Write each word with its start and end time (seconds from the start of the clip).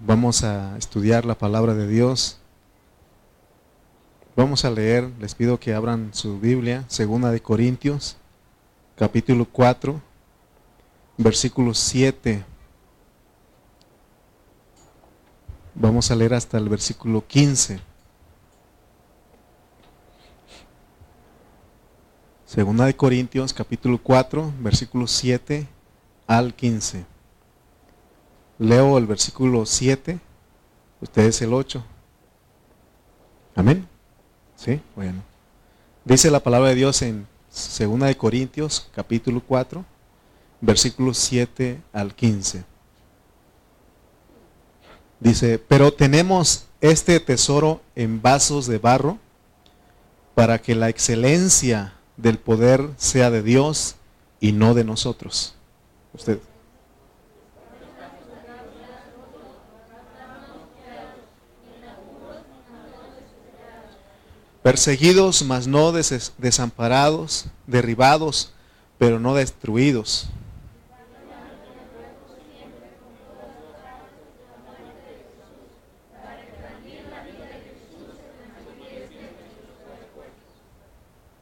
Vamos 0.00 0.44
a 0.44 0.76
estudiar 0.76 1.24
la 1.24 1.36
palabra 1.36 1.74
de 1.74 1.86
Dios. 1.86 2.38
Vamos 4.36 4.64
a 4.64 4.70
leer, 4.70 5.10
les 5.20 5.34
pido 5.34 5.60
que 5.60 5.72
abran 5.72 6.12
su 6.12 6.40
Biblia, 6.40 6.84
segunda 6.88 7.30
de 7.30 7.40
Corintios, 7.40 8.16
capítulo 8.96 9.44
4, 9.44 10.00
versículo 11.16 11.72
7. 11.72 12.44
Vamos 15.74 16.10
a 16.10 16.16
leer 16.16 16.34
hasta 16.34 16.58
el 16.58 16.68
versículo 16.68 17.26
15. 17.26 17.80
Segunda 22.44 22.84
de 22.86 22.94
Corintios, 22.94 23.52
capítulo 23.52 23.98
4, 24.02 24.52
versículo 24.60 25.06
7 25.06 25.66
al 26.26 26.54
15. 26.54 27.13
Leo 28.64 28.96
el 28.96 29.06
versículo 29.06 29.66
7, 29.66 30.18
ustedes 31.00 31.42
el 31.42 31.52
8. 31.52 31.84
Amén. 33.54 33.86
¿Sí? 34.56 34.80
Bueno. 34.96 35.22
Dice 36.04 36.30
la 36.30 36.40
palabra 36.40 36.70
de 36.70 36.74
Dios 36.74 37.02
en 37.02 37.26
Segunda 37.50 38.06
de 38.06 38.16
Corintios, 38.16 38.88
capítulo 38.94 39.42
4, 39.46 39.84
versículos 40.60 41.18
7 41.18 41.80
al 41.92 42.14
15. 42.14 42.64
Dice, 45.20 45.58
pero 45.58 45.92
tenemos 45.92 46.66
este 46.80 47.20
tesoro 47.20 47.80
en 47.94 48.20
vasos 48.20 48.66
de 48.66 48.78
barro 48.78 49.18
para 50.34 50.60
que 50.60 50.74
la 50.74 50.88
excelencia 50.88 51.94
del 52.16 52.38
poder 52.38 52.90
sea 52.96 53.30
de 53.30 53.42
Dios 53.42 53.96
y 54.40 54.52
no 54.52 54.74
de 54.74 54.84
nosotros. 54.84 55.54
Usted. 56.12 56.38
Perseguidos, 64.64 65.44
mas 65.44 65.68
no 65.68 65.92
desamparados, 65.92 67.46
derribados, 67.68 68.52
pero 68.98 69.20
no 69.20 69.34
destruidos 69.34 70.28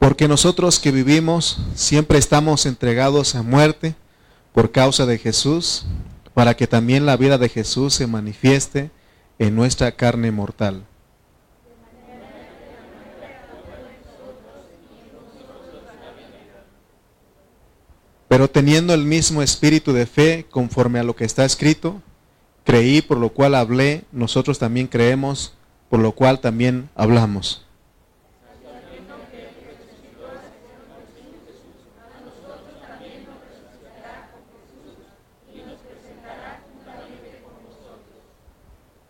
Porque 0.03 0.27
nosotros 0.27 0.79
que 0.81 0.91
vivimos 0.91 1.59
siempre 1.75 2.17
estamos 2.17 2.65
entregados 2.65 3.35
a 3.35 3.41
muerte 3.41 3.95
por 4.51 4.73
causa 4.73 5.05
de 5.05 5.17
Jesús, 5.17 5.85
para 6.33 6.57
que 6.57 6.67
también 6.67 7.05
la 7.05 7.15
vida 7.15 7.37
de 7.37 7.47
Jesús 7.47 7.93
se 7.93 8.05
manifieste 8.05 8.91
en 9.39 9.55
nuestra 9.55 9.93
carne 9.93 10.29
mortal. 10.29 10.83
Pero 18.33 18.49
teniendo 18.49 18.95
el 18.95 19.03
mismo 19.03 19.43
espíritu 19.43 19.93
de 19.93 20.07
fe, 20.07 20.47
conforme 20.49 20.97
a 20.97 21.03
lo 21.03 21.15
que 21.15 21.23
está 21.23 21.45
escrito, 21.45 22.01
creí, 22.63 23.03
por 23.03 23.19
lo 23.19 23.29
cual 23.29 23.53
hablé, 23.53 24.05
nosotros 24.11 24.57
también 24.57 24.87
creemos, 24.87 25.53
por 25.87 25.99
lo 25.99 26.13
cual 26.13 26.39
también 26.39 26.89
hablamos. 26.95 27.63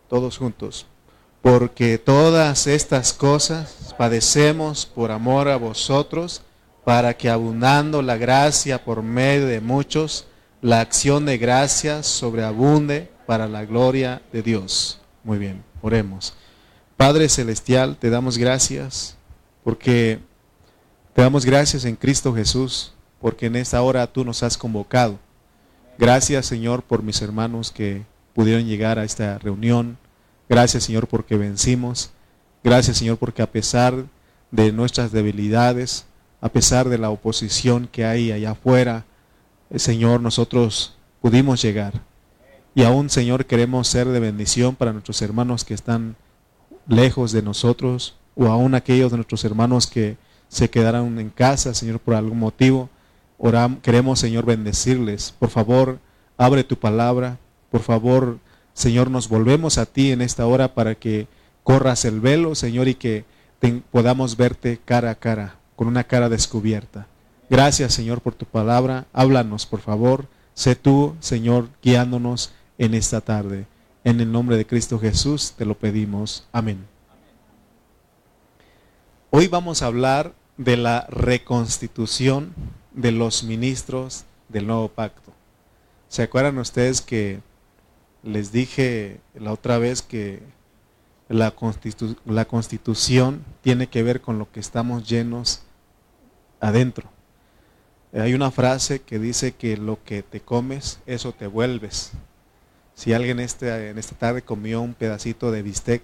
todos 0.09 0.37
juntos. 0.37 0.85
Porque 1.41 1.97
todas 1.97 2.67
estas 2.67 3.13
cosas 3.13 3.95
padecemos 3.97 4.85
por 4.85 5.11
amor 5.11 5.47
a 5.47 5.55
vosotros, 5.55 6.41
para 6.83 7.15
que 7.15 7.29
abundando 7.29 8.01
la 8.01 8.17
gracia 8.17 8.83
por 8.83 9.01
medio 9.01 9.47
de 9.47 9.61
muchos, 9.61 10.25
la 10.61 10.81
acción 10.81 11.25
de 11.25 11.37
gracias 11.37 12.07
sobreabunde 12.07 13.09
para 13.25 13.47
la 13.47 13.65
gloria 13.65 14.21
de 14.31 14.41
Dios. 14.41 14.99
Muy 15.23 15.37
bien, 15.37 15.63
oremos. 15.81 16.33
Padre 16.97 17.29
Celestial, 17.29 17.97
te 17.97 18.09
damos 18.09 18.37
gracias 18.37 19.17
porque 19.63 20.19
te 21.13 21.21
damos 21.21 21.45
gracias 21.45 21.85
en 21.85 21.95
Cristo 21.95 22.33
Jesús, 22.33 22.93
porque 23.19 23.45
en 23.45 23.55
esta 23.55 23.81
hora 23.81 24.07
tú 24.07 24.25
nos 24.25 24.43
has 24.43 24.57
convocado. 24.57 25.19
Gracias 25.97 26.45
Señor 26.45 26.83
por 26.83 27.03
mis 27.03 27.21
hermanos 27.21 27.71
que 27.71 28.03
pudieron 28.33 28.65
llegar 28.65 28.99
a 28.99 29.03
esta 29.03 29.37
reunión 29.37 29.97
Gracias 30.49 30.83
Señor 30.83 31.07
porque 31.07 31.37
vencimos. 31.37 32.11
Gracias 32.63 32.97
Señor 32.97 33.17
porque 33.17 33.41
a 33.41 33.51
pesar 33.51 34.05
de 34.51 34.71
nuestras 34.71 35.11
debilidades, 35.11 36.05
a 36.43 36.49
pesar 36.49 36.89
de 36.89 36.97
la 36.97 37.09
oposición 37.09 37.87
que 37.89 38.03
hay 38.03 38.33
allá 38.33 38.51
afuera, 38.51 39.05
eh, 39.69 39.79
Señor, 39.79 40.19
nosotros 40.19 40.93
pudimos 41.21 41.61
llegar. 41.61 42.01
Y 42.75 42.83
aún, 42.83 43.09
Señor, 43.09 43.45
queremos 43.45 43.87
ser 43.87 44.09
de 44.09 44.19
bendición 44.19 44.75
para 44.75 44.91
nuestros 44.91 45.21
hermanos 45.21 45.63
que 45.63 45.73
están 45.73 46.17
lejos 46.85 47.31
de 47.31 47.43
nosotros, 47.43 48.15
o 48.35 48.47
aún 48.47 48.75
aquellos 48.75 49.11
de 49.11 49.17
nuestros 49.19 49.45
hermanos 49.45 49.87
que 49.87 50.17
se 50.49 50.69
quedaron 50.69 51.17
en 51.17 51.29
casa, 51.29 51.73
Señor, 51.73 52.01
por 52.01 52.13
algún 52.13 52.39
motivo. 52.39 52.89
Oramos, 53.37 53.79
queremos, 53.79 54.19
Señor, 54.19 54.45
bendecirles. 54.45 55.33
Por 55.39 55.49
favor, 55.49 55.99
abre 56.37 56.65
tu 56.65 56.75
palabra. 56.75 57.37
Por 57.71 57.83
favor, 57.83 58.37
Señor, 58.73 59.09
nos 59.09 59.29
volvemos 59.29 59.77
a 59.77 59.85
ti 59.85 60.11
en 60.11 60.21
esta 60.21 60.45
hora 60.45 60.73
para 60.73 60.95
que 60.95 61.25
corras 61.63 62.03
el 62.03 62.19
velo, 62.19 62.53
Señor, 62.53 62.89
y 62.89 62.95
que 62.95 63.23
podamos 63.91 64.35
verte 64.35 64.81
cara 64.83 65.11
a 65.11 65.15
cara, 65.15 65.55
con 65.75 65.87
una 65.87 66.03
cara 66.03 66.29
descubierta. 66.29 67.07
Gracias, 67.49 67.93
Señor, 67.93 68.21
por 68.21 68.35
tu 68.35 68.45
palabra. 68.45 69.05
Háblanos, 69.13 69.65
por 69.65 69.81
favor. 69.81 70.27
Sé 70.53 70.75
tú, 70.75 71.15
Señor, 71.19 71.69
guiándonos 71.81 72.53
en 72.77 72.93
esta 72.93 73.21
tarde. 73.21 73.65
En 74.03 74.19
el 74.19 74.31
nombre 74.31 74.57
de 74.57 74.65
Cristo 74.65 74.99
Jesús 74.99 75.53
te 75.57 75.65
lo 75.65 75.75
pedimos. 75.75 76.47
Amén. 76.51 76.85
Hoy 79.29 79.47
vamos 79.47 79.81
a 79.81 79.87
hablar 79.87 80.33
de 80.57 80.77
la 80.77 81.07
reconstitución 81.09 82.53
de 82.91 83.11
los 83.11 83.43
ministros 83.43 84.25
del 84.49 84.67
nuevo 84.67 84.89
pacto. 84.89 85.31
¿Se 86.07 86.21
acuerdan 86.21 86.59
ustedes 86.59 87.01
que 87.01 87.39
les 88.21 88.51
dije 88.51 89.19
la 89.33 89.51
otra 89.51 89.77
vez 89.79 90.01
que 90.01 90.43
la, 91.29 91.53
la 92.25 92.45
constitución 92.45 93.43
tiene 93.61 93.87
que 93.87 94.03
ver 94.03 94.21
con 94.21 94.39
lo 94.39 94.51
que 94.51 94.59
estamos 94.59 95.07
llenos 95.07 95.63
adentro. 96.59 97.09
Hay 98.13 98.33
una 98.33 98.51
frase 98.51 99.01
que 99.01 99.17
dice 99.17 99.53
que 99.53 99.75
lo 99.77 100.03
que 100.03 100.21
te 100.21 100.39
comes, 100.39 100.99
eso 101.05 101.31
te 101.33 101.47
vuelves. 101.47 102.11
Si 102.93 103.11
alguien 103.13 103.39
este, 103.39 103.89
en 103.89 103.97
esta 103.97 104.15
tarde 104.15 104.43
comió 104.43 104.81
un 104.81 104.93
pedacito 104.93 105.51
de 105.51 105.63
bistec 105.63 106.03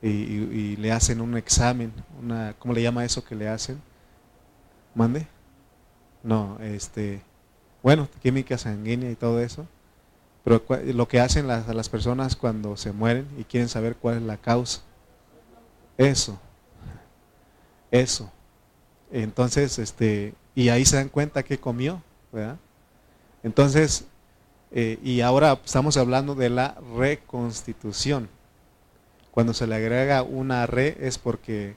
y, 0.00 0.76
le 0.76 0.90
hacen 0.90 1.20
un 1.20 1.36
examen, 1.36 1.92
una, 2.20 2.54
¿cómo 2.58 2.74
le 2.74 2.82
llama 2.82 3.04
eso 3.04 3.22
que 3.22 3.34
le 3.34 3.48
hacen? 3.48 3.80
¿Mande? 4.94 5.26
No, 6.22 6.58
este, 6.60 7.22
bueno, 7.82 8.08
química 8.22 8.56
sanguínea 8.56 9.10
y 9.10 9.14
todo 9.14 9.40
eso 9.40 9.66
pero 10.44 10.62
lo 10.86 11.08
que 11.08 11.20
hacen 11.20 11.46
las, 11.46 11.68
las 11.68 11.88
personas 11.88 12.36
cuando 12.36 12.76
se 12.76 12.92
mueren 12.92 13.28
y 13.38 13.44
quieren 13.44 13.68
saber 13.68 13.96
cuál 13.96 14.16
es 14.16 14.22
la 14.22 14.36
causa. 14.36 14.80
Eso. 15.96 16.38
Eso. 17.90 18.30
Entonces, 19.10 19.78
este, 19.78 20.34
y 20.54 20.70
ahí 20.70 20.84
se 20.84 20.96
dan 20.96 21.08
cuenta 21.08 21.42
que 21.42 21.58
comió, 21.58 22.02
¿verdad? 22.32 22.56
Entonces, 23.42 24.06
eh, 24.70 24.98
y 25.02 25.20
ahora 25.20 25.60
estamos 25.64 25.96
hablando 25.96 26.34
de 26.34 26.48
la 26.48 26.76
reconstitución. 26.96 28.28
Cuando 29.30 29.54
se 29.54 29.66
le 29.66 29.74
agrega 29.76 30.22
una 30.22 30.66
re 30.66 30.96
es 31.00 31.18
porque 31.18 31.76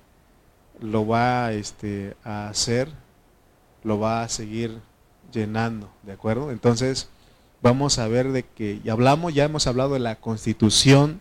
lo 0.80 1.06
va 1.08 1.52
este, 1.52 2.16
a 2.24 2.48
hacer, 2.50 2.90
lo 3.84 4.00
va 4.00 4.24
a 4.24 4.30
seguir 4.30 4.80
llenando, 5.32 5.90
¿de 6.04 6.14
acuerdo? 6.14 6.52
Entonces, 6.52 7.10
vamos 7.66 7.98
a 7.98 8.08
ver 8.08 8.32
de 8.32 8.44
que, 8.44 8.80
y 8.84 8.90
hablamos, 8.90 9.34
ya 9.34 9.46
hemos 9.46 9.66
hablado 9.66 9.96
de 9.96 10.00
la 10.00 10.18
constitución 10.18 11.20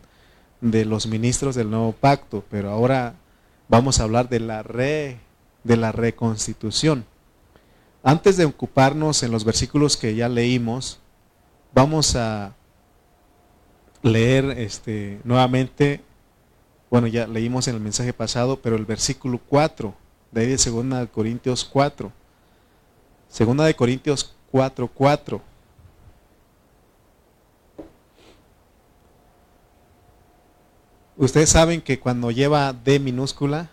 de 0.60 0.84
los 0.84 1.06
ministros 1.06 1.54
del 1.54 1.70
nuevo 1.70 1.92
pacto, 1.92 2.44
pero 2.50 2.70
ahora 2.70 3.14
vamos 3.66 3.98
a 3.98 4.02
hablar 4.02 4.28
de 4.28 4.40
la 4.40 4.62
re, 4.62 5.20
de 5.62 5.78
la 5.78 5.90
reconstitución. 5.90 7.06
Antes 8.02 8.36
de 8.36 8.44
ocuparnos 8.44 9.22
en 9.22 9.30
los 9.30 9.46
versículos 9.46 9.96
que 9.96 10.14
ya 10.16 10.28
leímos, 10.28 10.98
vamos 11.72 12.14
a 12.14 12.54
leer 14.02 14.50
este 14.58 15.22
nuevamente, 15.24 16.02
bueno, 16.90 17.06
ya 17.06 17.26
leímos 17.26 17.68
en 17.68 17.76
el 17.76 17.80
mensaje 17.80 18.12
pasado, 18.12 18.60
pero 18.60 18.76
el 18.76 18.84
versículo 18.84 19.40
4, 19.48 19.94
de 20.30 20.40
ahí 20.42 20.46
de 20.48 20.58
2 20.58 21.08
Corintios 21.08 21.64
4. 21.64 22.12
Segunda 23.30 23.64
de 23.64 23.74
Corintios 23.74 24.34
4, 24.50 24.88
4 24.88 25.53
Ustedes 31.16 31.50
saben 31.50 31.80
que 31.80 32.00
cuando 32.00 32.30
lleva 32.30 32.72
D 32.72 32.98
minúscula, 32.98 33.70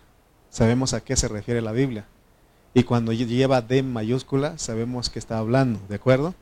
sabemos 0.50 0.94
a 0.94 1.00
qué 1.00 1.16
se 1.16 1.28
refiere 1.28 1.60
la 1.60 1.72
Biblia. 1.72 2.06
Y 2.74 2.84
cuando 2.84 3.12
lleva 3.12 3.62
D 3.62 3.82
mayúscula, 3.82 4.58
sabemos 4.58 5.10
que 5.10 5.18
está 5.18 5.38
hablando, 5.38 5.80
¿de 5.88 5.96
acuerdo? 5.96 6.34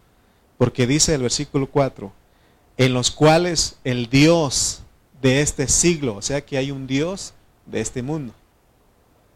Porque 0.58 0.86
dice 0.86 1.14
el 1.14 1.22
versículo 1.22 1.68
4, 1.68 2.12
en 2.76 2.92
los 2.92 3.10
cuales 3.10 3.78
el 3.82 4.10
Dios 4.10 4.82
de 5.22 5.40
este 5.40 5.68
siglo, 5.68 6.16
o 6.16 6.22
sea 6.22 6.42
que 6.42 6.58
hay 6.58 6.70
un 6.70 6.86
Dios 6.86 7.34
de 7.66 7.80
este 7.80 8.02
mundo. 8.02 8.34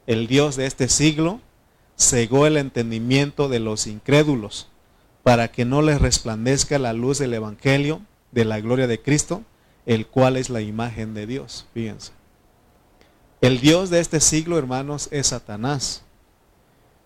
El 0.06 0.26
Dios 0.26 0.56
de 0.56 0.66
este 0.66 0.88
siglo 0.88 1.40
cegó 1.96 2.46
el 2.46 2.58
entendimiento 2.58 3.49
de 3.49 3.61
los 3.61 3.87
incrédulos 3.87 4.69
para 5.22 5.49
que 5.49 5.64
no 5.64 5.81
les 5.81 6.00
resplandezca 6.00 6.78
la 6.78 6.93
luz 6.93 7.19
del 7.19 7.32
Evangelio 7.32 8.02
de 8.32 8.44
la 8.44 8.61
gloria 8.61 8.87
de 8.87 9.00
Cristo, 9.00 9.43
el 9.86 10.06
cual 10.06 10.36
es 10.36 10.50
la 10.50 10.60
imagen 10.60 11.14
de 11.14 11.26
Dios. 11.26 11.66
Fíjense. 11.75 12.12
El 13.40 13.60
Dios 13.60 13.90
de 13.90 14.00
este 14.00 14.20
siglo, 14.20 14.58
hermanos, 14.58 15.08
es 15.10 15.28
Satanás. 15.28 16.02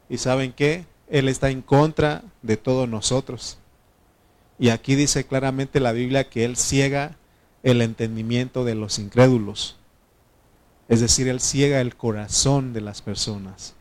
¿Y 0.08 0.18
saben 0.18 0.52
qué? 0.52 0.86
Él 1.08 1.28
está 1.28 1.50
en 1.50 1.62
contra 1.62 2.22
de 2.42 2.56
todos 2.56 2.88
nosotros. 2.88 3.58
Y 4.58 4.70
aquí 4.70 4.94
dice 4.94 5.26
claramente 5.26 5.80
la 5.80 5.92
Biblia 5.92 6.28
que 6.28 6.44
Él 6.44 6.56
ciega 6.56 7.16
el 7.62 7.82
entendimiento 7.82 8.64
de 8.64 8.74
los 8.74 8.98
incrédulos. 8.98 9.76
Es 10.88 11.00
decir, 11.00 11.28
Él 11.28 11.40
ciega 11.40 11.80
el 11.80 11.96
corazón 11.96 12.72
de 12.72 12.80
las 12.80 13.02
personas. 13.02 13.74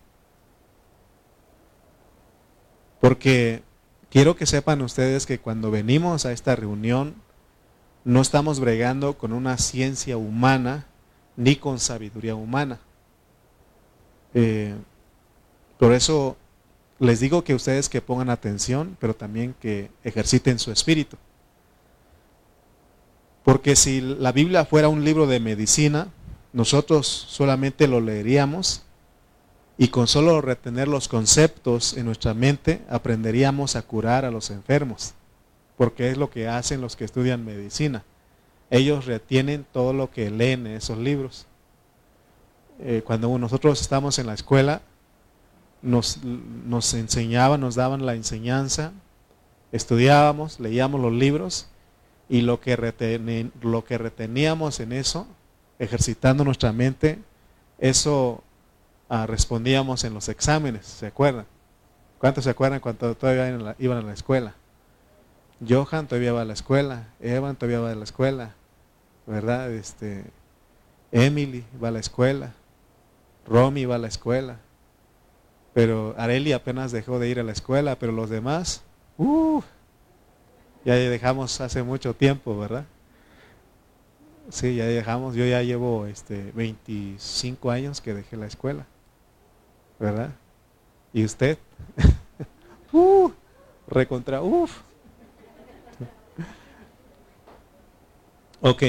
Porque 2.99 3.61
quiero 4.09 4.35
que 4.35 4.45
sepan 4.45 4.81
ustedes 4.81 5.25
que 5.25 5.39
cuando 5.39 5.71
venimos 5.71 6.25
a 6.25 6.31
esta 6.31 6.55
reunión, 6.55 7.15
no 8.07 8.21
estamos 8.21 8.61
bregando 8.61 9.17
con 9.17 9.33
una 9.33 9.57
ciencia 9.57 10.15
humana 10.15 10.85
ni 11.35 11.57
con 11.57 11.77
sabiduría 11.77 12.35
humana. 12.35 12.79
Eh, 14.33 14.73
por 15.77 15.91
eso 15.91 16.37
les 16.99 17.19
digo 17.19 17.43
que 17.43 17.53
ustedes 17.53 17.89
que 17.89 18.01
pongan 18.01 18.29
atención, 18.29 18.95
pero 19.01 19.13
también 19.13 19.53
que 19.59 19.91
ejerciten 20.05 20.57
su 20.57 20.71
espíritu. 20.71 21.17
Porque 23.43 23.75
si 23.75 23.99
la 23.99 24.31
Biblia 24.31 24.63
fuera 24.63 24.87
un 24.87 25.03
libro 25.03 25.27
de 25.27 25.41
medicina, 25.41 26.07
nosotros 26.53 27.07
solamente 27.07 27.89
lo 27.89 27.99
leeríamos 27.99 28.83
y 29.77 29.89
con 29.89 30.07
solo 30.07 30.39
retener 30.39 30.87
los 30.87 31.09
conceptos 31.09 31.97
en 31.97 32.05
nuestra 32.05 32.33
mente 32.33 32.79
aprenderíamos 32.89 33.75
a 33.75 33.81
curar 33.81 34.23
a 34.23 34.31
los 34.31 34.49
enfermos, 34.49 35.13
porque 35.77 36.09
es 36.09 36.17
lo 36.17 36.29
que 36.29 36.47
hacen 36.47 36.81
los 36.81 36.95
que 36.95 37.05
estudian 37.05 37.45
medicina. 37.45 38.03
Ellos 38.69 39.05
retienen 39.05 39.65
todo 39.71 39.93
lo 39.93 40.11
que 40.11 40.29
leen 40.29 40.67
en 40.67 40.73
esos 40.73 40.97
libros. 40.97 41.45
Eh, 42.79 43.03
cuando 43.05 43.37
nosotros 43.37 43.79
estamos 43.79 44.19
en 44.19 44.27
la 44.27 44.33
escuela, 44.33 44.81
nos, 45.81 46.23
nos 46.23 46.93
enseñaban, 46.93 47.61
nos 47.61 47.75
daban 47.75 48.05
la 48.05 48.15
enseñanza, 48.15 48.91
estudiábamos, 49.71 50.59
leíamos 50.59 50.99
los 50.99 51.13
libros 51.13 51.67
y 52.29 52.41
lo 52.41 52.59
que, 52.59 52.75
lo 53.61 53.85
que 53.85 53.97
reteníamos 53.97 54.79
en 54.79 54.91
eso, 54.91 55.27
ejercitando 55.79 56.43
nuestra 56.43 56.73
mente, 56.73 57.19
eso 57.77 58.43
ah, 59.09 59.27
respondíamos 59.27 60.03
en 60.03 60.13
los 60.13 60.27
exámenes, 60.27 60.85
¿se 60.85 61.07
acuerdan? 61.07 61.45
¿Cuántos 62.17 62.43
se 62.45 62.49
acuerdan 62.49 62.79
cuando 62.79 63.15
todavía 63.15 63.75
iban 63.79 63.97
a 63.97 64.01
la 64.01 64.13
escuela? 64.13 64.55
Johan 65.65 66.07
todavía 66.07 66.33
va 66.33 66.41
a 66.41 66.45
la 66.45 66.53
escuela, 66.53 67.07
Evan 67.19 67.55
todavía 67.55 67.79
va 67.79 67.91
a 67.91 67.95
la 67.95 68.03
escuela, 68.03 68.53
¿verdad? 69.25 69.71
Este, 69.71 70.25
Emily 71.11 71.65
va 71.81 71.87
a 71.87 71.91
la 71.91 71.99
escuela, 71.99 72.53
Romy 73.47 73.85
va 73.85 73.95
a 73.95 73.99
la 73.99 74.07
escuela, 74.07 74.59
pero 75.73 76.13
Areli 76.17 76.53
apenas 76.53 76.91
dejó 76.91 77.17
de 77.17 77.29
ir 77.29 77.39
a 77.39 77.43
la 77.43 77.53
escuela, 77.53 77.97
pero 77.97 78.11
los 78.11 78.29
demás, 78.29 78.83
uh, 79.17 79.61
ya 80.85 80.95
dejamos 80.95 81.59
hace 81.59 81.81
mucho 81.81 82.13
tiempo, 82.13 82.57
¿verdad? 82.57 82.85
Sí, 84.49 84.75
ya 84.75 84.85
dejamos, 84.85 85.35
yo 85.35 85.45
ya 85.45 85.61
llevo 85.63 86.05
este 86.05 86.51
25 86.53 87.71
años 87.71 87.99
que 87.99 88.13
dejé 88.13 88.37
la 88.37 88.45
escuela, 88.45 88.85
¿verdad? 89.99 90.29
¿Y 91.13 91.25
usted? 91.25 91.57
uh, 92.93 93.31
recontra, 93.87 94.41
uff. 94.41 94.86
Ok, 98.61 98.83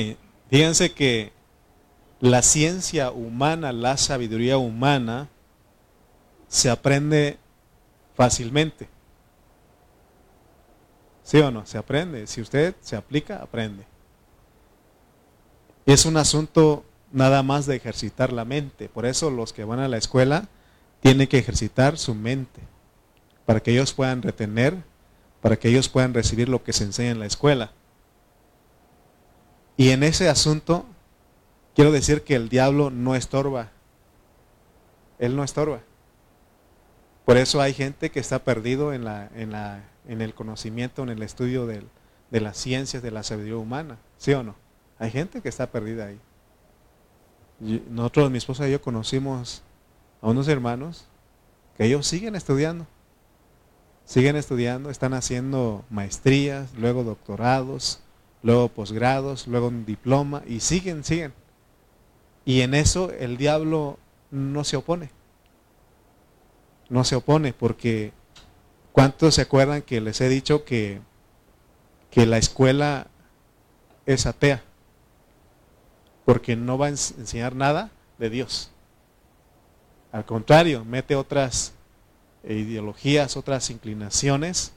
fíjense 0.50 0.92
que 0.92 1.32
la 2.20 2.42
ciencia 2.42 3.10
humana, 3.10 3.72
la 3.72 3.96
sabiduría 3.96 4.58
humana, 4.58 5.28
se 6.48 6.70
aprende 6.70 7.38
fácilmente. 8.14 8.88
¿Sí 11.22 11.38
o 11.38 11.50
no? 11.50 11.66
Se 11.66 11.76
aprende. 11.76 12.26
Si 12.26 12.40
usted 12.40 12.74
se 12.80 12.96
aplica, 12.96 13.42
aprende. 13.42 13.84
Es 15.84 16.06
un 16.06 16.16
asunto 16.16 16.84
nada 17.12 17.42
más 17.42 17.66
de 17.66 17.76
ejercitar 17.76 18.32
la 18.32 18.46
mente. 18.46 18.88
Por 18.88 19.04
eso 19.04 19.30
los 19.30 19.52
que 19.52 19.64
van 19.64 19.80
a 19.80 19.88
la 19.88 19.98
escuela 19.98 20.48
tienen 21.00 21.28
que 21.28 21.38
ejercitar 21.38 21.98
su 21.98 22.14
mente. 22.14 22.62
Para 23.44 23.60
que 23.60 23.72
ellos 23.72 23.92
puedan 23.92 24.22
retener, 24.22 24.82
para 25.42 25.58
que 25.58 25.68
ellos 25.68 25.90
puedan 25.90 26.14
recibir 26.14 26.48
lo 26.48 26.64
que 26.64 26.72
se 26.72 26.84
enseña 26.84 27.10
en 27.10 27.20
la 27.20 27.26
escuela. 27.26 27.72
Y 29.78 29.90
en 29.90 30.02
ese 30.02 30.28
asunto, 30.28 30.84
quiero 31.76 31.92
decir 31.92 32.24
que 32.24 32.34
el 32.34 32.48
diablo 32.48 32.90
no 32.90 33.14
estorba. 33.14 33.70
Él 35.20 35.36
no 35.36 35.44
estorba. 35.44 35.80
Por 37.24 37.36
eso 37.36 37.60
hay 37.60 37.72
gente 37.74 38.10
que 38.10 38.18
está 38.18 38.40
perdido 38.40 38.92
en, 38.92 39.04
la, 39.04 39.30
en, 39.36 39.52
la, 39.52 39.84
en 40.08 40.20
el 40.20 40.34
conocimiento, 40.34 41.04
en 41.04 41.10
el 41.10 41.22
estudio 41.22 41.64
de 41.66 41.84
las 42.40 42.56
ciencias, 42.56 43.04
de 43.04 43.12
la 43.12 43.22
sabiduría 43.22 43.56
humana. 43.56 43.98
¿Sí 44.16 44.32
o 44.32 44.42
no? 44.42 44.56
Hay 44.98 45.12
gente 45.12 45.40
que 45.42 45.48
está 45.48 45.70
perdida 45.70 46.06
ahí. 46.06 46.20
nosotros, 47.88 48.32
mi 48.32 48.38
esposa 48.38 48.66
y 48.66 48.72
yo 48.72 48.82
conocimos 48.82 49.62
a 50.20 50.26
unos 50.28 50.48
hermanos 50.48 51.06
que 51.76 51.84
ellos 51.84 52.04
siguen 52.04 52.34
estudiando. 52.34 52.84
Siguen 54.04 54.34
estudiando, 54.34 54.90
están 54.90 55.14
haciendo 55.14 55.84
maestrías, 55.88 56.74
luego 56.74 57.04
doctorados, 57.04 58.00
luego 58.48 58.68
posgrados, 58.68 59.46
luego 59.46 59.68
un 59.68 59.84
diploma 59.84 60.42
y 60.46 60.60
siguen, 60.60 61.04
siguen. 61.04 61.32
Y 62.44 62.62
en 62.62 62.74
eso 62.74 63.12
el 63.12 63.36
diablo 63.36 63.98
no 64.30 64.64
se 64.64 64.76
opone 64.76 65.10
no 66.88 67.04
se 67.04 67.16
opone, 67.16 67.52
porque 67.52 68.12
¿cuántos 68.92 69.34
se 69.34 69.42
acuerdan 69.42 69.82
que 69.82 70.00
les 70.00 70.20
he 70.20 70.28
dicho 70.28 70.64
que, 70.64 71.00
que 72.10 72.26
la 72.26 72.38
escuela 72.38 73.08
es 74.06 74.26
atea? 74.26 74.62
Porque 76.24 76.56
no 76.56 76.78
va 76.78 76.86
a 76.86 76.90
enseñar 76.90 77.54
nada 77.54 77.90
de 78.18 78.30
Dios. 78.30 78.70
Al 80.12 80.24
contrario, 80.24 80.84
mete 80.84 81.14
otras 81.14 81.72
ideologías, 82.44 83.36
otras 83.36 83.70
inclinaciones, 83.70 84.72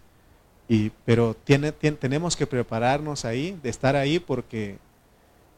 y, 0.72 0.94
pero 1.04 1.36
tenemos 1.36 2.38
que 2.38 2.48
prepararnos 2.48 3.26
ahí, 3.26 3.60
de 3.62 3.70
estar 3.70 3.98
ahí, 3.98 4.20
porque 4.20 4.78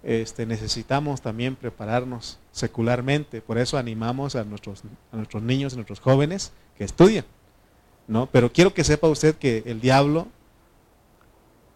este, 0.01 0.47
necesitamos 0.47 1.21
también 1.21 1.55
prepararnos 1.55 2.39
secularmente. 2.51 3.39
Por 3.39 3.59
eso 3.59 3.77
animamos 3.77 4.35
a 4.35 4.43
nuestros, 4.43 4.81
a 5.11 5.15
nuestros 5.15 5.43
niños, 5.43 5.73
a 5.73 5.75
nuestros 5.75 5.99
jóvenes 5.99 6.51
que 6.75 6.83
estudien. 6.83 7.25
¿no? 8.07 8.25
Pero 8.25 8.51
quiero 8.51 8.73
que 8.73 8.83
sepa 8.83 9.07
usted 9.07 9.35
que 9.35 9.61
el 9.67 9.81
diablo 9.81 10.29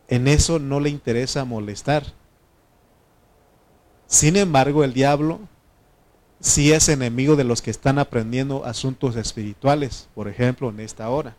en 0.08 0.28
eso 0.28 0.58
no 0.58 0.80
le 0.80 0.90
interesa 0.90 1.46
molestar. 1.46 2.06
Sin 4.08 4.36
embargo, 4.36 4.84
el 4.84 4.96
diablo 4.96 5.42
sí 6.40 6.74
es 6.74 6.90
enemigo 6.90 7.36
de 7.36 7.44
los 7.44 7.62
que 7.62 7.70
están 7.70 8.00
aprendiendo 8.00 8.66
asuntos 8.66 9.16
espirituales, 9.16 10.10
por 10.16 10.28
ejemplo, 10.28 10.72
en 10.72 10.80
esta 10.80 11.08
hora. 11.08 11.36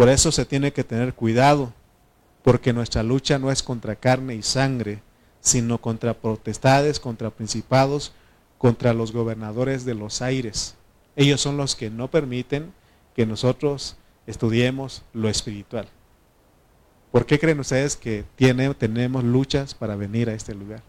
Por 0.00 0.08
eso 0.08 0.32
se 0.32 0.46
tiene 0.46 0.72
que 0.72 0.82
tener 0.82 1.12
cuidado, 1.12 1.74
porque 2.42 2.72
nuestra 2.72 3.02
lucha 3.02 3.38
no 3.38 3.50
es 3.50 3.62
contra 3.62 3.96
carne 3.96 4.34
y 4.34 4.40
sangre, 4.40 5.02
sino 5.42 5.76
contra 5.76 6.14
potestades, 6.14 6.98
contra 6.98 7.28
principados, 7.28 8.14
contra 8.56 8.94
los 8.94 9.12
gobernadores 9.12 9.84
de 9.84 9.92
los 9.92 10.22
aires. 10.22 10.74
Ellos 11.16 11.42
son 11.42 11.58
los 11.58 11.76
que 11.76 11.90
no 11.90 12.10
permiten 12.10 12.72
que 13.14 13.26
nosotros 13.26 13.98
estudiemos 14.26 15.02
lo 15.12 15.28
espiritual. 15.28 15.86
¿Por 17.12 17.26
qué 17.26 17.38
creen 17.38 17.60
ustedes 17.60 17.94
que 17.94 18.24
tiene, 18.36 18.72
tenemos 18.72 19.22
luchas 19.22 19.74
para 19.74 19.96
venir 19.96 20.30
a 20.30 20.32
este 20.32 20.54
lugar? 20.54 20.82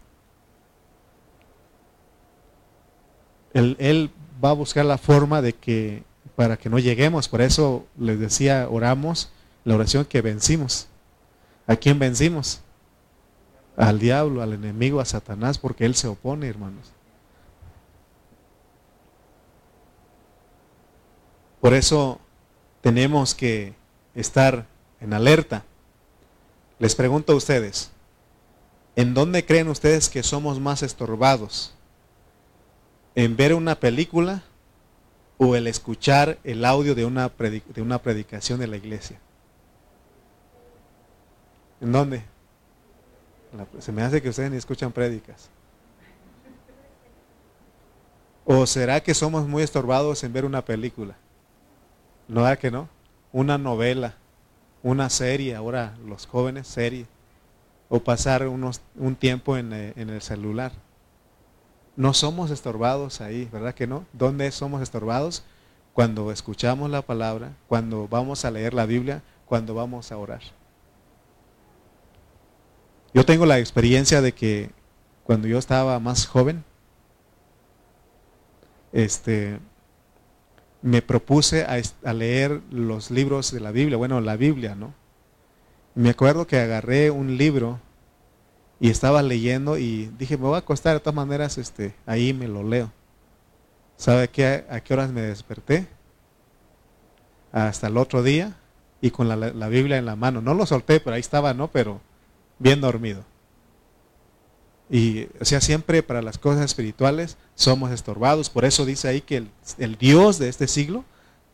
Él, 3.52 3.76
él, 3.78 4.10
va 4.42 4.48
a 4.48 4.54
buscar 4.54 4.86
la 4.86 4.96
forma 4.96 5.42
de 5.42 5.52
que, 5.52 6.02
para 6.36 6.56
que 6.56 6.68
no 6.68 6.78
lleguemos. 6.78 7.28
Por 7.28 7.40
eso 7.40 7.86
les 7.98 8.18
decía, 8.18 8.68
oramos 8.70 9.30
la 9.64 9.74
oración 9.74 10.04
que 10.04 10.22
vencimos. 10.22 10.88
¿A 11.66 11.76
quién 11.76 11.98
vencimos? 11.98 12.62
al 13.76 13.98
diablo, 13.98 14.42
al 14.42 14.52
enemigo, 14.52 15.00
a 15.00 15.04
Satanás, 15.04 15.58
porque 15.58 15.84
él 15.84 15.94
se 15.94 16.08
opone, 16.08 16.48
hermanos. 16.48 16.92
Por 21.60 21.74
eso 21.74 22.20
tenemos 22.80 23.34
que 23.34 23.74
estar 24.14 24.66
en 25.00 25.14
alerta. 25.14 25.64
Les 26.78 26.94
pregunto 26.94 27.32
a 27.32 27.36
ustedes, 27.36 27.90
¿en 28.96 29.14
dónde 29.14 29.46
creen 29.46 29.68
ustedes 29.68 30.08
que 30.08 30.22
somos 30.22 30.58
más 30.58 30.82
estorbados? 30.82 31.72
¿En 33.14 33.36
ver 33.36 33.54
una 33.54 33.76
película 33.78 34.42
o 35.44 35.56
el 35.56 35.66
escuchar 35.66 36.38
el 36.44 36.64
audio 36.64 36.94
de 36.94 37.04
una, 37.04 37.28
de 37.28 37.82
una 37.82 37.98
predicación 37.98 38.60
de 38.60 38.68
la 38.68 38.76
iglesia? 38.76 39.18
¿En 41.80 41.90
dónde? 41.90 42.22
Se 43.80 43.90
me 43.90 44.02
hace 44.02 44.22
que 44.22 44.28
ustedes 44.28 44.52
ni 44.52 44.56
escuchan 44.56 44.92
prédicas. 44.92 45.50
¿O 48.44 48.66
será 48.66 49.00
que 49.02 49.14
somos 49.14 49.48
muy 49.48 49.64
estorbados 49.64 50.22
en 50.22 50.32
ver 50.32 50.44
una 50.44 50.64
película? 50.64 51.16
¿No 52.28 52.42
da 52.42 52.56
que 52.56 52.70
no? 52.70 52.88
Una 53.32 53.58
novela, 53.58 54.14
una 54.84 55.10
serie, 55.10 55.56
ahora 55.56 55.96
los 56.06 56.26
jóvenes, 56.26 56.68
serie. 56.68 57.06
O 57.88 57.98
pasar 57.98 58.46
unos, 58.46 58.80
un 58.94 59.16
tiempo 59.16 59.56
en, 59.56 59.72
eh, 59.72 59.92
en 59.96 60.08
el 60.08 60.22
celular. 60.22 60.70
No 61.96 62.14
somos 62.14 62.50
estorbados 62.50 63.20
ahí, 63.20 63.48
¿verdad 63.52 63.74
que 63.74 63.86
no? 63.86 64.06
¿Dónde 64.12 64.50
somos 64.50 64.82
estorbados? 64.82 65.44
Cuando 65.92 66.32
escuchamos 66.32 66.90
la 66.90 67.02
palabra, 67.02 67.52
cuando 67.68 68.08
vamos 68.08 68.44
a 68.44 68.50
leer 68.50 68.72
la 68.72 68.86
Biblia, 68.86 69.22
cuando 69.44 69.74
vamos 69.74 70.10
a 70.10 70.16
orar. 70.16 70.40
Yo 73.12 73.26
tengo 73.26 73.44
la 73.44 73.58
experiencia 73.58 74.22
de 74.22 74.32
que 74.32 74.70
cuando 75.24 75.46
yo 75.48 75.58
estaba 75.58 75.98
más 76.00 76.26
joven, 76.26 76.64
este, 78.92 79.58
me 80.80 81.02
propuse 81.02 81.64
a, 81.64 82.12
leer 82.12 82.60
los 82.70 83.10
libros 83.10 83.52
de 83.52 83.60
la 83.60 83.70
Biblia, 83.70 83.96
bueno, 83.96 84.20
la 84.20 84.36
Biblia, 84.36 84.74
¿no? 84.74 84.94
Me 85.94 86.10
acuerdo 86.10 86.46
que 86.46 86.58
agarré 86.58 87.10
un 87.10 87.36
libro 87.36 87.80
y 88.82 88.90
estaba 88.90 89.22
leyendo 89.22 89.78
y 89.78 90.10
dije, 90.18 90.36
me 90.36 90.42
voy 90.42 90.56
a 90.56 90.58
acostar 90.58 90.94
de 90.94 90.98
todas 90.98 91.14
maneras, 91.14 91.56
este, 91.56 91.94
ahí 92.04 92.32
me 92.32 92.48
lo 92.48 92.64
leo. 92.64 92.90
¿Sabe 93.96 94.26
qué, 94.26 94.64
a 94.68 94.80
qué 94.80 94.92
horas 94.92 95.12
me 95.12 95.20
desperté? 95.20 95.86
Hasta 97.52 97.86
el 97.86 97.96
otro 97.96 98.24
día 98.24 98.56
y 99.00 99.12
con 99.12 99.28
la, 99.28 99.36
la 99.36 99.68
Biblia 99.68 99.98
en 99.98 100.04
la 100.04 100.16
mano. 100.16 100.40
No 100.40 100.52
lo 100.52 100.66
solté, 100.66 100.98
pero 100.98 101.14
ahí 101.14 101.20
estaba, 101.20 101.54
¿no? 101.54 101.68
Pero 101.68 102.00
bien 102.58 102.80
dormido. 102.80 103.24
Y 104.90 105.28
o 105.40 105.44
sea, 105.44 105.60
siempre 105.60 106.02
para 106.02 106.20
las 106.20 106.38
cosas 106.38 106.64
espirituales 106.64 107.36
somos 107.54 107.92
estorbados. 107.92 108.50
Por 108.50 108.64
eso 108.64 108.84
dice 108.84 109.06
ahí 109.06 109.20
que 109.20 109.44
el, 109.78 109.96
Dios 109.96 110.40
de 110.40 110.48
este 110.48 110.66
siglo 110.66 111.04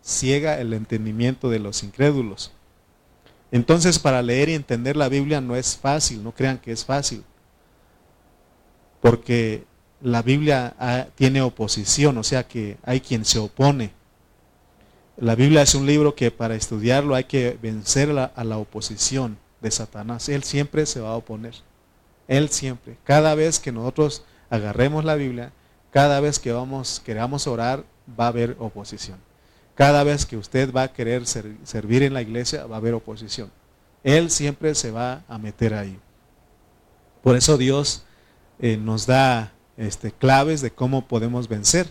ciega 0.03 0.59
el 0.63 0.73
entendimiento 0.73 1.51
de 1.51 1.59
los 1.59 1.83
incrédulos. 1.83 2.53
Entonces, 3.51 3.99
para 3.99 4.23
leer 4.23 4.51
y 4.51 4.55
entender 4.55 4.97
la 4.97 5.09
Biblia 5.09 5.41
no 5.41 5.57
es 5.57 5.77
fácil, 5.77 6.23
no 6.23 6.33
crean 6.33 6.59
que 6.59 6.73
es 6.73 6.85
fácil. 6.85 7.25
Porque 9.01 9.65
la 10.01 10.23
Biblia 10.23 10.75
ah, 10.79 11.07
tiene 11.15 11.41
oposición, 11.41 12.19
o 12.19 12.25
sea 12.25 12.47
que 12.47 12.77
hay 12.83 13.01
quien 13.01 13.25
se 13.25 13.39
opone. 13.39 13.93
La 15.17 15.35
Biblia 15.35 15.63
es 15.63 15.75
un 15.75 15.87
libro 15.87 16.15
que 16.15 16.31
para 16.31 16.55
estudiarlo 16.55 17.15
hay 17.15 17.25
que 17.25 17.59
vencer 17.61 18.11
a 18.11 18.45
la 18.45 18.59
oposición 18.59 19.39
de 19.61 19.71
Satanás. 19.71 20.29
Él 20.29 20.45
siempre 20.45 20.87
se 20.87 21.01
va 21.01 21.11
a 21.11 21.17
oponer. 21.17 21.55
Él 22.29 22.51
siempre. 22.51 22.99
Cada 23.03 23.35
vez 23.35 23.59
que 23.59 23.73
nosotros 23.73 24.25
agarremos 24.51 25.05
la 25.05 25.17
Biblia, 25.17 25.53
cada 25.91 26.21
vez 26.21 26.39
que 26.39 26.53
vamos, 26.53 27.03
queramos 27.05 27.47
orar, 27.47 27.85
va 28.19 28.27
a 28.27 28.29
haber 28.29 28.57
oposición. 28.61 29.19
Cada 29.79 30.03
vez 30.03 30.27
que 30.27 30.37
usted 30.37 30.75
va 30.75 30.83
a 30.83 30.93
querer 30.93 31.25
servir 31.25 32.03
en 32.03 32.13
la 32.13 32.21
iglesia, 32.21 32.67
va 32.67 32.75
a 32.75 32.79
haber 32.79 32.95
oposición. 32.95 33.49
Él 34.03 34.29
siempre 34.29 34.75
se 34.75 34.91
va 34.91 35.23
a 35.29 35.39
meter 35.39 35.73
ahí. 35.73 35.97
Por 37.23 37.37
eso 37.37 37.57
Dios 37.57 38.03
eh, 38.59 38.77
nos 38.77 39.07
da 39.07 39.53
este, 39.77 40.11
claves 40.11 40.63
de 40.63 40.73
cómo 40.73 41.07
podemos 41.07 41.47
vencer. 41.47 41.87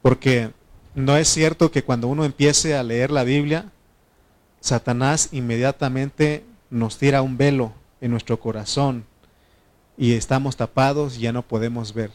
Porque 0.00 0.52
no 0.94 1.18
es 1.18 1.28
cierto 1.28 1.70
que 1.70 1.84
cuando 1.84 2.08
uno 2.08 2.24
empiece 2.24 2.74
a 2.74 2.82
leer 2.82 3.10
la 3.10 3.24
Biblia, 3.24 3.70
Satanás 4.60 5.28
inmediatamente 5.32 6.46
nos 6.70 6.96
tira 6.96 7.20
un 7.20 7.36
velo 7.36 7.74
en 8.00 8.10
nuestro 8.10 8.40
corazón 8.40 9.04
y 9.98 10.14
estamos 10.14 10.56
tapados 10.56 11.18
y 11.18 11.20
ya 11.20 11.32
no 11.34 11.42
podemos 11.42 11.92
ver. 11.92 12.10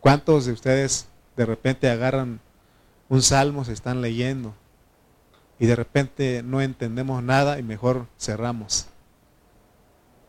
¿Cuántos 0.00 0.46
de 0.46 0.52
ustedes 0.52 1.06
de 1.36 1.46
repente 1.46 1.88
agarran 1.88 2.40
un 3.10 3.20
salmo, 3.20 3.66
se 3.66 3.74
están 3.74 4.00
leyendo 4.00 4.54
y 5.58 5.66
de 5.66 5.76
repente 5.76 6.42
no 6.42 6.62
entendemos 6.62 7.22
nada 7.22 7.58
y 7.58 7.62
mejor 7.62 8.06
cerramos? 8.18 8.86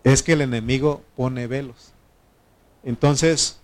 Es 0.03 0.21
que 0.21 0.33
el 0.33 0.41
enemigo 0.41 1.01
pone 1.15 1.47
velos. 1.47 1.93
Entonces, 2.83 3.61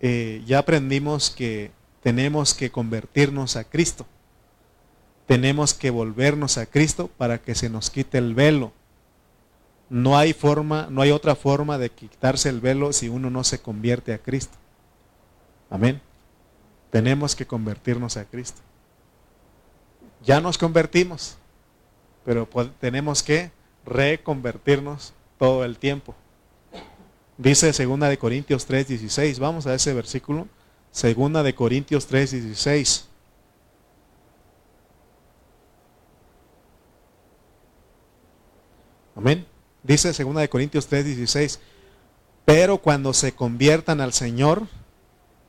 eh, 0.00 0.42
ya 0.46 0.58
aprendimos 0.58 1.30
que 1.30 1.70
tenemos 2.02 2.52
que 2.52 2.70
convertirnos 2.70 3.56
a 3.56 3.64
Cristo. 3.64 4.04
Tenemos 5.26 5.72
que 5.72 5.88
volvernos 5.88 6.58
a 6.58 6.66
Cristo 6.66 7.08
para 7.16 7.38
que 7.38 7.54
se 7.54 7.70
nos 7.70 7.88
quite 7.88 8.18
el 8.18 8.34
velo 8.34 8.74
no 9.88 10.16
hay 10.16 10.32
forma, 10.32 10.88
no 10.90 11.02
hay 11.02 11.10
otra 11.10 11.34
forma 11.34 11.78
de 11.78 11.90
quitarse 11.90 12.48
el 12.48 12.60
velo 12.60 12.92
si 12.92 13.08
uno 13.08 13.30
no 13.30 13.44
se 13.44 13.60
convierte 13.60 14.12
a 14.12 14.18
Cristo. 14.18 14.56
Amén. 15.70 16.00
Tenemos 16.94 17.34
que 17.34 17.44
convertirnos 17.44 18.16
a 18.16 18.24
Cristo. 18.24 18.60
Ya 20.22 20.40
nos 20.40 20.56
convertimos, 20.56 21.36
pero 22.24 22.48
tenemos 22.78 23.20
que 23.20 23.50
reconvertirnos 23.84 25.12
todo 25.36 25.64
el 25.64 25.76
tiempo. 25.76 26.14
Dice 27.36 27.72
segunda 27.72 28.08
de 28.08 28.16
Corintios 28.16 28.68
3:16. 28.68 29.40
Vamos 29.40 29.66
a 29.66 29.74
ese 29.74 29.92
versículo. 29.92 30.46
Segunda 30.92 31.42
de 31.42 31.52
Corintios 31.56 32.06
3:16. 32.06 33.06
Amén. 39.16 39.44
Dice 39.82 40.12
2 40.12 40.48
Corintios 40.48 40.88
3:16, 40.88 41.58
pero 42.44 42.78
cuando 42.78 43.12
se 43.12 43.34
conviertan 43.34 44.00
al 44.00 44.12
Señor, 44.12 44.68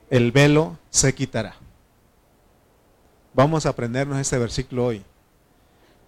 el 0.09 0.31
velo 0.31 0.77
se 0.89 1.13
quitará. 1.13 1.55
Vamos 3.33 3.65
a 3.65 3.69
aprendernos 3.69 4.19
este 4.19 4.37
versículo 4.37 4.85
hoy. 4.85 5.03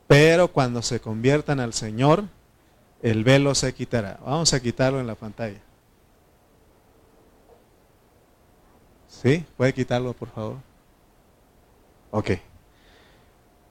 Pero 0.08 0.48
cuando 0.48 0.82
se 0.82 1.02
conviertan 1.02 1.60
al 1.60 1.74
Señor, 1.74 2.24
el 3.02 3.24
velo 3.24 3.54
se 3.54 3.74
quitará. 3.74 4.20
Vamos 4.26 4.54
a 4.54 4.62
quitarlo 4.62 5.00
en 5.00 5.08
la 5.08 5.16
pantalla. 5.16 5.60
¿Sí? 9.10 9.46
¿Puede 9.58 9.74
quitarlo, 9.74 10.14
por 10.14 10.30
favor? 10.30 10.58
Ok. 12.12 12.32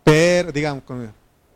Pero, 0.05 0.53
digan. 0.53 0.83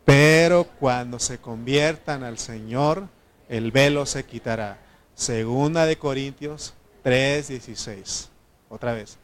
Pero 0.05 0.65
cuando 0.65 1.19
se 1.19 1.39
conviertan 1.39 2.25
al 2.25 2.39
Señor, 2.39 3.09
el 3.49 3.71
velo 3.73 4.07
se 4.07 4.25
quitará. 4.25 4.79
Segunda 5.15 5.85
de 5.85 5.99
Corintios 5.99 6.73
3:16. 7.05 8.30
Otra 8.71 8.95
vez. 8.95 9.19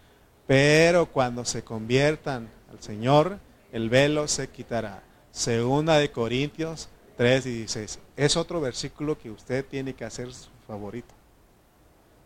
Pero 0.47 1.07
cuando 1.07 1.47
se 1.47 1.65
conviertan 1.65 2.51
al 2.71 2.83
Señor, 2.83 3.39
el 3.73 3.89
velo 3.89 4.29
se 4.29 4.49
quitará. 4.49 5.03
Segunda 5.31 5.97
de 5.99 6.11
Corintios 6.11 6.91
3:16. 7.17 7.99
Es 8.17 8.37
otro 8.37 8.61
versículo 8.61 9.19
que 9.19 9.31
usted 9.31 9.65
tiene 9.65 9.95
que 9.95 10.05
hacer 10.05 10.33
su 10.35 10.51
favorito. 10.67 11.15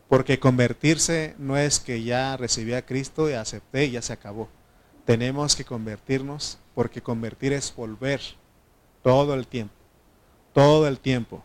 Porque 0.08 0.40
convertirse 0.40 1.36
no 1.38 1.56
es 1.56 1.78
que 1.78 2.02
ya 2.02 2.36
recibí 2.36 2.74
a 2.74 2.84
Cristo 2.84 3.30
y 3.30 3.34
acepté 3.34 3.84
y 3.84 3.92
ya 3.92 4.02
se 4.02 4.12
acabó. 4.12 4.48
Tenemos 5.04 5.54
que 5.54 5.64
convertirnos 5.64 6.58
porque 6.74 7.00
convertir 7.00 7.52
es 7.52 7.74
volver 7.74 8.20
todo 9.02 9.34
el 9.34 9.46
tiempo. 9.46 9.74
Todo 10.52 10.88
el 10.88 10.98
tiempo. 10.98 11.44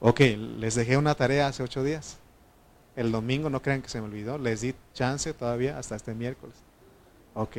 Ok, 0.00 0.20
les 0.20 0.76
dejé 0.76 0.96
una 0.96 1.14
tarea 1.16 1.48
hace 1.48 1.62
ocho 1.62 1.82
días. 1.82 2.18
El 2.98 3.12
domingo, 3.12 3.48
no 3.48 3.62
crean 3.62 3.80
que 3.80 3.88
se 3.88 4.00
me 4.00 4.08
olvidó. 4.08 4.38
Les 4.38 4.60
di 4.60 4.74
chance 4.92 5.32
todavía 5.32 5.78
hasta 5.78 5.94
este 5.94 6.14
miércoles. 6.14 6.56
Ok. 7.32 7.58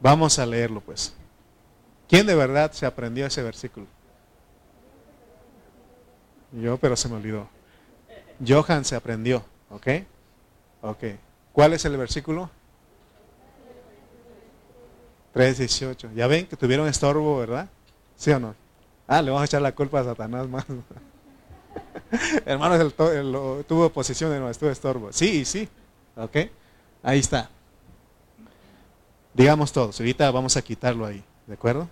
Vamos 0.00 0.38
a 0.38 0.44
leerlo 0.44 0.82
pues. 0.82 1.14
¿Quién 2.06 2.26
de 2.26 2.34
verdad 2.34 2.70
se 2.72 2.84
aprendió 2.84 3.24
ese 3.24 3.42
versículo? 3.42 3.86
Yo, 6.52 6.76
pero 6.76 6.94
se 6.94 7.08
me 7.08 7.14
olvidó. 7.14 7.48
Johan 8.46 8.84
se 8.84 8.96
aprendió. 8.96 9.42
¿Ok? 9.70 9.86
Ok. 10.82 11.04
¿Cuál 11.54 11.72
es 11.72 11.86
el 11.86 11.96
versículo? 11.96 12.50
3.18. 15.34 16.12
Ya 16.14 16.26
ven 16.26 16.46
que 16.46 16.56
tuvieron 16.58 16.86
estorbo, 16.86 17.38
¿verdad? 17.38 17.70
¿Sí 18.14 18.30
o 18.30 18.38
no? 18.38 18.54
Ah, 19.06 19.22
le 19.22 19.30
vamos 19.30 19.40
a 19.40 19.46
echar 19.46 19.62
la 19.62 19.74
culpa 19.74 20.00
a 20.00 20.04
Satanás 20.04 20.46
más. 20.46 20.66
Hermanos, 22.46 22.94
tuvo 23.66 23.90
posición 23.90 24.30
de 24.30 24.50
estuvo 24.50 24.70
estorbo. 24.70 25.12
Sí, 25.12 25.44
sí. 25.44 25.68
Ok. 26.16 26.36
Ahí 27.02 27.20
está. 27.20 27.50
Digamos 29.34 29.72
todos. 29.72 29.98
Ahorita 30.00 30.30
vamos 30.30 30.56
a 30.56 30.62
quitarlo 30.62 31.06
ahí. 31.06 31.22
¿De 31.46 31.54
acuerdo? 31.54 31.88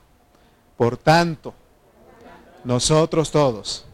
Por 0.77 0.97
tanto, 0.97 1.55
nosotros 2.65 3.31
todos, 3.31 3.87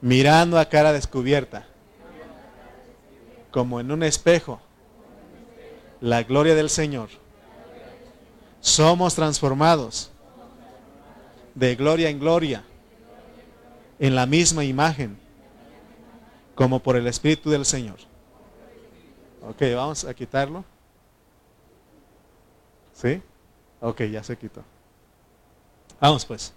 mirando 0.00 0.58
a 0.58 0.66
cara 0.66 0.92
descubierta, 0.92 1.66
como 3.50 3.80
en 3.80 3.90
un 3.90 4.02
espejo, 4.02 4.60
la 6.00 6.22
gloria 6.22 6.54
del 6.54 6.70
Señor, 6.70 7.08
somos 8.60 9.14
transformados 9.14 10.10
de 11.54 11.74
gloria 11.74 12.08
en 12.08 12.20
gloria 12.20 12.64
en 14.00 14.14
la 14.14 14.26
misma 14.26 14.64
imagen, 14.64 15.16
como 16.56 16.80
por 16.80 16.96
el 16.96 17.06
Espíritu 17.06 17.50
del 17.50 17.64
Señor. 17.64 17.98
Ok, 19.42 19.62
vamos 19.74 20.04
a 20.04 20.14
quitarlo. 20.14 20.64
¿Sí? 22.94 23.22
Ok, 23.80 24.02
ya 24.04 24.24
se 24.24 24.36
quitó. 24.36 24.62
Vamos 26.00 26.24
pues. 26.24 26.52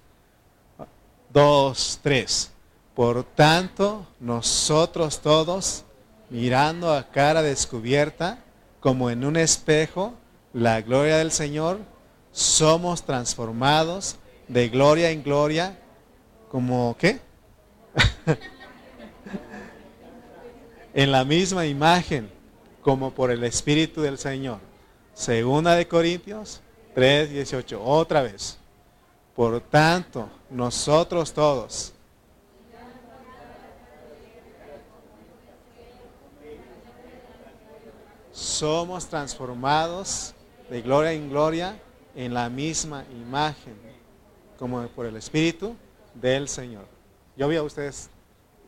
Dos, 1.30 2.00
tres. 2.02 2.52
Por 2.96 3.24
tanto, 3.24 4.08
nosotros 4.20 5.20
todos, 5.20 5.84
mirando 6.30 6.94
a 6.94 7.10
cara 7.10 7.42
descubierta, 7.42 8.40
como 8.80 9.10
en 9.10 9.26
un 9.26 9.36
espejo, 9.36 10.14
la 10.54 10.82
gloria 10.82 11.18
del 11.18 11.32
Señor, 11.32 11.80
somos 12.32 13.04
transformados 13.04 14.18
de 14.48 14.70
gloria 14.70 15.10
en 15.10 15.24
gloria, 15.24 15.80
como 16.52 16.96
qué? 17.00 17.20
En 20.94 21.12
la 21.12 21.26
misma 21.26 21.66
imagen, 21.66 22.30
como 22.82 23.12
por 23.12 23.32
el 23.32 23.44
Espíritu 23.44 24.02
del 24.02 24.18
Señor. 24.18 24.60
Segunda 25.14 25.76
de 25.76 25.88
Corintios 25.88 26.62
3, 26.94 27.32
18. 27.32 27.84
Otra 27.84 28.22
vez. 28.22 28.58
Por 29.36 29.60
tanto, 29.62 30.30
nosotros 30.50 31.34
todos, 31.34 31.94
somos 38.32 39.08
transformados 39.08 40.34
de 40.70 40.82
gloria 40.82 41.14
en 41.14 41.30
gloria 41.30 41.80
en 42.16 42.34
la 42.34 42.50
misma 42.50 43.06
imagen, 43.12 43.76
como 44.60 44.86
por 44.90 45.08
el 45.08 45.16
Espíritu 45.16 45.76
del 46.14 46.48
Señor. 46.48 46.93
Yo 47.36 47.48
vi 47.48 47.56
a 47.56 47.64
ustedes. 47.64 48.10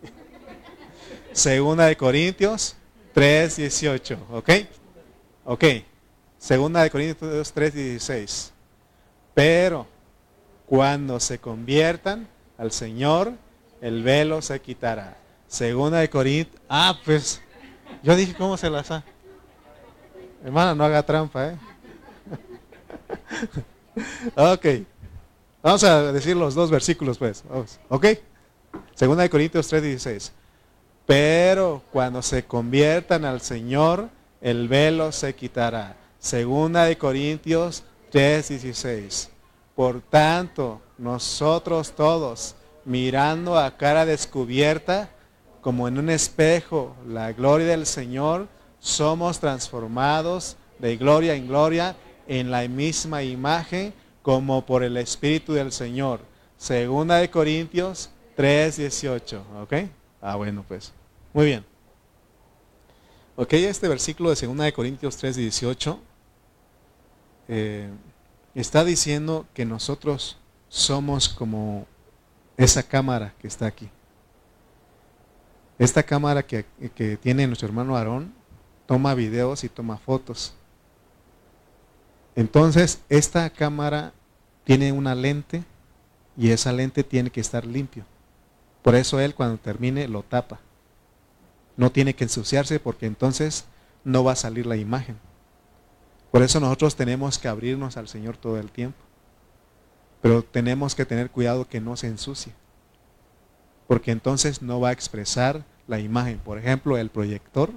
Segunda 1.34 1.86
de 1.86 1.95
Corintios 1.95 2.75
3, 3.13 3.57
18, 3.57 4.17
¿ok? 4.31 4.50
Ok. 5.45 5.63
Segunda 6.39 6.81
de 6.81 6.89
Corintios 6.89 7.53
3, 7.53 7.74
16. 7.74 8.53
Pero 9.36 9.86
cuando 10.65 11.19
se 11.19 11.38
conviertan 11.38 12.27
al 12.57 12.72
Señor, 12.72 13.34
el 13.81 14.01
velo 14.01 14.41
se 14.41 14.60
quitará. 14.60 15.17
Segunda 15.48 16.00
de 16.00 16.10
Corintios. 16.10 16.60
Ah, 16.67 16.98
pues 17.05 17.41
yo 18.01 18.15
dije, 18.15 18.34
¿cómo 18.34 18.57
se 18.57 18.69
las 18.69 18.89
ha? 18.89 19.03
Hermana, 20.43 20.74
no 20.74 20.84
haga 20.84 21.03
trampa, 21.03 21.50
¿eh? 21.50 21.57
ok. 24.36 24.65
Vamos 25.62 25.84
a 25.84 26.12
decir 26.12 26.36
los 26.36 26.55
dos 26.55 26.72
versículos, 26.72 27.17
pues. 27.19 27.43
¿Ok? 27.89 28.05
Segunda 28.94 29.24
de 29.24 29.29
Corintios 29.29 29.72
3:16. 29.72 30.32
Pero 31.05 31.84
cuando 31.91 32.22
se 32.22 32.46
conviertan 32.46 33.26
al 33.26 33.41
Señor, 33.41 34.10
el 34.41 34.67
velo 34.67 35.12
se 35.12 35.36
quitará. 35.36 35.95
Segunda 36.19 36.86
de 36.86 36.97
Corintios 36.97 37.84
3:16. 38.12 39.30
Por 39.76 40.02
tanto, 40.02 40.82
nosotros 40.97 41.91
todos, 41.91 42.56
mirando 42.86 43.60
a 43.60 43.78
cara 43.78 44.06
descubierta, 44.06 45.10
como 45.62 45.88
en 45.88 45.97
un 45.97 46.10
espejo, 46.10 46.95
la 47.08 47.34
gloria 47.34 47.67
del 47.67 47.86
Señor, 47.86 48.47
somos 48.80 49.39
transformados 49.39 50.58
de 50.80 50.95
gloria 50.95 51.34
en 51.34 51.47
gloria 51.47 51.95
en 52.28 52.52
la 52.52 52.67
misma 52.67 53.23
imagen 53.23 53.93
como 54.21 54.65
por 54.65 54.84
el 54.84 54.97
Espíritu 54.97 55.54
del 55.54 55.71
Señor. 55.71 56.19
Segunda 56.58 57.17
de 57.17 57.30
Corintios 57.30 58.10
3.18. 58.38 59.41
¿Ok? 59.62 59.74
Ah, 60.21 60.36
bueno, 60.36 60.63
pues. 60.67 60.91
Muy 61.34 61.45
bien. 61.45 61.65
Ok, 63.36 63.54
este 63.54 63.88
versículo 63.88 64.30
de 64.30 64.38
Segunda 64.38 64.63
de 64.63 64.74
Corintios 64.74 65.21
3.18 65.21 65.98
eh, 67.48 67.89
está 68.54 68.86
diciendo 68.86 69.45
que 69.54 69.65
nosotros 69.65 70.38
somos 70.69 71.28
como 71.28 71.86
esa 72.56 72.82
cámara 72.84 73.34
que 73.39 73.48
está 73.48 73.65
aquí. 73.65 73.89
Esta 75.78 76.04
cámara 76.04 76.43
que, 76.43 76.65
que 76.95 77.17
tiene 77.17 77.45
nuestro 77.45 77.67
hermano 77.67 77.98
Aarón 77.98 78.34
toma 78.86 79.13
videos 79.13 79.65
y 79.65 79.69
toma 79.69 79.98
fotos. 79.98 80.54
Entonces, 82.36 83.02
esta 83.10 83.50
cámara 83.50 84.13
tiene 84.63 84.91
una 84.93 85.13
lente 85.13 85.63
y 86.38 86.52
esa 86.52 86.71
lente 86.71 87.04
tiene 87.04 87.30
que 87.30 87.41
estar 87.41 87.65
limpio. 87.65 88.06
Por 88.86 88.93
eso 88.93 89.19
él 89.19 89.34
cuando 89.34 89.58
termine 89.58 90.08
lo 90.08 90.21
tapa. 90.21 90.60
No 91.76 91.91
tiene 91.91 92.13
que 92.13 92.26
ensuciarse 92.26 92.80
porque 92.80 93.06
entonces 93.06 93.65
no 94.04 94.24
va 94.24 94.34
a 94.34 94.38
salir 94.38 94.65
la 94.65 94.78
imagen. 94.78 95.17
Por 96.32 96.43
eso 96.43 96.60
nosotros 96.60 96.95
tenemos 96.95 97.39
que 97.39 97.48
abrirnos 97.48 97.98
al 97.98 98.08
Señor 98.08 98.38
todo 98.38 98.60
el 98.60 98.69
tiempo. 98.69 99.00
Pero 100.21 100.43
tenemos 100.43 100.93
que 100.93 101.06
tener 101.06 101.32
cuidado 101.32 101.67
que 101.67 101.82
no 101.82 101.98
se 101.98 102.08
ensucie. 102.08 102.54
Porque 103.88 104.12
entonces 104.12 104.62
no 104.62 104.80
va 104.80 104.89
a 104.89 104.93
expresar 104.93 105.65
la 105.88 106.00
imagen. 106.00 106.38
Por 106.38 106.60
ejemplo, 106.60 106.98
el 106.98 107.10
proyector 107.10 107.71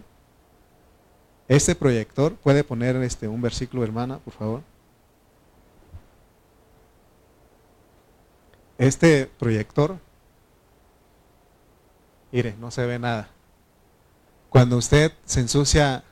este 1.49 1.75
proyector, 1.75 2.35
puede 2.37 2.63
poner 2.63 2.95
este, 2.97 3.27
un 3.27 3.41
versículo, 3.41 3.83
hermana, 3.83 4.19
por 4.19 4.35
favor. 4.35 4.63
Este 8.77 9.31
proyector, 9.39 9.99
mire, 12.33 12.57
no 12.59 12.71
se 12.71 12.85
ve 12.87 12.99
nada. 12.99 13.29
Cuando 14.49 14.77
usted 14.77 15.13
se 15.25 15.41
ensucia 15.41 16.05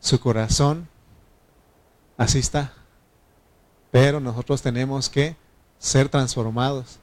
su 0.00 0.20
corazón, 0.20 0.88
así 2.16 2.38
está. 2.38 2.72
Pero 3.90 4.20
nosotros 4.20 4.62
tenemos 4.62 5.08
que 5.08 5.36
ser 5.78 6.08
transformados. 6.08 6.98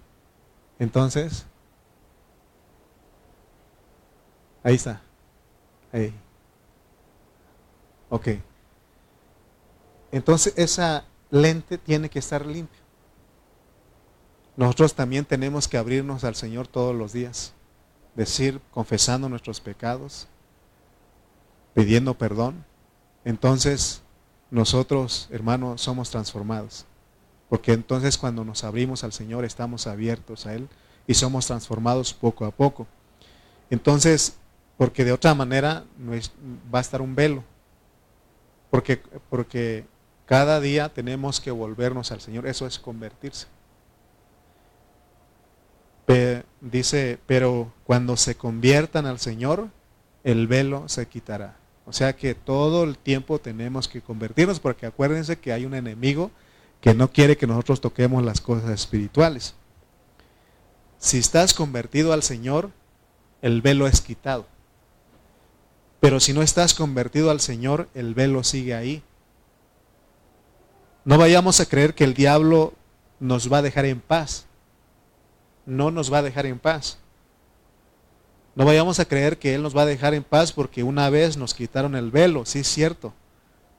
Entonces, 0.79 1.45
ahí 4.63 4.75
está. 4.75 5.01
Ahí. 5.91 6.13
Ok. 8.09 8.27
Entonces 10.11 10.53
esa 10.55 11.05
lente 11.29 11.77
tiene 11.77 12.09
que 12.09 12.19
estar 12.19 12.45
limpia. 12.45 12.79
Nosotros 14.55 14.93
también 14.95 15.25
tenemos 15.25 15.67
que 15.67 15.77
abrirnos 15.77 16.23
al 16.23 16.35
Señor 16.35 16.67
todos 16.67 16.95
los 16.95 17.13
días, 17.13 17.53
decir, 18.17 18.59
confesando 18.71 19.29
nuestros 19.29 19.61
pecados, 19.61 20.27
pidiendo 21.73 22.17
perdón. 22.17 22.65
Entonces 23.23 24.01
nosotros, 24.51 25.29
hermanos, 25.31 25.79
somos 25.81 26.09
transformados. 26.09 26.85
Porque 27.47 27.71
entonces 27.71 28.17
cuando 28.17 28.43
nos 28.43 28.65
abrimos 28.65 29.05
al 29.05 29.13
Señor 29.13 29.45
estamos 29.45 29.87
abiertos 29.87 30.45
a 30.45 30.53
Él 30.53 30.67
y 31.07 31.13
somos 31.13 31.47
transformados 31.47 32.13
poco 32.13 32.43
a 32.43 32.51
poco. 32.51 32.85
Entonces, 33.69 34.35
porque 34.77 35.05
de 35.05 35.13
otra 35.13 35.33
manera 35.33 35.85
va 36.73 36.79
a 36.79 36.81
estar 36.81 37.01
un 37.01 37.15
velo 37.15 37.43
porque, 38.69 39.01
porque 39.29 39.85
cada 40.25 40.59
día 40.59 40.89
tenemos 40.89 41.39
que 41.39 41.51
volvernos 41.51 42.11
al 42.11 42.21
Señor. 42.21 42.47
Eso 42.47 42.67
es 42.67 42.79
convertirse. 42.79 43.47
Dice, 46.61 47.19
pero 47.25 47.71
cuando 47.83 48.17
se 48.17 48.35
conviertan 48.35 49.05
al 49.05 49.19
Señor, 49.19 49.69
el 50.23 50.47
velo 50.47 50.87
se 50.87 51.07
quitará. 51.07 51.57
O 51.85 51.93
sea 51.93 52.15
que 52.15 52.35
todo 52.35 52.83
el 52.83 52.97
tiempo 52.97 53.39
tenemos 53.39 53.87
que 53.87 54.01
convertirnos 54.01 54.59
porque 54.59 54.85
acuérdense 54.85 55.39
que 55.39 55.53
hay 55.53 55.65
un 55.65 55.73
enemigo 55.73 56.31
que 56.81 56.93
no 56.93 57.11
quiere 57.11 57.37
que 57.37 57.47
nosotros 57.47 57.81
toquemos 57.81 58.23
las 58.23 58.41
cosas 58.41 58.69
espirituales. 58.71 59.55
Si 60.97 61.17
estás 61.17 61.53
convertido 61.53 62.13
al 62.13 62.23
Señor, 62.23 62.71
el 63.41 63.61
velo 63.61 63.87
es 63.87 64.01
quitado. 64.01 64.45
Pero 65.99 66.19
si 66.19 66.33
no 66.33 66.41
estás 66.41 66.73
convertido 66.73 67.31
al 67.31 67.39
Señor, 67.39 67.87
el 67.93 68.13
velo 68.13 68.43
sigue 68.43 68.75
ahí. 68.75 69.03
No 71.05 71.17
vayamos 71.17 71.59
a 71.59 71.65
creer 71.65 71.95
que 71.95 72.03
el 72.03 72.13
diablo 72.13 72.73
nos 73.19 73.51
va 73.51 73.59
a 73.59 73.61
dejar 73.61 73.85
en 73.85 74.01
paz. 74.01 74.45
No 75.67 75.91
nos 75.91 76.11
va 76.11 76.19
a 76.19 76.23
dejar 76.23 76.47
en 76.47 76.57
paz. 76.57 76.97
No 78.55 78.65
vayamos 78.65 78.99
a 78.99 79.05
creer 79.05 79.37
que 79.37 79.53
Él 79.53 79.61
nos 79.61 79.77
va 79.77 79.83
a 79.83 79.85
dejar 79.85 80.15
en 80.15 80.23
paz 80.23 80.51
porque 80.51 80.81
una 80.81 81.11
vez 81.11 81.37
nos 81.37 81.53
quitaron 81.53 81.95
el 81.95 82.09
velo, 82.09 82.43
sí 82.43 82.59
es 82.59 82.67
cierto. 82.67 83.13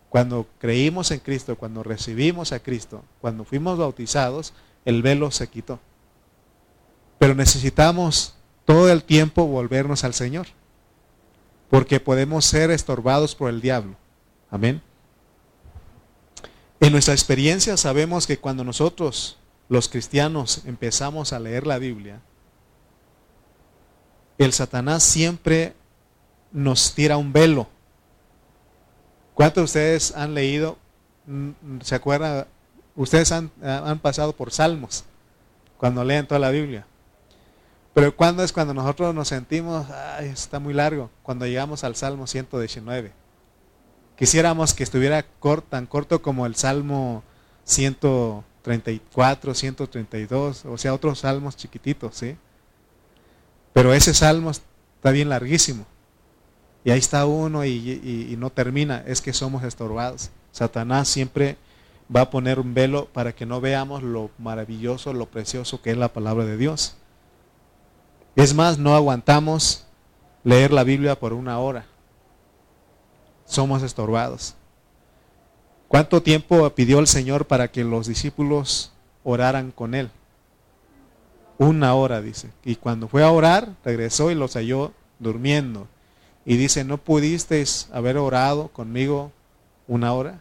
Cuando 0.09 0.47
creímos 0.61 1.11
en 1.11 1.19
Cristo, 1.19 1.57
cuando 1.57 1.83
recibimos 1.83 2.53
a 2.53 2.61
Cristo, 2.61 3.03
cuando 3.21 3.45
fuimos 3.45 3.77
bautizados, 3.77 4.53
el 4.85 5.03
velo 5.03 5.33
se 5.33 5.49
quitó. 5.49 5.81
Pero 7.19 7.35
necesitamos 7.35 8.37
todo 8.65 8.89
el 8.89 9.03
tiempo 9.03 9.47
volvernos 9.47 10.05
al 10.05 10.15
Señor, 10.15 10.47
porque 11.69 11.99
podemos 11.99 12.45
ser 12.45 12.71
estorbados 12.71 13.35
por 13.35 13.51
el 13.51 13.61
diablo. 13.61 13.97
Amén. 14.49 14.81
En 16.79 16.93
nuestra 16.93 17.15
experiencia 17.15 17.77
sabemos 17.77 18.27
que 18.27 18.39
cuando 18.39 18.63
nosotros, 18.63 19.39
los 19.69 19.89
cristianos, 19.89 20.63
empezamos 20.65 21.33
a 21.33 21.39
leer 21.39 21.67
la 21.67 21.79
Biblia, 21.79 22.21
el 24.39 24.53
Satanás 24.53 25.03
siempre 25.03 25.75
nos 26.53 26.95
tira 26.95 27.17
un 27.17 27.33
velo. 27.33 27.67
¿Cuántos 29.35 29.61
de 29.61 29.65
ustedes 29.65 30.17
han 30.17 30.35
leído, 30.35 30.79
mm, 31.27 31.81
¿se 31.83 31.95
acuerdan? 31.95 32.47
Ustedes 32.95 33.31
han, 33.33 33.51
han 33.63 33.99
pasado 33.99 34.33
por 34.33 34.51
salmos 34.51 35.05
cuando 35.77 36.05
leen 36.05 36.27
toda 36.27 36.41
la 36.41 36.51
Biblia. 36.51 36.87
Pero 37.95 38.15
¿cuándo 38.15 38.45
es 38.45 38.53
cuando 38.53 38.75
nosotros 38.75 39.15
nos 39.15 39.29
sentimos, 39.29 39.91
ay, 39.91 40.29
está 40.29 40.59
muy 40.61 40.73
largo? 40.73 41.11
Cuando 41.23 41.47
llegamos 41.47 41.83
al 41.83 41.97
Salmo 41.97 42.27
119. 42.27 43.13
Quisiéramos 44.17 44.75
que 44.75 44.85
estuviera 44.85 45.25
tan 45.69 45.87
corto 45.87 46.23
como 46.23 46.47
el 46.47 46.55
Salmo 46.55 47.23
134, 48.63 49.55
132, 49.55 50.65
o 50.67 50.79
sea, 50.79 50.95
otros 50.95 51.21
salmos 51.21 51.57
chiquititos, 51.57 52.17
¿sí? 52.17 52.37
Pero 53.73 53.93
ese 53.93 54.15
salmo 54.15 54.51
está 54.51 55.11
bien 55.11 55.29
larguísimo. 55.29 55.87
Y 56.85 56.91
ahí 56.91 56.99
está 56.99 57.27
uno 57.27 57.65
y, 57.65 58.29
y 58.31 58.37
no 58.37 58.51
termina. 58.51 59.03
Es 59.07 59.21
que 59.21 59.33
somos 59.33 59.63
estorbados. 59.63 60.31
Satanás 60.53 61.09
siempre 61.09 61.57
va 62.15 62.23
a 62.23 62.31
poner 62.31 62.59
un 62.59 62.75
velo 62.75 63.07
para 63.07 63.35
que 63.35 63.47
no 63.47 63.61
veamos 63.61 64.03
lo 64.03 64.31
maravilloso, 64.39 65.13
lo 65.13 65.27
precioso 65.27 65.83
que 65.83 65.91
es 65.91 65.97
la 65.97 66.13
palabra 66.13 66.45
de 66.45 66.57
Dios. 66.57 66.97
Es 68.37 68.55
más, 68.55 68.79
no 68.79 68.95
aguantamos 68.95 69.87
leer 70.45 70.73
la 70.73 70.85
Biblia 70.85 71.19
por 71.19 71.33
una 71.33 71.59
hora 71.59 71.87
somos 73.49 73.83
estorbados. 73.83 74.55
¿Cuánto 75.89 76.23
tiempo 76.23 76.69
pidió 76.71 76.99
el 76.99 77.07
Señor 77.07 77.47
para 77.47 77.69
que 77.69 77.83
los 77.83 78.07
discípulos 78.07 78.93
oraran 79.25 79.73
con 79.73 79.95
Él? 79.95 80.11
Una 81.57 81.95
hora, 81.95 82.21
dice. 82.21 82.51
Y 82.63 82.77
cuando 82.77 83.09
fue 83.09 83.25
a 83.25 83.31
orar, 83.31 83.75
regresó 83.85 84.31
y 84.31 84.35
los 84.35 84.55
halló 84.55 84.93
durmiendo. 85.19 85.89
Y 86.45 86.57
dice, 86.57 86.85
¿no 86.85 86.99
pudisteis 86.99 87.89
haber 87.91 88.19
orado 88.19 88.69
conmigo 88.69 89.33
una 89.87 90.13
hora? 90.13 90.41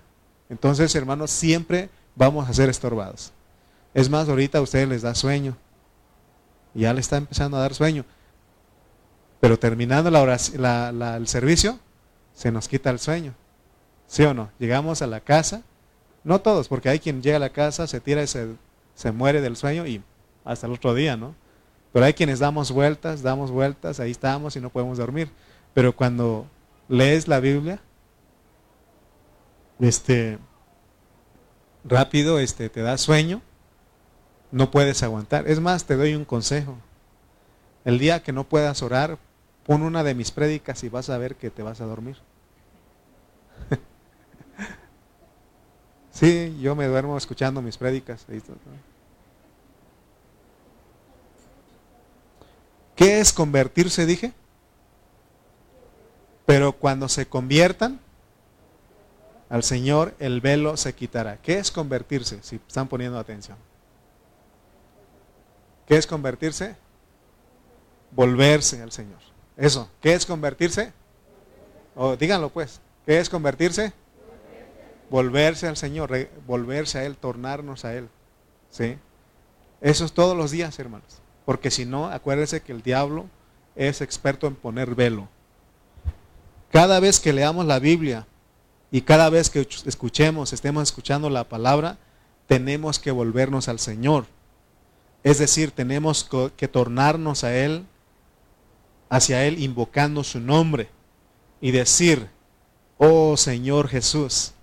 Entonces, 0.50 0.94
hermanos, 0.96 1.32
siempre 1.32 1.90
vamos 2.16 2.48
a 2.48 2.54
ser 2.54 2.70
estorbados. 2.70 3.32
Es 3.94 4.10
más, 4.10 4.28
ahorita 4.28 4.58
a 4.58 4.62
ustedes 4.62 4.88
les 4.88 5.02
da 5.02 5.16
sueño. 5.16 5.58
Ya 6.74 6.94
le 6.94 7.00
está 7.00 7.18
empezando 7.18 7.58
a 7.58 7.62
dar 7.62 7.74
sueño. 7.74 8.04
Pero 9.40 9.58
terminando 9.58 10.12
la 10.12 11.18
el 11.18 11.28
servicio, 11.28 11.80
se 12.34 12.52
nos 12.52 12.68
quita 12.68 12.90
el 12.90 13.00
sueño. 13.00 13.34
¿Sí 14.08 14.24
o 14.24 14.34
no? 14.34 14.50
Llegamos 14.58 15.02
a 15.02 15.08
la 15.08 15.20
casa, 15.20 15.64
no 16.24 16.40
todos, 16.42 16.68
porque 16.68 16.90
hay 16.90 17.00
quien 17.00 17.22
llega 17.22 17.38
a 17.38 17.42
la 17.42 17.52
casa, 17.52 17.88
se 17.88 18.00
tira 18.00 18.24
y 18.24 18.28
se, 18.28 18.48
se 18.96 19.12
muere 19.12 19.42
del 19.42 19.56
sueño 19.56 19.86
y 19.86 20.02
hasta 20.44 20.68
el 20.68 20.74
otro 20.74 20.94
día, 20.94 21.18
¿no? 21.18 21.36
Pero 21.94 22.06
hay 22.06 22.14
quienes 22.14 22.40
damos 22.40 22.72
vueltas, 22.72 23.22
damos 23.22 23.52
vueltas, 23.52 24.00
ahí 24.00 24.12
estamos 24.12 24.56
y 24.56 24.62
no 24.62 24.70
podemos 24.70 24.98
dormir. 24.98 25.30
Pero 25.74 25.96
cuando 25.96 26.48
lees 26.88 27.28
la 27.28 27.40
Biblia, 27.40 27.80
este, 29.80 30.40
rápido, 31.84 32.40
este, 32.40 32.70
te 32.70 32.82
da 32.82 32.98
sueño, 32.98 33.42
no 34.52 34.72
puedes 34.72 35.04
aguantar. 35.04 35.48
Es 35.48 35.60
más, 35.60 35.86
te 35.86 35.96
doy 35.96 36.16
un 36.16 36.26
consejo. 36.26 36.78
El 37.86 38.00
día 38.00 38.22
que 38.22 38.32
no 38.32 38.44
puedas 38.44 38.82
orar, 38.82 39.18
pon 39.66 39.82
una 39.82 40.04
de 40.04 40.16
mis 40.16 40.32
prédicas 40.32 40.84
y 40.84 40.90
vas 40.90 41.10
a 41.10 41.18
ver 41.18 41.36
que 41.36 41.50
te 41.50 41.64
vas 41.64 41.82
a 41.82 41.86
dormir. 41.86 42.18
Sí, 46.20 46.58
yo 46.60 46.76
me 46.76 46.88
duermo 46.88 47.18
escuchando 47.18 47.62
mis 47.62 47.78
prédicas. 47.78 48.26
¿Qué 52.96 53.20
es 53.20 53.32
convertirse? 53.32 54.06
Dije. 54.06 54.34
Pero 56.46 56.74
cuando 56.74 57.10
se 57.10 57.28
conviertan 57.28 58.00
al 59.50 59.64
Señor, 59.64 60.16
el 60.20 60.42
velo 60.42 60.78
se 60.78 60.94
quitará. 60.94 61.38
¿Qué 61.38 61.60
es 61.60 61.72
convertirse? 61.72 62.40
Si 62.42 62.56
están 62.56 62.88
poniendo 62.88 63.20
atención. 63.20 63.58
¿Qué 65.88 65.98
es 65.98 66.08
convertirse? 66.08 66.76
Volverse 68.12 68.82
al 68.82 68.92
Señor. 68.92 69.20
Eso, 69.56 69.90
¿qué 70.02 70.14
es 70.14 70.26
convertirse? 70.26 70.94
O 71.96 72.16
díganlo 72.16 72.50
pues, 72.50 72.80
¿qué 73.06 73.20
es 73.20 73.30
convertirse? 73.30 73.94
Volverse 75.10 75.68
al 75.68 75.78
Señor, 75.78 76.12
volverse 76.46 77.00
a 77.00 77.06
Él, 77.06 77.16
tornarnos 77.18 77.86
a 77.86 77.94
Él. 77.96 78.10
¿Sí? 78.70 78.98
Eso 79.82 80.06
es 80.06 80.14
todos 80.14 80.36
los 80.36 80.52
días, 80.52 80.78
hermanos. 80.80 81.22
Porque 81.46 81.72
si 81.72 81.86
no, 81.86 82.08
acuérdense 82.08 82.62
que 82.62 82.72
el 82.72 82.82
diablo 82.82 83.26
es 83.76 84.02
experto 84.02 84.48
en 84.48 84.56
poner 84.56 84.96
velo. 84.96 85.30
Cada 86.72 87.00
vez 87.00 87.20
que 87.20 87.32
leamos 87.32 87.66
la 87.66 87.80
Biblia 87.80 88.28
y 88.92 89.02
cada 89.02 89.30
vez 89.30 89.50
que 89.50 89.68
escuchemos, 89.86 90.52
estemos 90.52 90.84
escuchando 90.84 91.30
la 91.30 91.46
palabra, 91.46 91.98
tenemos 92.48 93.00
que 93.00 93.12
volvernos 93.12 93.68
al 93.70 93.80
Señor. 93.80 94.26
Es 95.24 95.40
decir, 95.40 95.72
tenemos 95.72 96.30
que 96.56 96.68
tornarnos 96.68 97.44
a 97.44 97.56
Él 97.56 97.86
hacia 99.10 99.46
Él 99.46 99.62
invocando 99.62 100.24
su 100.24 100.40
nombre 100.40 100.90
y 101.62 101.72
decir, 101.72 102.30
oh 102.98 103.38
Señor 103.38 103.88
Jesús, 103.88 104.54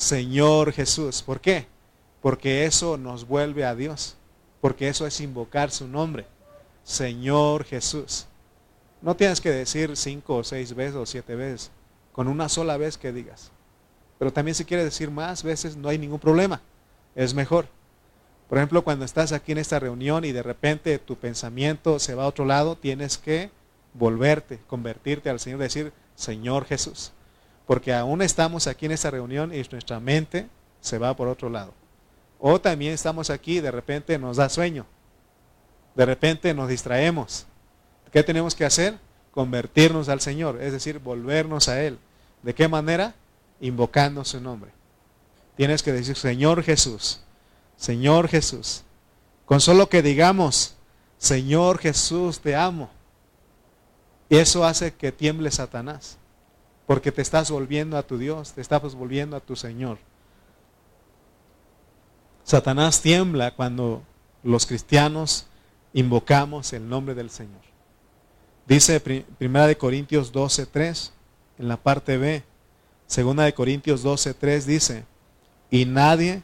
Señor 0.00 0.72
Jesús. 0.72 1.22
¿Por 1.22 1.42
qué? 1.42 1.66
Porque 2.22 2.64
eso 2.64 2.96
nos 2.96 3.28
vuelve 3.28 3.66
a 3.66 3.74
Dios, 3.74 4.16
porque 4.62 4.88
eso 4.88 5.06
es 5.06 5.20
invocar 5.20 5.70
su 5.70 5.86
nombre, 5.86 6.24
Señor 6.82 7.64
Jesús. 7.64 8.24
No 9.02 9.14
tienes 9.14 9.42
que 9.42 9.50
decir 9.50 9.94
cinco 9.98 10.38
o 10.38 10.44
seis 10.44 10.74
veces 10.74 10.96
o 10.96 11.04
siete 11.04 11.34
veces, 11.34 11.70
con 12.12 12.28
una 12.28 12.48
sola 12.48 12.78
vez 12.78 12.96
que 12.96 13.12
digas. 13.12 13.52
Pero 14.18 14.32
también 14.32 14.54
si 14.54 14.64
quieres 14.64 14.86
decir 14.86 15.10
más 15.10 15.42
veces, 15.42 15.76
no 15.76 15.90
hay 15.90 15.98
ningún 15.98 16.18
problema, 16.18 16.62
es 17.14 17.34
mejor. 17.34 17.66
Por 18.48 18.56
ejemplo, 18.56 18.82
cuando 18.82 19.04
estás 19.04 19.32
aquí 19.32 19.52
en 19.52 19.58
esta 19.58 19.80
reunión 19.80 20.24
y 20.24 20.32
de 20.32 20.42
repente 20.42 20.98
tu 20.98 21.16
pensamiento 21.16 21.98
se 21.98 22.14
va 22.14 22.24
a 22.24 22.28
otro 22.28 22.46
lado, 22.46 22.74
tienes 22.74 23.18
que 23.18 23.50
volverte, 23.92 24.60
convertirte 24.66 25.28
al 25.28 25.40
Señor, 25.40 25.58
decir, 25.58 25.92
Señor 26.14 26.64
Jesús. 26.64 27.12
Porque 27.70 27.94
aún 27.94 28.20
estamos 28.20 28.66
aquí 28.66 28.86
en 28.86 28.90
esta 28.90 29.12
reunión 29.12 29.54
y 29.54 29.62
nuestra 29.70 30.00
mente 30.00 30.48
se 30.80 30.98
va 30.98 31.14
por 31.14 31.28
otro 31.28 31.48
lado. 31.48 31.72
O 32.40 32.60
también 32.60 32.92
estamos 32.92 33.30
aquí 33.30 33.58
y 33.58 33.60
de 33.60 33.70
repente 33.70 34.18
nos 34.18 34.38
da 34.38 34.48
sueño. 34.48 34.86
De 35.94 36.04
repente 36.04 36.52
nos 36.52 36.68
distraemos. 36.68 37.46
¿Qué 38.10 38.24
tenemos 38.24 38.56
que 38.56 38.64
hacer? 38.64 38.98
Convertirnos 39.30 40.08
al 40.08 40.20
Señor, 40.20 40.60
es 40.60 40.72
decir, 40.72 40.98
volvernos 40.98 41.68
a 41.68 41.80
Él. 41.80 42.00
¿De 42.42 42.56
qué 42.56 42.66
manera? 42.66 43.14
Invocando 43.60 44.24
su 44.24 44.40
nombre. 44.40 44.72
Tienes 45.56 45.84
que 45.84 45.92
decir, 45.92 46.16
Señor 46.16 46.64
Jesús, 46.64 47.20
Señor 47.76 48.26
Jesús. 48.26 48.82
Con 49.46 49.60
solo 49.60 49.88
que 49.88 50.02
digamos, 50.02 50.74
Señor 51.18 51.78
Jesús, 51.78 52.40
te 52.40 52.56
amo 52.56 52.90
y 54.28 54.38
eso 54.38 54.64
hace 54.64 54.92
que 54.92 55.12
tiemble 55.12 55.52
Satanás, 55.52 56.18
porque 56.90 57.12
te 57.12 57.22
estás 57.22 57.52
volviendo 57.52 57.96
a 57.96 58.02
tu 58.02 58.18
Dios, 58.18 58.50
te 58.52 58.60
estás 58.60 58.96
volviendo 58.96 59.36
a 59.36 59.40
tu 59.40 59.54
Señor. 59.54 59.98
Satanás 62.42 63.00
tiembla 63.00 63.54
cuando 63.54 64.02
los 64.42 64.66
cristianos 64.66 65.46
invocamos 65.92 66.72
el 66.72 66.88
nombre 66.88 67.14
del 67.14 67.30
Señor. 67.30 67.60
Dice 68.66 69.00
1 69.38 69.66
de 69.68 69.78
Corintios 69.78 70.32
12:3 70.32 71.12
en 71.60 71.68
la 71.68 71.76
parte 71.76 72.16
B, 72.16 72.42
2 73.06 73.36
de 73.36 73.54
Corintios 73.54 74.02
12:3 74.02 74.66
dice, 74.66 75.04
"Y 75.70 75.84
nadie 75.84 76.42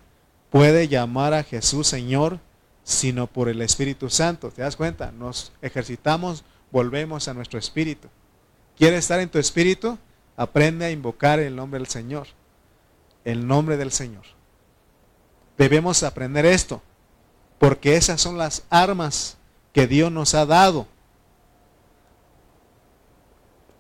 puede 0.51 0.87
llamar 0.87 1.35
a 1.35 1.43
Jesús 1.43 1.89
Señor 1.89 2.39
sino 2.85 3.27
por 3.27 3.49
el 3.49 3.63
Espíritu 3.63 4.11
Santo." 4.11 4.53
¿Te 4.53 4.63
das 4.63 4.77
cuenta? 4.77 5.11
Nos 5.11 5.51
ejercitamos 5.61 6.45
volvemos 6.71 7.27
a 7.27 7.35
nuestro 7.35 7.59
espíritu. 7.59 8.07
¿Quieres 8.77 9.01
estar 9.01 9.19
en 9.19 9.29
tu 9.29 9.41
espíritu? 9.41 9.99
Aprende 10.37 10.85
a 10.85 10.91
invocar 10.91 11.39
el 11.39 11.57
nombre 11.57 11.81
del 11.81 11.89
Señor. 11.89 12.29
El 13.25 13.47
nombre 13.47 13.77
del 13.77 13.93
Señor. 13.93 14.25
Debemos 15.57 16.03
aprender 16.03 16.45
esto, 16.45 16.83
porque 17.59 17.97
esas 17.97 18.21
son 18.21 18.37
las 18.37 18.65
armas 18.69 19.39
que 19.73 19.87
Dios 19.87 20.13
nos 20.13 20.35
ha 20.35 20.45
dado. 20.47 20.87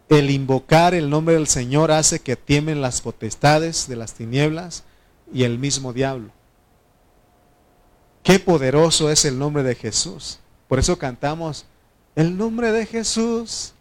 el 0.08 0.30
invocar 0.30 0.94
el 0.94 1.10
nombre 1.10 1.34
del 1.34 1.48
Señor 1.48 1.90
hace 1.90 2.20
que 2.20 2.36
temen 2.36 2.80
las 2.80 3.00
potestades 3.00 3.88
de 3.88 3.96
las 3.96 4.14
tinieblas 4.14 4.84
y 5.32 5.42
el 5.44 5.58
mismo 5.58 5.92
diablo. 5.92 6.30
Qué 8.22 8.38
poderoso 8.38 9.10
es 9.10 9.24
el 9.24 9.38
nombre 9.38 9.62
de 9.62 9.74
Jesús. 9.74 10.38
Por 10.68 10.78
eso 10.78 10.98
cantamos, 10.98 11.64
el 12.14 12.36
nombre 12.36 12.72
de 12.72 12.86
Jesús 12.86 13.72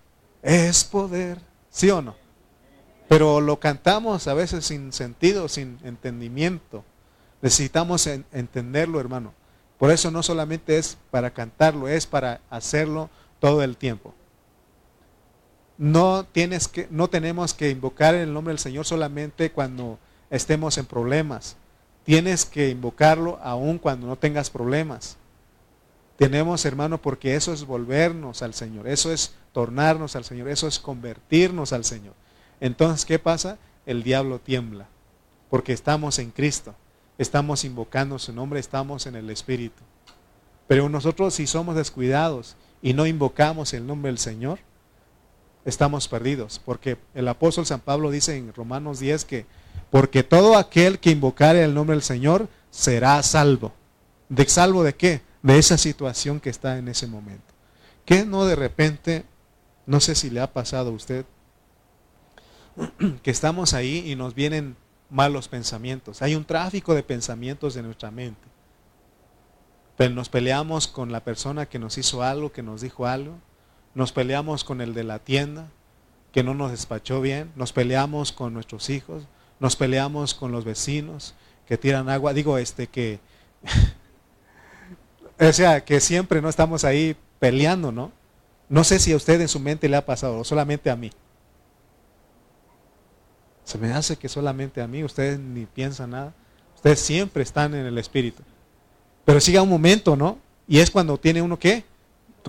es 0.41 0.83
poder. 0.83 1.39
¿Sí 1.69 1.89
o 1.89 2.01
no? 2.01 2.15
Pero 3.07 3.41
lo 3.41 3.59
cantamos 3.59 4.27
a 4.27 4.33
veces 4.33 4.65
sin 4.65 4.91
sentido, 4.91 5.47
sin 5.47 5.77
entendimiento. 5.83 6.83
Necesitamos 7.41 8.07
entenderlo, 8.07 8.99
hermano. 8.99 9.33
Por 9.77 9.91
eso 9.91 10.09
no 10.09 10.23
solamente 10.23 10.77
es 10.77 10.97
para 11.11 11.31
cantarlo, 11.31 11.87
es 11.87 12.07
para 12.07 12.41
hacerlo 12.49 13.09
todo 13.39 13.61
el 13.61 13.77
tiempo. 13.77 14.13
No, 15.77 16.25
tienes 16.25 16.67
que, 16.67 16.87
no 16.89 17.09
tenemos 17.09 17.53
que 17.53 17.69
invocar 17.69 18.15
el 18.15 18.33
nombre 18.33 18.53
del 18.53 18.59
Señor 18.59 18.85
solamente 18.85 19.51
cuando 19.51 19.99
estemos 20.29 20.77
en 20.77 20.85
problemas. 20.85 21.57
Tienes 22.05 22.45
que 22.45 22.69
invocarlo 22.69 23.39
aún 23.43 23.77
cuando 23.77 24.07
no 24.07 24.15
tengas 24.15 24.49
problemas. 24.49 25.17
Tenemos, 26.17 26.63
hermano, 26.63 27.01
porque 27.01 27.35
eso 27.35 27.51
es 27.51 27.65
volvernos 27.65 28.41
al 28.41 28.53
Señor, 28.53 28.87
eso 28.87 29.11
es 29.11 29.33
tornarnos 29.51 30.15
al 30.15 30.23
Señor, 30.23 30.47
eso 30.47 30.67
es 30.67 30.79
convertirnos 30.79 31.73
al 31.73 31.83
Señor. 31.83 32.13
Entonces, 32.59 33.05
¿qué 33.05 33.19
pasa? 33.19 33.57
El 33.85 34.03
diablo 34.03 34.39
tiembla, 34.39 34.87
porque 35.49 35.73
estamos 35.73 36.19
en 36.19 36.31
Cristo, 36.31 36.75
estamos 37.17 37.63
invocando 37.63 38.17
su 38.19 38.33
nombre, 38.33 38.59
estamos 38.59 39.05
en 39.05 39.15
el 39.15 39.29
Espíritu. 39.29 39.83
Pero 40.67 40.89
nosotros 40.89 41.33
si 41.33 41.47
somos 41.47 41.75
descuidados 41.75 42.55
y 42.81 42.93
no 42.93 43.05
invocamos 43.05 43.73
el 43.73 43.85
nombre 43.85 44.09
del 44.09 44.17
Señor, 44.17 44.59
estamos 45.65 46.07
perdidos, 46.07 46.61
porque 46.63 46.97
el 47.13 47.27
apóstol 47.27 47.65
San 47.65 47.81
Pablo 47.81 48.11
dice 48.11 48.37
en 48.37 48.53
Romanos 48.53 48.99
10 48.99 49.25
que, 49.25 49.45
porque 49.91 50.23
todo 50.23 50.57
aquel 50.57 50.99
que 50.99 51.11
invocare 51.11 51.63
el 51.63 51.73
nombre 51.73 51.95
del 51.95 52.03
Señor 52.03 52.47
será 52.69 53.21
salvo. 53.23 53.73
¿De 54.29 54.47
salvo 54.47 54.83
de 54.83 54.95
qué? 54.95 55.21
De 55.43 55.57
esa 55.57 55.77
situación 55.77 56.39
que 56.39 56.49
está 56.49 56.77
en 56.77 56.87
ese 56.87 57.07
momento. 57.07 57.53
Que 58.05 58.25
no 58.25 58.45
de 58.45 58.55
repente, 58.55 59.25
no 59.85 59.99
sé 59.99 60.15
si 60.15 60.29
le 60.29 60.39
ha 60.39 60.51
pasado 60.51 60.89
a 60.89 60.93
usted, 60.93 61.25
que 63.23 63.31
estamos 63.31 63.73
ahí 63.73 64.09
y 64.09 64.15
nos 64.15 64.35
vienen 64.35 64.75
malos 65.09 65.47
pensamientos. 65.47 66.21
Hay 66.21 66.35
un 66.35 66.45
tráfico 66.45 66.93
de 66.93 67.03
pensamientos 67.03 67.73
de 67.73 67.83
nuestra 67.83 68.11
mente. 68.11 68.47
Pero 69.97 70.13
nos 70.13 70.29
peleamos 70.29 70.87
con 70.87 71.11
la 71.11 71.23
persona 71.23 71.67
que 71.67 71.79
nos 71.79 71.97
hizo 71.97 72.21
algo, 72.21 72.51
que 72.51 72.63
nos 72.63 72.81
dijo 72.81 73.05
algo 73.05 73.37
nos 73.95 74.11
peleamos 74.11 74.63
con 74.63 74.81
el 74.81 74.93
de 74.93 75.03
la 75.03 75.19
tienda 75.19 75.69
que 76.31 76.43
no 76.43 76.53
nos 76.53 76.71
despachó 76.71 77.21
bien, 77.21 77.51
nos 77.55 77.71
peleamos 77.71 78.33
con 78.33 78.53
nuestros 78.53 78.89
hijos, 78.89 79.23
nos 79.61 79.77
peleamos 79.77 80.35
con 80.35 80.51
los 80.51 80.65
vecinos 80.65 81.33
que 81.65 81.77
tiran 81.77 82.09
agua, 82.09 82.33
digo 82.33 82.57
este 82.57 82.87
que 82.87 83.21
o 85.39 85.53
sea, 85.53 85.85
que 85.85 86.01
siempre 86.01 86.41
no 86.41 86.49
estamos 86.49 86.83
ahí 86.83 87.15
peleando, 87.39 87.93
¿no? 87.93 88.11
No 88.67 88.83
sé 88.83 88.99
si 88.99 89.13
a 89.13 89.15
usted 89.15 89.39
en 89.39 89.47
su 89.47 89.61
mente 89.61 89.87
le 89.87 89.95
ha 89.95 90.05
pasado, 90.05 90.39
o 90.39 90.43
solamente 90.43 90.89
a 90.89 90.97
mí. 90.97 91.11
Se 93.75 93.81
me 93.81 93.91
hace 93.91 94.15
que 94.15 94.29
solamente 94.29 94.81
a 94.81 94.87
mí, 94.87 95.03
ustedes 95.03 95.37
ni 95.37 95.65
piensan 95.65 96.11
nada. 96.11 96.33
Ustedes 96.75 96.97
siempre 96.97 97.43
están 97.43 97.75
en 97.75 97.85
el 97.85 97.97
espíritu. 97.97 98.41
Pero 99.25 99.41
siga 99.41 99.61
un 99.61 99.67
momento, 99.67 100.15
¿no? 100.15 100.39
Y 100.65 100.79
es 100.79 100.89
cuando 100.89 101.17
tiene 101.17 101.41
uno 101.41 101.59
que 101.59 101.83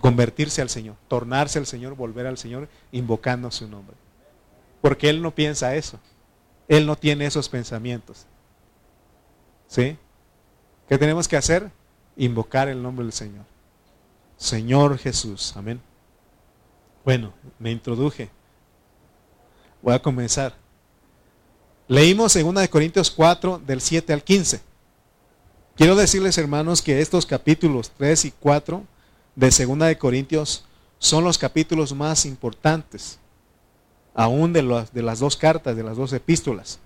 convertirse 0.00 0.62
al 0.62 0.68
Señor, 0.68 0.94
tornarse 1.08 1.58
al 1.58 1.66
Señor, 1.66 1.96
volver 1.96 2.28
al 2.28 2.38
Señor, 2.38 2.68
invocando 2.92 3.50
su 3.50 3.66
nombre. 3.66 3.96
Porque 4.80 5.08
Él 5.08 5.20
no 5.20 5.34
piensa 5.34 5.74
eso. 5.74 5.98
Él 6.68 6.86
no 6.86 6.94
tiene 6.94 7.26
esos 7.26 7.48
pensamientos. 7.48 8.24
¿Sí? 9.66 9.98
¿Qué 10.88 10.96
tenemos 10.96 11.26
que 11.26 11.36
hacer? 11.36 11.72
Invocar 12.16 12.68
el 12.68 12.80
nombre 12.80 13.04
del 13.04 13.12
Señor. 13.12 13.44
Señor 14.36 14.96
Jesús. 14.96 15.56
Amén. 15.56 15.80
Bueno, 17.04 17.32
me 17.58 17.72
introduje. 17.72 18.30
Voy 19.82 19.92
a 19.92 19.98
comenzar. 20.00 20.64
Leímos 21.88 22.34
2 22.34 22.68
Corintios 22.68 23.10
4 23.10 23.60
del 23.64 23.80
7 23.80 24.12
al 24.12 24.24
15. 24.24 24.60
Quiero 25.76 25.94
decirles, 25.94 26.36
hermanos, 26.36 26.82
que 26.82 27.00
estos 27.00 27.26
capítulos 27.26 27.92
3 27.96 28.24
y 28.24 28.30
4 28.32 28.82
de 29.36 29.50
Segunda 29.52 29.86
de 29.86 29.98
Corintios 29.98 30.64
son 30.98 31.22
los 31.22 31.38
capítulos 31.38 31.94
más 31.94 32.26
importantes, 32.26 33.18
aún 34.14 34.52
de, 34.52 34.86
de 34.92 35.02
las 35.02 35.20
dos 35.20 35.36
cartas, 35.36 35.76
de 35.76 35.84
las 35.84 35.96
dos 35.96 36.12
epístolas. 36.12 36.80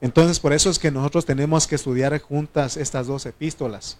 Entonces, 0.00 0.40
por 0.40 0.52
eso 0.52 0.70
es 0.70 0.78
que 0.78 0.90
nosotros 0.90 1.26
tenemos 1.26 1.66
que 1.66 1.74
estudiar 1.74 2.18
juntas 2.20 2.76
estas 2.76 3.08
dos 3.08 3.26
epístolas. 3.26 3.98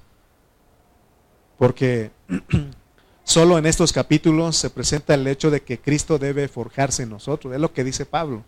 Porque 1.59 2.11
solo 3.25 3.59
en 3.59 3.67
estos 3.67 3.93
capítulos 3.93 4.57
se 4.57 4.71
presenta 4.71 5.15
el 5.15 5.27
hecho 5.27 5.51
de 5.51 5.63
que 5.63 5.79
Cristo 5.79 6.19
debe 6.19 6.49
forjarse 6.49 7.03
en 7.03 7.11
nosotros. 7.11 7.53
Es 7.53 7.61
lo 7.61 7.73
que 7.73 7.85
dice 7.85 8.07
Pablo. 8.07 8.45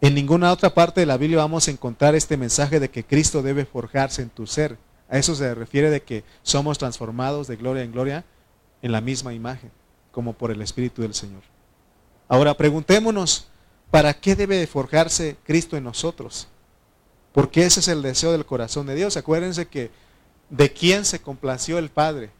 En 0.00 0.14
ninguna 0.14 0.52
otra 0.52 0.74
parte 0.74 1.00
de 1.00 1.06
la 1.06 1.16
Biblia 1.16 1.38
vamos 1.38 1.66
a 1.66 1.70
encontrar 1.70 2.14
este 2.14 2.36
mensaje 2.36 2.80
de 2.80 2.90
que 2.90 3.04
Cristo 3.04 3.42
debe 3.42 3.64
forjarse 3.64 4.22
en 4.22 4.30
tu 4.30 4.46
ser. 4.46 4.76
A 5.08 5.18
eso 5.18 5.34
se 5.34 5.54
refiere 5.54 5.90
de 5.90 6.02
que 6.02 6.24
somos 6.42 6.78
transformados 6.78 7.46
de 7.46 7.56
gloria 7.56 7.82
en 7.82 7.92
gloria 7.92 8.24
en 8.82 8.92
la 8.92 9.00
misma 9.00 9.32
imagen, 9.32 9.70
como 10.12 10.34
por 10.34 10.50
el 10.50 10.60
Espíritu 10.60 11.02
del 11.02 11.14
Señor. 11.14 11.42
Ahora 12.28 12.54
preguntémonos, 12.54 13.48
¿para 13.90 14.12
qué 14.14 14.36
debe 14.36 14.66
forjarse 14.66 15.36
Cristo 15.44 15.76
en 15.76 15.84
nosotros? 15.84 16.48
Porque 17.32 17.64
ese 17.64 17.80
es 17.80 17.88
el 17.88 18.02
deseo 18.02 18.32
del 18.32 18.46
corazón 18.46 18.86
de 18.86 18.94
Dios. 18.94 19.16
Acuérdense 19.16 19.66
que 19.66 19.90
de 20.50 20.72
quién 20.72 21.04
se 21.04 21.20
complació 21.20 21.78
el 21.78 21.90
Padre. 21.90 22.30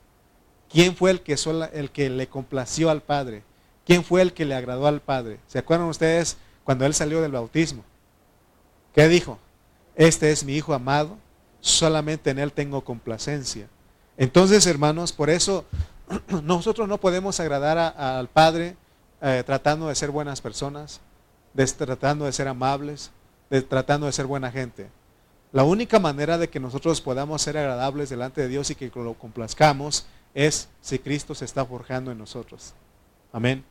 ¿Quién 0.70 0.96
fue 0.96 1.10
el 1.10 1.20
que, 1.20 1.36
el 1.72 1.90
que 1.90 2.10
le 2.10 2.28
complació 2.28 2.90
al 2.90 3.02
Padre? 3.02 3.42
¿Quién 3.86 4.04
fue 4.04 4.22
el 4.22 4.32
que 4.32 4.44
le 4.44 4.54
agradó 4.54 4.86
al 4.86 5.00
Padre? 5.00 5.38
¿Se 5.46 5.58
acuerdan 5.58 5.88
ustedes 5.88 6.36
cuando 6.64 6.86
Él 6.86 6.94
salió 6.94 7.22
del 7.22 7.32
bautismo? 7.32 7.84
¿Qué 8.94 9.08
dijo? 9.08 9.38
Este 9.94 10.32
es 10.32 10.44
mi 10.44 10.54
Hijo 10.54 10.74
amado, 10.74 11.16
solamente 11.60 12.30
en 12.30 12.38
Él 12.38 12.52
tengo 12.52 12.84
complacencia. 12.84 13.68
Entonces, 14.16 14.66
hermanos, 14.66 15.12
por 15.12 15.30
eso 15.30 15.64
nosotros 16.42 16.88
no 16.88 16.98
podemos 16.98 17.40
agradar 17.40 17.78
al 17.96 18.28
Padre 18.28 18.76
eh, 19.20 19.42
tratando 19.46 19.88
de 19.88 19.94
ser 19.94 20.10
buenas 20.10 20.40
personas, 20.40 21.00
tratando 21.78 22.26
de 22.26 22.32
ser 22.32 22.48
amables, 22.48 23.10
tratando 23.68 24.06
de 24.06 24.12
ser 24.12 24.26
buena 24.26 24.50
gente. 24.50 24.88
La 25.52 25.64
única 25.64 26.00
manera 26.00 26.36
de 26.36 26.48
que 26.48 26.60
nosotros 26.60 27.00
podamos 27.00 27.40
ser 27.40 27.56
agradables 27.56 28.10
delante 28.10 28.40
de 28.40 28.48
Dios 28.48 28.70
y 28.70 28.74
que 28.74 28.90
lo 28.94 29.14
complazcamos 29.14 30.06
es 30.34 30.68
si 30.80 30.98
Cristo 30.98 31.34
se 31.34 31.44
está 31.44 31.64
forjando 31.64 32.10
en 32.10 32.18
nosotros. 32.18 32.74
Amén. 33.32 33.64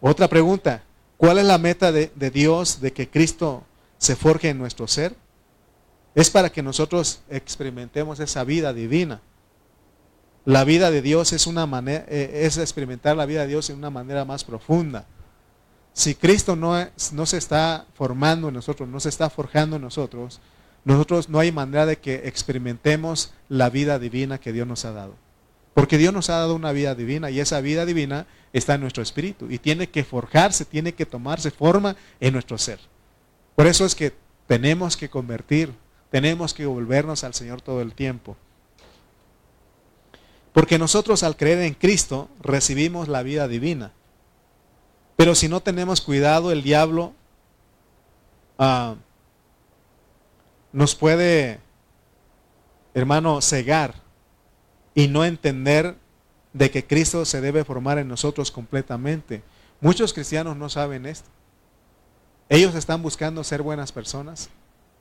Otra 0.00 0.28
pregunta, 0.28 0.82
¿cuál 1.20 1.38
es 1.38 1.44
la 1.44 1.58
meta 1.58 1.92
de 1.92 2.30
Dios 2.32 2.80
de 2.80 2.94
que 2.94 3.10
Cristo 3.10 3.62
se 3.98 4.16
forje 4.16 4.48
en 4.48 4.56
nuestro 4.56 4.88
ser? 4.88 5.14
Es 6.14 6.30
para 6.30 6.50
que 6.50 6.62
nosotros 6.62 7.20
experimentemos 7.28 8.18
esa 8.18 8.42
vida 8.44 8.72
divina. 8.72 9.20
La 10.46 10.64
vida 10.64 10.90
de 10.90 11.02
Dios 11.02 11.34
es 11.34 11.46
una 11.46 11.66
manera, 11.66 12.06
eh, 12.08 12.42
es 12.44 12.56
experimentar 12.56 13.16
la 13.16 13.26
vida 13.26 13.42
de 13.42 13.48
Dios 13.48 13.68
en 13.68 13.76
una 13.76 13.90
manera 13.90 14.24
más 14.24 14.42
profunda. 14.42 15.04
Si 15.92 16.14
Cristo 16.14 16.56
no, 16.56 16.74
no 17.12 17.26
se 17.26 17.36
está 17.36 17.86
formando 17.94 18.48
en 18.48 18.54
nosotros, 18.54 18.88
no 18.88 19.00
se 19.00 19.10
está 19.10 19.28
forjando 19.28 19.76
en 19.76 19.82
nosotros, 19.82 20.40
nosotros 20.84 21.28
no 21.28 21.38
hay 21.38 21.52
manera 21.52 21.84
de 21.84 21.98
que 21.98 22.26
experimentemos 22.26 23.34
la 23.48 23.68
vida 23.68 23.98
divina 23.98 24.38
que 24.38 24.52
Dios 24.52 24.66
nos 24.66 24.86
ha 24.86 24.92
dado. 24.92 25.14
Porque 25.74 25.98
Dios 25.98 26.12
nos 26.12 26.30
ha 26.30 26.38
dado 26.38 26.54
una 26.54 26.72
vida 26.72 26.94
divina 26.94 27.30
y 27.30 27.40
esa 27.40 27.60
vida 27.60 27.86
divina 27.86 28.26
está 28.52 28.74
en 28.74 28.80
nuestro 28.80 29.02
espíritu 29.02 29.46
y 29.50 29.58
tiene 29.58 29.88
que 29.88 30.04
forjarse, 30.04 30.64
tiene 30.64 30.94
que 30.94 31.06
tomarse 31.06 31.50
forma 31.50 31.96
en 32.18 32.32
nuestro 32.32 32.58
ser. 32.58 32.80
Por 33.54 33.66
eso 33.66 33.84
es 33.84 33.94
que 33.94 34.12
tenemos 34.46 34.96
que 34.96 35.08
convertir 35.08 35.72
tenemos 36.10 36.52
que 36.54 36.66
volvernos 36.66 37.24
al 37.24 37.34
Señor 37.34 37.62
todo 37.62 37.80
el 37.80 37.94
tiempo. 37.94 38.36
Porque 40.52 40.78
nosotros 40.78 41.22
al 41.22 41.36
creer 41.36 41.60
en 41.60 41.74
Cristo 41.74 42.28
recibimos 42.40 43.08
la 43.08 43.22
vida 43.22 43.46
divina. 43.46 43.92
Pero 45.16 45.34
si 45.36 45.48
no 45.48 45.60
tenemos 45.60 46.00
cuidado, 46.00 46.50
el 46.50 46.62
diablo 46.62 47.12
ah, 48.58 48.96
nos 50.72 50.96
puede, 50.96 51.60
hermano, 52.94 53.40
cegar 53.40 53.94
y 55.00 55.08
no 55.08 55.24
entender 55.24 55.96
de 56.52 56.70
que 56.70 56.86
Cristo 56.86 57.24
se 57.24 57.40
debe 57.40 57.64
formar 57.64 57.96
en 57.96 58.06
nosotros 58.06 58.50
completamente. 58.50 59.42
Muchos 59.80 60.12
cristianos 60.12 60.58
no 60.58 60.68
saben 60.68 61.06
esto. 61.06 61.26
Ellos 62.50 62.74
están 62.74 63.00
buscando 63.00 63.42
ser 63.42 63.62
buenas 63.62 63.92
personas. 63.92 64.50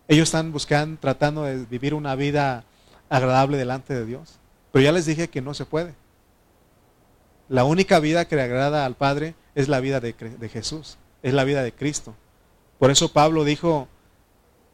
Ellos 0.08 0.30
están 0.30 0.54
buscando, 0.54 0.98
tratando 1.02 1.44
de 1.44 1.66
vivir 1.66 1.94
una 1.94 2.16
vida 2.16 2.64
agradable 3.10 3.58
delante 3.58 3.94
de 3.94 4.06
Dios. 4.06 4.40
Pero 4.72 4.86
ya 4.86 4.94
les 4.94 5.06
dije 5.06 5.30
que 5.30 5.42
no 5.42 5.54
se 5.54 5.66
puede. 5.66 5.94
La 7.50 7.66
única 7.66 8.00
vida 8.00 8.24
que 8.24 8.38
le 8.38 8.44
agrada 8.44 8.86
al 8.86 8.96
Padre 8.96 9.36
es 9.54 9.68
la 9.68 9.82
vida 9.82 10.00
de, 10.00 10.14
de 10.14 10.50
Jesús, 10.50 10.98
es 11.24 11.34
la 11.34 11.44
vida 11.44 11.62
de 11.62 11.74
Cristo. 11.74 12.16
Por 12.78 12.90
eso 12.90 13.12
Pablo 13.12 13.44
dijo, 13.44 13.90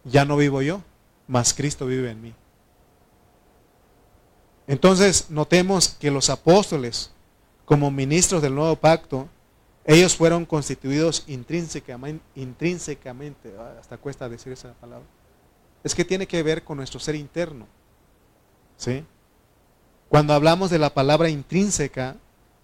ya 0.03 0.23
no 0.23 0.38
vivo 0.38 0.61
yo, 0.61 0.83
mas 1.27 1.55
Cristo 1.55 1.88
vive 1.88 2.11
en 2.11 2.21
mí. 2.21 2.35
Entonces 4.67 5.30
notemos 5.30 5.89
que 5.89 6.12
los 6.12 6.30
apóstoles, 6.30 7.12
como 7.65 7.91
ministros 7.91 8.41
del 8.41 8.56
nuevo 8.56 8.75
pacto, 8.75 9.28
ellos 9.86 10.15
fueron 10.15 10.45
constituidos 10.45 11.23
intrínsecamente, 11.28 13.54
ah, 13.60 13.75
hasta 13.80 13.97
cuesta 13.97 14.28
decir 14.28 14.54
esa 14.54 14.73
palabra. 14.73 15.06
Es 15.84 15.93
que 15.93 16.04
tiene 16.04 16.28
que 16.28 16.41
ver 16.41 16.63
con 16.63 16.78
nuestro 16.78 16.99
ser 16.99 17.15
interno. 17.15 17.67
¿Sí? 18.78 19.04
Cuando 20.10 20.34
hablamos 20.34 20.71
de 20.71 20.80
la 20.80 20.93
palabra 20.93 21.30
intrínseca, 21.30 22.15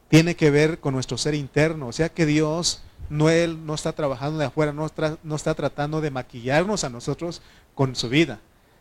tiene 0.09 0.35
que 0.35 0.49
ver 0.49 0.79
con 0.79 0.95
nuestro 0.95 1.17
ser 1.17 1.35
interno. 1.35 1.87
O 1.87 1.91
sea 1.91 2.09
que 2.09 2.25
Dios 2.25 2.81
no, 3.09 3.29
él 3.29 3.65
no 3.65 3.75
está 3.75 3.93
trabajando 3.93 4.39
de 4.39 4.45
afuera, 4.45 4.73
no 4.73 5.35
está 5.35 5.53
tratando 5.53 6.01
de 6.01 6.09
maquillarnos 6.09 6.83
a 6.83 6.89
nosotros 6.89 7.43
con 7.75 7.95
su 7.95 8.09
vida. 8.09 8.39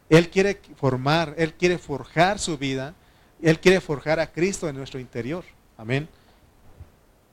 Él 0.08 0.28
quiere 0.28 0.60
formar, 0.76 1.34
Él 1.38 1.54
quiere 1.54 1.78
forjar 1.78 2.38
su 2.38 2.58
vida, 2.58 2.94
Él 3.42 3.58
quiere 3.60 3.80
forjar 3.80 4.20
a 4.20 4.30
Cristo 4.30 4.68
en 4.68 4.76
nuestro 4.76 5.00
interior. 5.00 5.44
Amén. 5.76 6.08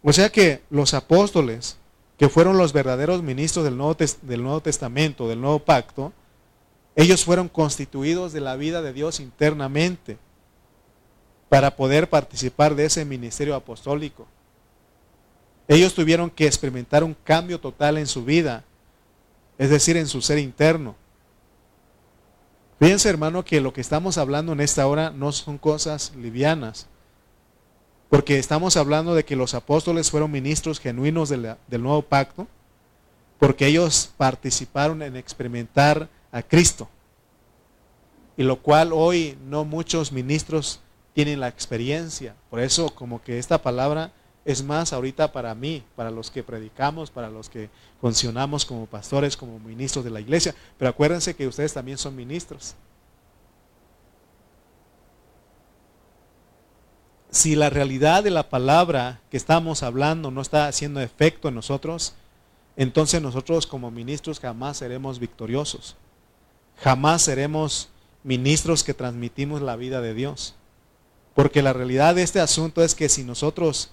O 0.04 0.14
sea 0.14 0.30
que 0.30 0.62
los 0.70 0.94
apóstoles, 0.94 1.78
que 2.18 2.30
fueron 2.30 2.58
los 2.58 2.74
verdaderos 2.74 3.22
ministros 3.24 3.66
del 3.66 3.78
Nuevo, 3.78 4.62
Testamento, 4.62 5.28
del 5.28 5.42
Nuevo 5.42 5.60
Pacto, 5.60 6.14
ellos 6.96 7.26
fueron 7.26 7.50
constituidos 7.50 8.34
de 8.34 8.42
la 8.42 8.56
vida 8.56 8.82
de 8.82 8.94
Dios 8.94 9.20
internamente 9.20 10.18
para 11.50 11.76
poder 11.76 12.10
participar 12.10 12.76
de 12.76 12.86
ese 12.86 13.06
ministerio 13.06 13.56
apostólico. 13.56 14.28
Ellos 15.68 15.94
tuvieron 15.94 16.30
que 16.30 16.48
experimentar 16.48 17.04
un 17.04 17.16
cambio 17.24 17.60
total 17.60 17.98
en 17.98 18.08
su 18.08 18.24
vida, 18.24 18.64
es 19.58 19.70
decir, 19.70 19.98
en 19.98 20.08
su 20.08 20.22
ser 20.22 20.38
interno. 20.38 20.96
Fíjense, 22.80 23.10
hermano, 23.10 23.44
que 23.44 23.60
lo 23.60 23.74
que 23.74 23.82
estamos 23.82 24.18
hablando 24.18 24.54
en 24.54 24.60
esta 24.60 24.86
hora 24.86 25.10
no 25.10 25.32
son 25.32 25.58
cosas 25.58 26.14
livianas. 26.16 26.88
Porque 28.10 28.38
estamos 28.38 28.78
hablando 28.78 29.16
de 29.16 29.26
que 29.26 29.36
los 29.36 29.54
apóstoles 29.54 30.12
fueron 30.12 30.32
ministros 30.32 30.80
genuinos 30.80 31.30
del 31.30 31.84
nuevo 31.84 32.04
pacto, 32.04 32.48
porque 33.40 33.68
ellos 33.68 34.12
participaron 34.16 35.02
en 35.02 35.16
experimentar 35.16 36.08
a 36.32 36.42
Cristo. 36.44 36.88
Y 38.38 38.44
lo 38.44 38.62
cual 38.62 38.92
hoy 38.94 39.38
no 39.48 39.66
muchos 39.66 40.12
ministros 40.12 40.80
tienen 41.14 41.40
la 41.40 41.48
experiencia. 41.48 42.36
Por 42.52 42.60
eso 42.60 42.94
como 42.94 43.22
que 43.24 43.40
esta 43.40 43.62
palabra 43.62 44.12
es 44.48 44.64
más 44.64 44.94
ahorita 44.94 45.34
para 45.34 45.54
mí, 45.54 45.84
para 45.98 46.10
los 46.10 46.32
que 46.32 46.42
predicamos, 46.42 47.12
para 47.12 47.30
los 47.30 47.50
que 47.50 47.70
funcionamos 48.00 48.66
como 48.66 48.86
pastores, 48.86 49.36
como 49.36 49.60
ministros 49.60 50.06
de 50.06 50.10
la 50.10 50.22
iglesia. 50.22 50.56
Pero 50.78 50.90
acuérdense 50.90 51.36
que 51.36 51.46
ustedes 51.46 51.74
también 51.74 51.98
son 51.98 52.16
ministros. 52.16 52.74
si 57.30 57.56
la 57.56 57.70
realidad 57.70 58.24
de 58.24 58.32
la 58.32 58.50
palabra 58.50 59.20
que 59.30 59.38
estamos 59.38 59.84
hablando 59.84 60.32
no 60.32 60.42
está 60.42 60.68
haciendo 60.68 61.02
efecto 61.02 61.50
en 61.50 61.56
nosotros, 61.56 62.16
entonces 62.76 63.22
nosotros 63.22 63.68
como 63.68 63.92
ministros 63.92 64.40
jamás 64.40 64.78
seremos 64.78 65.20
victoriosos. 65.20 65.98
Jamás 66.78 67.22
seremos 67.22 67.90
ministros 68.24 68.84
que 68.84 68.94
transmitimos 68.94 69.62
la 69.62 69.76
vida 69.76 70.02
de 70.02 70.14
Dios. 70.14 70.56
Porque 71.36 71.62
la 71.62 71.74
realidad 71.74 72.16
de 72.16 72.24
este 72.24 72.40
asunto 72.40 72.82
es 72.82 72.96
que 72.96 73.10
si 73.10 73.24
nosotros 73.24 73.92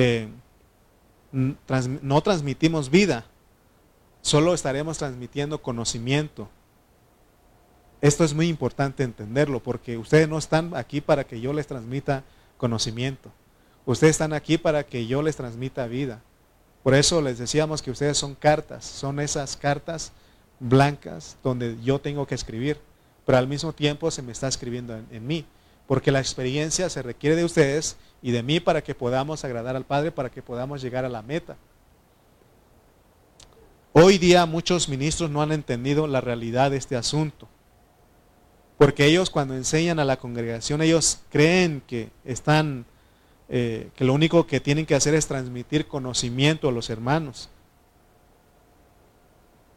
eh, 0.00 0.28
no 1.32 2.20
transmitimos 2.22 2.88
vida, 2.88 3.24
solo 4.22 4.54
estaremos 4.54 4.96
transmitiendo 4.96 5.60
conocimiento. 5.60 6.48
Esto 8.00 8.22
es 8.22 8.32
muy 8.32 8.46
importante 8.46 9.02
entenderlo 9.02 9.60
porque 9.60 9.98
ustedes 9.98 10.28
no 10.28 10.38
están 10.38 10.76
aquí 10.76 11.00
para 11.00 11.24
que 11.24 11.40
yo 11.40 11.52
les 11.52 11.66
transmita 11.66 12.22
conocimiento. 12.58 13.32
Ustedes 13.86 14.12
están 14.12 14.34
aquí 14.34 14.56
para 14.56 14.84
que 14.84 15.08
yo 15.08 15.20
les 15.20 15.34
transmita 15.34 15.88
vida. 15.88 16.22
Por 16.84 16.94
eso 16.94 17.20
les 17.20 17.38
decíamos 17.38 17.82
que 17.82 17.90
ustedes 17.90 18.16
son 18.16 18.36
cartas, 18.36 18.84
son 18.84 19.18
esas 19.18 19.56
cartas 19.56 20.12
blancas 20.60 21.36
donde 21.42 21.76
yo 21.82 22.00
tengo 22.00 22.24
que 22.24 22.36
escribir, 22.36 22.78
pero 23.26 23.38
al 23.38 23.48
mismo 23.48 23.72
tiempo 23.72 24.12
se 24.12 24.22
me 24.22 24.30
está 24.30 24.46
escribiendo 24.46 24.96
en, 25.10 25.26
mí, 25.26 25.44
porque 25.88 26.12
la 26.12 26.20
experiencia 26.20 26.90
se 26.90 27.02
requiere 27.02 27.34
de 27.34 27.44
ustedes 27.44 27.96
y 28.20 28.30
de 28.30 28.42
mí 28.42 28.60
para 28.60 28.84
que 28.84 28.94
podamos 28.94 29.42
agradar 29.44 29.74
al 29.74 29.86
Padre, 29.86 30.12
para 30.12 30.30
que 30.30 30.42
podamos 30.42 30.82
llegar 30.82 31.06
a 31.06 31.08
la 31.08 31.22
meta. 31.22 31.56
Hoy 33.94 34.18
día 34.18 34.44
muchos 34.44 34.90
ministros 34.90 35.30
no 35.30 35.40
han 35.40 35.50
entendido 35.50 36.06
la 36.06 36.20
realidad 36.20 36.70
de 36.70 36.76
este 36.76 36.94
asunto. 36.94 37.48
Porque 38.76 39.06
ellos 39.06 39.30
cuando 39.30 39.54
enseñan 39.54 39.98
a 39.98 40.04
la 40.04 40.18
congregación, 40.18 40.82
ellos 40.82 41.20
creen 41.30 41.82
que 41.86 42.10
están, 42.22 42.84
eh, 43.48 43.88
que 43.96 44.04
lo 44.04 44.12
único 44.12 44.46
que 44.46 44.60
tienen 44.60 44.84
que 44.84 44.94
hacer 44.94 45.14
es 45.14 45.26
transmitir 45.26 45.88
conocimiento 45.88 46.68
a 46.68 46.72
los 46.72 46.90
hermanos. 46.90 47.48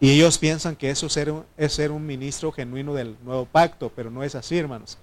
Y 0.02 0.12
ellos 0.12 0.38
piensan 0.38 0.76
que 0.76 0.90
eso 0.90 1.06
es 1.06 1.14
ser, 1.14 1.34
es 1.56 1.72
ser 1.72 1.92
un 1.92 2.06
ministro 2.06 2.52
genuino 2.52 2.94
del 2.94 3.16
nuevo 3.24 3.46
pacto, 3.46 3.94
pero 3.96 4.12
no 4.12 4.24
es 4.24 4.36
así, 4.36 4.58
hermanos. 4.58 4.98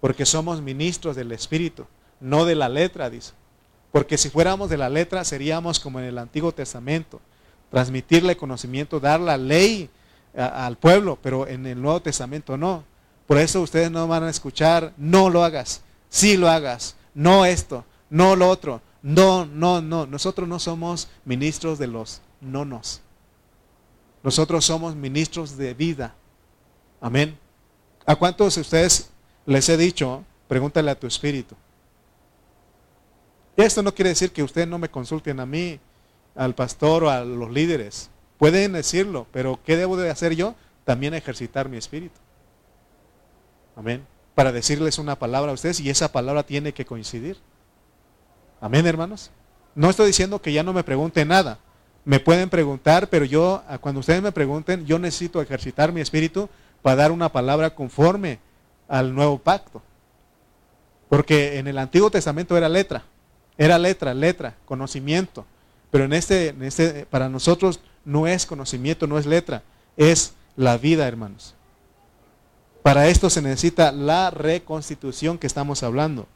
Porque 0.00 0.26
somos 0.26 0.60
ministros 0.62 1.16
del 1.16 1.32
Espíritu, 1.32 1.86
no 2.20 2.44
de 2.44 2.54
la 2.54 2.68
letra, 2.68 3.10
dice. 3.10 3.32
Porque 3.92 4.18
si 4.18 4.28
fuéramos 4.28 4.68
de 4.70 4.76
la 4.76 4.88
letra, 4.88 5.24
seríamos 5.24 5.80
como 5.80 5.98
en 5.98 6.06
el 6.06 6.18
Antiguo 6.18 6.52
Testamento, 6.52 7.20
transmitirle 7.70 8.36
conocimiento, 8.36 9.00
dar 9.00 9.20
la 9.20 9.36
ley 9.36 9.90
al 10.34 10.76
pueblo, 10.76 11.18
pero 11.20 11.46
en 11.46 11.66
el 11.66 11.80
Nuevo 11.80 12.00
Testamento 12.00 12.56
no. 12.56 12.84
Por 13.26 13.38
eso 13.38 13.60
ustedes 13.60 13.90
no 13.90 14.06
van 14.06 14.24
a 14.24 14.30
escuchar, 14.30 14.92
no 14.96 15.30
lo 15.30 15.42
hagas, 15.42 15.82
sí 16.08 16.36
lo 16.36 16.48
hagas, 16.48 16.96
no 17.14 17.44
esto, 17.44 17.84
no 18.08 18.36
lo 18.36 18.48
otro, 18.48 18.80
no, 19.02 19.46
no, 19.46 19.82
no. 19.82 20.06
Nosotros 20.06 20.48
no 20.48 20.58
somos 20.58 21.08
ministros 21.24 21.78
de 21.78 21.88
los 21.88 22.20
nonos. 22.40 23.00
Nosotros 24.22 24.64
somos 24.64 24.94
ministros 24.94 25.56
de 25.56 25.74
vida. 25.74 26.14
Amén. 27.00 27.38
¿A 28.06 28.16
cuántos 28.16 28.54
de 28.54 28.60
ustedes 28.62 29.10
les 29.48 29.66
he 29.70 29.78
dicho, 29.78 30.24
pregúntale 30.46 30.90
a 30.90 30.98
tu 30.98 31.06
espíritu? 31.06 31.56
Esto 33.56 33.82
no 33.82 33.94
quiere 33.94 34.10
decir 34.10 34.30
que 34.30 34.42
ustedes 34.42 34.68
no 34.68 34.78
me 34.78 34.90
consulten 34.90 35.40
a 35.40 35.46
mí, 35.46 35.80
al 36.36 36.54
pastor 36.54 37.04
o 37.04 37.10
a 37.10 37.24
los 37.24 37.50
líderes. 37.50 38.10
Pueden 38.36 38.74
decirlo, 38.74 39.26
pero 39.32 39.58
¿qué 39.64 39.76
debo 39.76 39.96
de 39.96 40.10
hacer 40.10 40.36
yo? 40.36 40.54
También 40.84 41.14
ejercitar 41.14 41.68
mi 41.68 41.78
espíritu. 41.78 42.20
Amén. 43.74 44.06
Para 44.34 44.52
decirles 44.52 44.98
una 44.98 45.18
palabra 45.18 45.50
a 45.50 45.54
ustedes 45.54 45.80
y 45.80 45.88
esa 45.88 46.12
palabra 46.12 46.42
tiene 46.44 46.72
que 46.72 46.84
coincidir. 46.84 47.38
Amén, 48.60 48.86
hermanos. 48.86 49.30
No 49.74 49.88
estoy 49.88 50.08
diciendo 50.08 50.42
que 50.42 50.52
ya 50.52 50.62
no 50.62 50.74
me 50.74 50.84
pregunten 50.84 51.28
nada. 51.28 51.58
Me 52.04 52.20
pueden 52.20 52.50
preguntar, 52.50 53.08
pero 53.08 53.24
yo, 53.24 53.62
cuando 53.80 54.00
ustedes 54.00 54.22
me 54.22 54.30
pregunten, 54.30 54.84
yo 54.84 54.98
necesito 54.98 55.40
ejercitar 55.40 55.90
mi 55.90 56.02
espíritu 56.02 56.50
para 56.82 56.96
dar 56.96 57.12
una 57.12 57.30
palabra 57.30 57.74
conforme 57.74 58.40
al 58.88 59.14
nuevo 59.14 59.38
pacto. 59.38 59.82
Porque 61.08 61.58
en 61.58 61.68
el 61.68 61.78
Antiguo 61.78 62.10
Testamento 62.10 62.56
era 62.56 62.68
letra, 62.68 63.04
era 63.56 63.78
letra, 63.78 64.14
letra, 64.14 64.56
conocimiento. 64.64 65.46
Pero 65.90 66.04
en 66.04 66.12
este, 66.12 66.48
en 66.48 66.62
este, 66.62 67.06
para 67.06 67.28
nosotros 67.28 67.80
no 68.04 68.26
es 68.26 68.46
conocimiento, 68.46 69.06
no 69.06 69.18
es 69.18 69.26
letra, 69.26 69.62
es 69.96 70.34
la 70.56 70.76
vida, 70.76 71.06
hermanos. 71.06 71.54
Para 72.82 73.08
esto 73.08 73.30
se 73.30 73.42
necesita 73.42 73.92
la 73.92 74.30
reconstitución 74.30 75.38
que 75.38 75.46
estamos 75.46 75.82
hablando. 75.82 76.26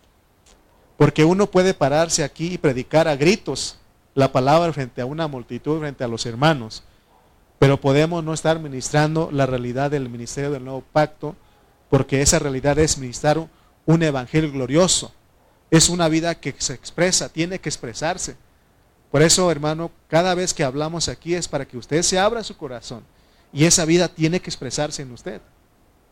Porque 0.97 1.25
uno 1.25 1.47
puede 1.51 1.75
pararse 1.75 2.25
aquí 2.25 2.55
y 2.55 2.59
predicar 2.59 3.09
a 3.09 3.17
gritos 3.17 3.79
la 4.15 4.33
palabra 4.33 4.73
frente 4.73 5.01
a 5.01 5.07
una 5.07 5.27
multitud, 5.29 5.81
frente 5.81 6.05
a 6.05 6.09
los 6.09 6.27
hermanos. 6.27 6.85
Pero 7.59 7.81
podemos 7.81 8.23
no 8.25 8.35
estar 8.35 8.59
ministrando 8.59 9.31
la 9.33 9.47
realidad 9.47 9.91
del 9.91 10.09
ministerio 10.09 10.51
del 10.51 10.65
nuevo 10.65 10.83
pacto, 10.93 11.37
porque 11.93 12.23
esa 12.23 12.39
realidad 12.39 12.79
es 12.79 12.97
ministrar 12.97 13.37
un 13.85 14.03
evangelio 14.03 14.51
glorioso. 14.51 15.13
Es 15.71 15.91
una 15.91 16.09
vida 16.09 16.35
que 16.35 16.55
se 16.57 16.73
expresa, 16.73 17.29
tiene 17.29 17.59
que 17.59 17.69
expresarse. 17.69 18.35
Por 19.11 19.21
eso, 19.21 19.51
hermano, 19.51 19.91
cada 20.09 20.35
vez 20.35 20.55
que 20.55 20.65
hablamos 20.65 21.11
aquí 21.11 21.35
es 21.35 21.49
para 21.49 21.69
que 21.69 21.77
usted 21.77 22.01
se 22.01 22.19
abra 22.19 22.45
su 22.45 22.57
corazón 22.57 23.05
y 23.53 23.67
esa 23.67 23.85
vida 23.85 24.09
tiene 24.09 24.41
que 24.41 24.49
expresarse 24.49 25.03
en 25.03 25.13
usted. 25.13 25.43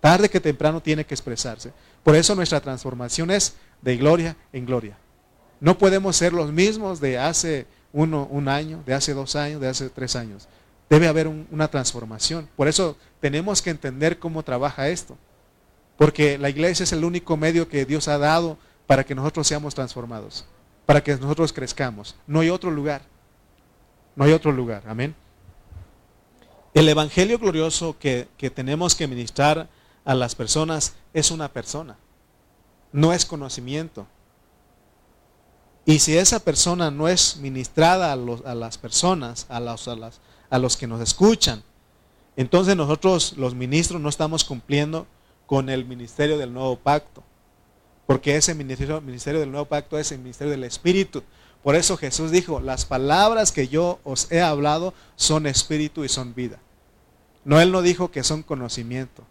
Tarde 0.02 0.28
que 0.28 0.38
temprano 0.38 0.82
tiene 0.82 1.06
que 1.06 1.14
expresarse. 1.14 1.72
Por 2.04 2.14
eso 2.14 2.34
nuestra 2.34 2.60
transformación 2.60 3.30
es 3.30 3.54
de 3.80 3.96
gloria 3.96 4.36
en 4.52 4.66
gloria. 4.66 4.98
No 5.60 5.78
podemos 5.78 6.14
ser 6.14 6.34
los 6.34 6.52
mismos 6.52 7.00
de 7.00 7.16
hace 7.16 7.66
uno, 7.94 8.28
un 8.30 8.48
año, 8.48 8.82
de 8.84 8.92
hace 8.92 9.14
dos 9.14 9.34
años, 9.34 9.62
de 9.62 9.68
hace 9.68 9.88
tres 9.88 10.14
años. 10.14 10.46
Debe 10.90 11.08
haber 11.08 11.26
una 11.26 11.68
transformación. 11.68 12.50
Por 12.54 12.68
eso 12.68 12.98
tenemos 13.18 13.62
que 13.62 13.70
entender 13.70 14.18
cómo 14.18 14.42
trabaja 14.42 14.90
esto. 14.90 15.16
Porque 16.00 16.38
la 16.38 16.48
iglesia 16.48 16.84
es 16.84 16.94
el 16.94 17.04
único 17.04 17.36
medio 17.36 17.68
que 17.68 17.84
Dios 17.84 18.08
ha 18.08 18.16
dado 18.16 18.56
para 18.86 19.04
que 19.04 19.14
nosotros 19.14 19.46
seamos 19.46 19.74
transformados, 19.74 20.46
para 20.86 21.04
que 21.04 21.14
nosotros 21.14 21.52
crezcamos. 21.52 22.16
No 22.26 22.40
hay 22.40 22.48
otro 22.48 22.70
lugar. 22.70 23.02
No 24.16 24.24
hay 24.24 24.32
otro 24.32 24.50
lugar. 24.50 24.82
Amén. 24.86 25.14
El 26.72 26.88
Evangelio 26.88 27.38
glorioso 27.38 27.98
que, 27.98 28.28
que 28.38 28.48
tenemos 28.48 28.94
que 28.94 29.08
ministrar 29.08 29.68
a 30.06 30.14
las 30.14 30.34
personas 30.34 30.94
es 31.12 31.30
una 31.30 31.52
persona. 31.52 31.98
No 32.92 33.12
es 33.12 33.26
conocimiento. 33.26 34.06
Y 35.84 35.98
si 35.98 36.16
esa 36.16 36.40
persona 36.40 36.90
no 36.90 37.08
es 37.08 37.36
ministrada 37.36 38.10
a, 38.10 38.16
los, 38.16 38.42
a 38.46 38.54
las 38.54 38.78
personas, 38.78 39.44
a 39.50 39.60
los, 39.60 39.86
a, 39.86 39.96
las, 39.96 40.18
a 40.48 40.58
los 40.58 40.78
que 40.78 40.86
nos 40.86 41.02
escuchan, 41.02 41.62
entonces 42.38 42.74
nosotros 42.74 43.34
los 43.36 43.54
ministros 43.54 44.00
no 44.00 44.08
estamos 44.08 44.44
cumpliendo 44.44 45.06
con 45.50 45.68
el 45.68 45.84
ministerio 45.84 46.38
del 46.38 46.54
nuevo 46.54 46.76
pacto. 46.76 47.24
Porque 48.06 48.36
ese 48.36 48.54
ministerio, 48.54 49.00
ministerio 49.00 49.40
del 49.40 49.50
nuevo 49.50 49.66
pacto 49.66 49.98
es 49.98 50.12
el 50.12 50.20
ministerio 50.20 50.52
del 50.52 50.62
Espíritu. 50.62 51.24
Por 51.64 51.74
eso 51.74 51.96
Jesús 51.96 52.30
dijo, 52.30 52.60
las 52.60 52.84
palabras 52.84 53.50
que 53.50 53.66
yo 53.66 53.98
os 54.04 54.30
he 54.30 54.40
hablado 54.40 54.94
son 55.16 55.48
espíritu 55.48 56.04
y 56.04 56.08
son 56.08 56.36
vida. 56.36 56.60
No, 57.44 57.60
Él 57.60 57.72
no 57.72 57.82
dijo 57.82 58.12
que 58.12 58.22
son 58.22 58.44
conocimiento. 58.44 59.24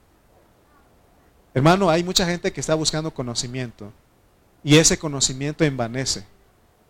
Hermano, 1.53 1.89
hay 1.89 2.03
mucha 2.03 2.25
gente 2.25 2.51
que 2.51 2.59
está 2.59 2.75
buscando 2.75 3.13
conocimiento 3.13 3.93
y 4.61 4.75
ese 4.75 4.99
conocimiento 4.99 5.63
envanece. 5.63 6.25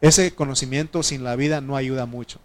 Ese 0.02 0.34
conocimiento 0.34 1.04
sin 1.04 1.24
la 1.24 1.36
vida 1.36 1.62
no 1.62 1.76
ayuda 1.76 2.08
mucho. 2.08 2.40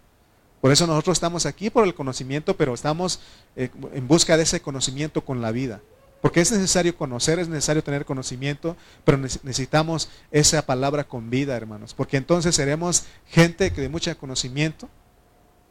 Por 0.61 0.71
eso 0.71 0.85
nosotros 0.85 1.17
estamos 1.17 1.47
aquí 1.47 1.71
por 1.71 1.85
el 1.85 1.95
conocimiento, 1.95 2.55
pero 2.55 2.75
estamos 2.75 3.21
eh, 3.55 3.71
en 3.91 4.07
busca 4.07 4.37
de 4.37 4.43
ese 4.43 4.61
conocimiento 4.61 5.25
con 5.25 5.41
la 5.41 5.51
vida. 5.51 5.81
Porque 6.25 6.41
es 6.41 6.51
necesario 6.51 6.97
conocer, 6.97 7.37
es 7.37 7.47
necesario 7.47 7.83
tener 7.83 8.03
conocimiento, 8.03 8.75
pero 9.03 9.19
necesitamos 9.19 10.09
esa 10.31 10.65
palabra 10.65 11.03
con 11.03 11.29
vida, 11.29 11.55
hermanos. 11.55 11.93
Porque 11.93 12.17
entonces 12.17 12.55
seremos 12.55 13.03
gente 13.27 13.69
de 13.69 13.89
mucho 13.89 14.17
conocimiento, 14.17 14.89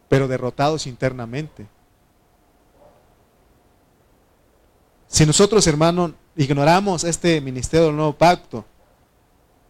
pero 0.09 0.29
derrotados 0.29 0.87
internamente. 0.87 1.67
Si 5.09 5.27
nosotros, 5.27 5.67
hermanos, 5.67 6.13
ignoramos 6.37 7.03
este 7.03 7.41
ministerio 7.41 7.87
del 7.87 7.97
nuevo 7.97 8.17
pacto, 8.17 8.65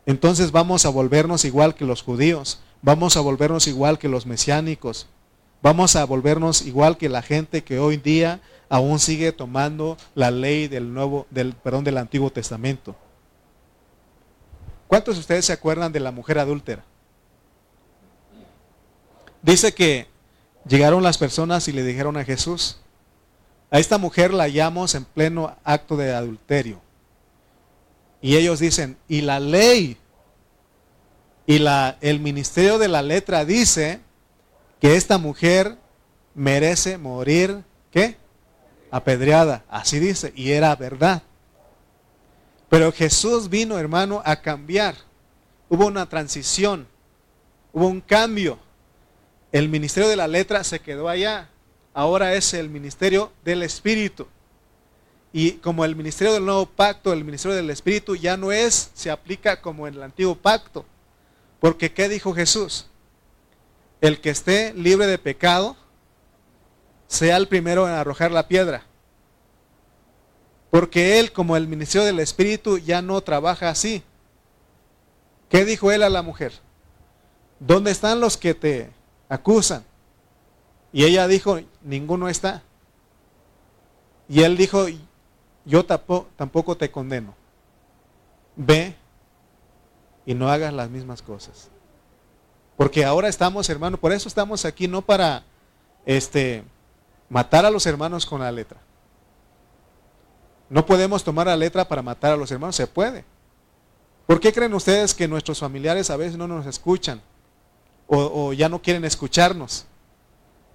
entonces 0.05 0.53
vamos 0.53 0.85
a 0.85 0.91
volvernos 0.91 1.47
igual 1.47 1.75
que 1.75 1.87
los 1.87 2.03
judíos, 2.03 2.61
vamos 2.83 3.17
a 3.17 3.21
volvernos 3.21 3.69
igual 3.69 3.99
que 3.99 4.11
los 4.11 4.27
mesiánicos, 4.27 5.07
vamos 5.63 5.97
a 5.97 6.05
volvernos 6.05 6.61
igual 6.61 6.99
que 6.99 7.09
la 7.09 7.23
gente 7.23 7.65
que 7.65 7.79
hoy 7.79 7.97
día 7.97 8.43
aún 8.69 8.99
sigue 8.99 9.33
tomando 9.33 9.97
la 10.15 10.31
ley 10.31 10.69
del 10.69 10.93
nuevo, 10.93 11.27
del, 11.31 11.55
perdón, 11.55 11.85
del 11.85 11.99
Antiguo 11.99 12.31
Testamento. 12.31 12.97
¿Cuántos 14.87 15.17
de 15.17 15.21
ustedes 15.21 15.47
se 15.47 15.53
acuerdan 15.53 15.93
de 15.93 16.01
la 16.01 16.11
mujer 16.11 16.39
adúltera? 16.39 16.85
Dice 19.43 19.75
que 19.75 20.07
llegaron 20.67 21.03
las 21.03 21.19
personas 21.19 21.69
y 21.69 21.73
le 21.73 21.83
dijeron 21.83 22.17
a 22.17 22.25
Jesús, 22.25 22.81
a 23.71 23.79
esta 23.79 23.99
mujer 23.99 24.33
la 24.33 24.45
hallamos 24.45 24.95
en 24.95 25.05
pleno 25.05 25.57
acto 25.65 25.97
de 25.97 26.15
adulterio. 26.15 26.81
Y 28.23 28.37
ellos 28.37 28.61
dicen, 28.61 28.97
y 29.09 29.21
la 29.21 29.41
ley 29.41 29.99
y 31.47 31.59
la, 31.59 31.99
el 32.01 32.21
ministerio 32.21 32.79
de 32.79 32.89
la 32.89 33.03
letra 33.03 33.45
dice 33.45 34.01
que 34.81 34.97
esta 34.97 35.19
mujer 35.19 35.77
merece 36.35 36.97
morir, 36.99 37.63
¿qué? 37.91 38.17
Apedreada, 38.95 39.65
así 39.69 39.99
dice, 39.99 40.33
y 40.37 40.53
era 40.53 40.77
verdad. 40.77 41.25
Pero 42.69 42.93
Jesús 42.93 43.51
vino, 43.51 43.77
hermano, 43.77 44.23
a 44.25 44.37
cambiar. 44.37 44.95
Hubo 45.69 45.89
una 45.89 46.09
transición, 46.09 46.87
hubo 47.73 47.89
un 47.89 48.01
cambio. 48.01 48.57
El 49.51 49.69
ministerio 49.69 50.09
de 50.09 50.15
la 50.15 50.29
letra 50.29 50.63
se 50.63 50.79
quedó 50.79 51.09
allá. 51.09 51.51
Ahora 51.93 52.35
es 52.35 52.55
el 52.55 52.71
ministerio 52.71 53.33
del 53.45 53.65
Espíritu. 53.65 54.29
Y 55.33 55.55
como 55.55 55.85
el 55.85 55.97
ministerio 55.97 56.33
del 56.33 56.45
nuevo 56.45 56.65
pacto, 56.65 57.13
el 57.13 57.25
ministerio 57.25 57.57
del 57.57 57.71
Espíritu 57.71 58.15
ya 58.15 58.37
no 58.37 58.53
es, 58.53 58.93
se 58.95 59.11
aplica 59.11 59.61
como 59.61 59.89
en 59.89 59.95
el 59.95 60.05
antiguo 60.05 60.37
pacto. 60.37 60.85
Porque 61.59 61.93
¿qué 61.93 62.09
dijo 62.09 62.33
Jesús? 62.33 62.87
El 64.01 64.21
que 64.21 64.31
esté 64.31 64.73
libre 64.73 65.09
de 65.09 65.19
pecado, 65.19 65.77
sea 67.07 67.37
el 67.37 67.49
primero 67.49 67.89
en 67.89 67.95
arrojar 67.95 68.31
la 68.31 68.49
piedra. 68.49 68.85
Porque 70.71 71.21
él, 71.21 71.33
como 71.33 71.57
el 71.57 71.69
ministerio 71.69 72.05
del 72.05 72.19
Espíritu, 72.19 72.79
ya 72.79 73.01
no 73.01 73.21
trabaja 73.21 73.69
así. 73.69 74.03
¿Qué 75.49 75.65
dijo 75.65 75.93
él 75.93 76.03
a 76.03 76.09
la 76.09 76.23
mujer? 76.23 76.53
¿Dónde 77.61 77.93
están 77.93 78.21
los 78.21 78.37
que 78.37 78.55
te 78.55 78.91
acusan? 79.29 79.85
Y 80.93 81.05
ella 81.05 81.29
dijo, 81.29 81.61
ninguno 81.83 82.29
está. 82.29 82.63
Y 84.29 84.43
él 84.43 84.57
dijo, 84.57 84.87
yo 85.65 85.85
tampoco 85.85 86.77
te 86.77 86.91
condeno. 86.91 87.35
Ve 88.57 88.97
y 90.27 90.35
no 90.35 90.49
hagas 90.49 90.73
las 90.73 90.91
mismas 90.91 91.23
cosas. 91.23 91.69
Porque 92.77 93.05
ahora 93.05 93.29
estamos, 93.29 93.69
hermano, 93.71 93.99
por 93.99 94.13
eso 94.13 94.29
estamos 94.29 94.65
aquí, 94.65 94.89
no 94.89 95.03
para 95.03 95.45
este, 96.05 96.65
matar 97.29 97.65
a 97.65 97.71
los 97.71 97.87
hermanos 97.87 98.27
con 98.27 98.41
la 98.41 98.53
letra. 98.53 98.81
No 100.69 100.87
podemos 100.87 101.23
tomar 101.23 101.47
la 101.47 101.57
letra 101.57 101.87
para 101.87 102.03
matar 102.03 102.33
a 102.33 102.37
los 102.37 102.51
hermanos, 102.51 102.77
se 102.77 102.87
puede. 102.87 103.25
¿Por 104.27 104.41
qué 104.41 104.53
creen 104.53 104.75
ustedes 104.75 105.15
que 105.15 105.29
nuestros 105.29 105.61
familiares 105.61 106.11
a 106.11 106.17
veces 106.17 106.37
no 106.37 106.49
nos 106.49 106.67
escuchan 106.67 107.21
o, 108.07 108.53
ya 108.53 108.69
no 108.69 108.81
quieren 108.81 109.05
escucharnos? 109.05 109.87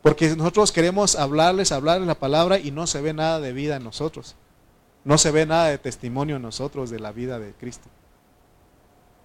Porque 0.02 0.36
nosotros 0.36 0.72
queremos 0.72 1.16
hablarles, 1.16 1.72
hablarles 1.72 2.08
la 2.08 2.16
palabra 2.16 2.60
y 2.60 2.72
no 2.72 2.88
se 2.88 3.02
ve 3.02 3.14
nada 3.14 3.40
de 3.40 3.52
vida 3.52 3.76
en 3.78 3.84
nosotros. 3.84 4.36
No 5.04 5.18
se 5.18 5.32
ve 5.32 5.46
nada 5.46 5.68
de 5.68 5.78
testimonio 5.78 6.36
en 6.36 6.42
nosotros 6.42 6.90
de 6.90 7.00
la 7.00 7.12
vida 7.12 7.40
de 7.40 7.54
Cristo. 7.54 7.90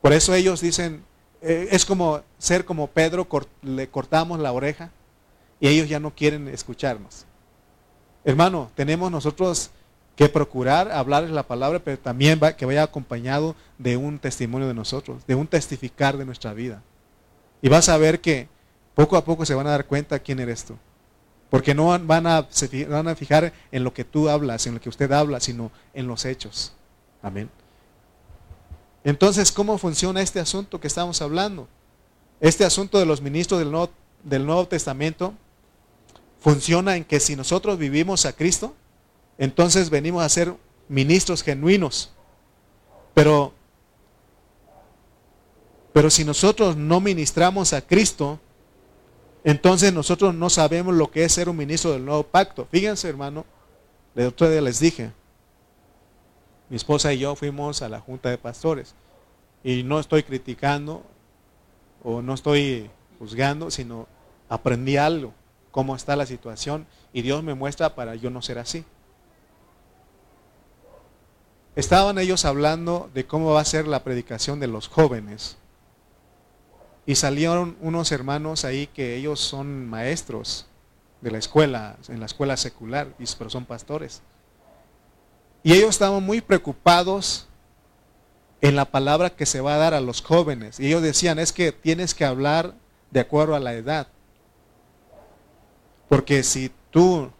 Por 0.00 0.12
eso 0.12 0.34
ellos 0.34 0.60
dicen, 0.60 1.04
eh, 1.42 1.68
es 1.70 1.84
como 1.84 2.22
ser 2.38 2.64
como 2.64 2.88
Pedro, 2.88 3.28
le 3.62 3.88
cortamos 3.88 4.40
la 4.40 4.52
oreja 4.52 4.90
y 5.64 5.68
ellos 5.68 5.88
ya 5.88 5.98
no 5.98 6.14
quieren 6.14 6.46
escucharnos. 6.48 7.24
Hermano, 8.22 8.70
tenemos 8.74 9.10
nosotros 9.10 9.70
que 10.14 10.28
procurar 10.28 10.92
hablarles 10.92 11.30
la 11.30 11.44
palabra, 11.44 11.78
pero 11.78 11.98
también 11.98 12.38
que 12.58 12.66
vaya 12.66 12.82
acompañado 12.82 13.56
de 13.78 13.96
un 13.96 14.18
testimonio 14.18 14.68
de 14.68 14.74
nosotros, 14.74 15.26
de 15.26 15.34
un 15.34 15.46
testificar 15.46 16.18
de 16.18 16.26
nuestra 16.26 16.52
vida. 16.52 16.82
Y 17.62 17.70
vas 17.70 17.88
a 17.88 17.96
ver 17.96 18.20
que 18.20 18.46
poco 18.94 19.16
a 19.16 19.24
poco 19.24 19.46
se 19.46 19.54
van 19.54 19.66
a 19.66 19.70
dar 19.70 19.86
cuenta 19.86 20.18
quién 20.18 20.38
eres 20.38 20.66
tú. 20.66 20.76
Porque 21.48 21.74
no 21.74 21.98
van 21.98 22.26
a, 22.26 22.46
se 22.50 22.84
van 22.84 23.08
a 23.08 23.14
fijar 23.14 23.54
en 23.72 23.84
lo 23.84 23.94
que 23.94 24.04
tú 24.04 24.28
hablas, 24.28 24.66
en 24.66 24.74
lo 24.74 24.82
que 24.82 24.90
usted 24.90 25.10
habla, 25.12 25.40
sino 25.40 25.70
en 25.94 26.06
los 26.06 26.26
hechos. 26.26 26.74
Amén. 27.22 27.48
Entonces, 29.02 29.50
¿cómo 29.50 29.78
funciona 29.78 30.20
este 30.20 30.40
asunto 30.40 30.78
que 30.78 30.88
estamos 30.88 31.22
hablando? 31.22 31.68
Este 32.38 32.66
asunto 32.66 32.98
de 32.98 33.06
los 33.06 33.22
ministros 33.22 33.60
del 33.60 33.88
del 34.24 34.44
Nuevo 34.44 34.68
Testamento 34.68 35.32
funciona 36.44 36.94
en 36.96 37.06
que 37.06 37.20
si 37.20 37.36
nosotros 37.36 37.78
vivimos 37.78 38.26
a 38.26 38.34
Cristo, 38.34 38.74
entonces 39.38 39.88
venimos 39.88 40.22
a 40.22 40.28
ser 40.28 40.54
ministros 40.88 41.42
genuinos. 41.42 42.12
Pero, 43.14 43.54
pero 45.94 46.10
si 46.10 46.22
nosotros 46.22 46.76
no 46.76 47.00
ministramos 47.00 47.72
a 47.72 47.80
Cristo, 47.80 48.38
entonces 49.42 49.94
nosotros 49.94 50.34
no 50.34 50.50
sabemos 50.50 50.94
lo 50.94 51.10
que 51.10 51.24
es 51.24 51.32
ser 51.32 51.48
un 51.48 51.56
ministro 51.56 51.92
del 51.92 52.04
nuevo 52.04 52.24
pacto. 52.24 52.68
Fíjense, 52.70 53.08
hermano, 53.08 53.46
de 54.14 54.26
otro 54.26 54.50
día 54.50 54.60
les 54.60 54.78
dije, 54.80 55.12
mi 56.68 56.76
esposa 56.76 57.10
y 57.14 57.20
yo 57.20 57.34
fuimos 57.36 57.80
a 57.80 57.88
la 57.88 58.00
junta 58.00 58.28
de 58.28 58.36
pastores 58.36 58.94
y 59.62 59.82
no 59.82 59.98
estoy 59.98 60.22
criticando 60.22 61.04
o 62.02 62.20
no 62.20 62.34
estoy 62.34 62.90
juzgando, 63.18 63.70
sino 63.70 64.06
aprendí 64.50 64.98
algo, 64.98 65.32
cómo 65.74 65.96
está 65.96 66.14
la 66.14 66.24
situación 66.24 66.86
y 67.12 67.22
Dios 67.22 67.42
me 67.42 67.54
muestra 67.54 67.96
para 67.96 68.14
yo 68.14 68.30
no 68.30 68.42
ser 68.42 68.60
así. 68.60 68.84
Estaban 71.74 72.16
ellos 72.20 72.44
hablando 72.44 73.10
de 73.12 73.26
cómo 73.26 73.54
va 73.54 73.60
a 73.60 73.64
ser 73.64 73.88
la 73.88 74.04
predicación 74.04 74.60
de 74.60 74.68
los 74.68 74.86
jóvenes. 74.86 75.56
Y 77.06 77.16
salieron 77.16 77.76
unos 77.80 78.12
hermanos 78.12 78.64
ahí 78.64 78.86
que 78.86 79.16
ellos 79.16 79.40
son 79.40 79.88
maestros 79.88 80.66
de 81.20 81.32
la 81.32 81.38
escuela, 81.38 81.96
en 82.06 82.20
la 82.20 82.26
escuela 82.26 82.56
secular, 82.56 83.08
pero 83.36 83.50
son 83.50 83.64
pastores. 83.64 84.22
Y 85.64 85.72
ellos 85.72 85.90
estaban 85.90 86.22
muy 86.22 86.40
preocupados 86.40 87.48
en 88.60 88.76
la 88.76 88.84
palabra 88.84 89.30
que 89.30 89.44
se 89.44 89.60
va 89.60 89.74
a 89.74 89.78
dar 89.78 89.92
a 89.92 90.00
los 90.00 90.22
jóvenes. 90.22 90.78
Y 90.78 90.86
ellos 90.86 91.02
decían, 91.02 91.40
es 91.40 91.52
que 91.52 91.72
tienes 91.72 92.14
que 92.14 92.24
hablar 92.24 92.74
de 93.10 93.18
acuerdo 93.18 93.56
a 93.56 93.60
la 93.60 93.74
edad. 93.74 94.06
Porque 96.14 96.44
si 96.44 96.70
tú 96.92 97.32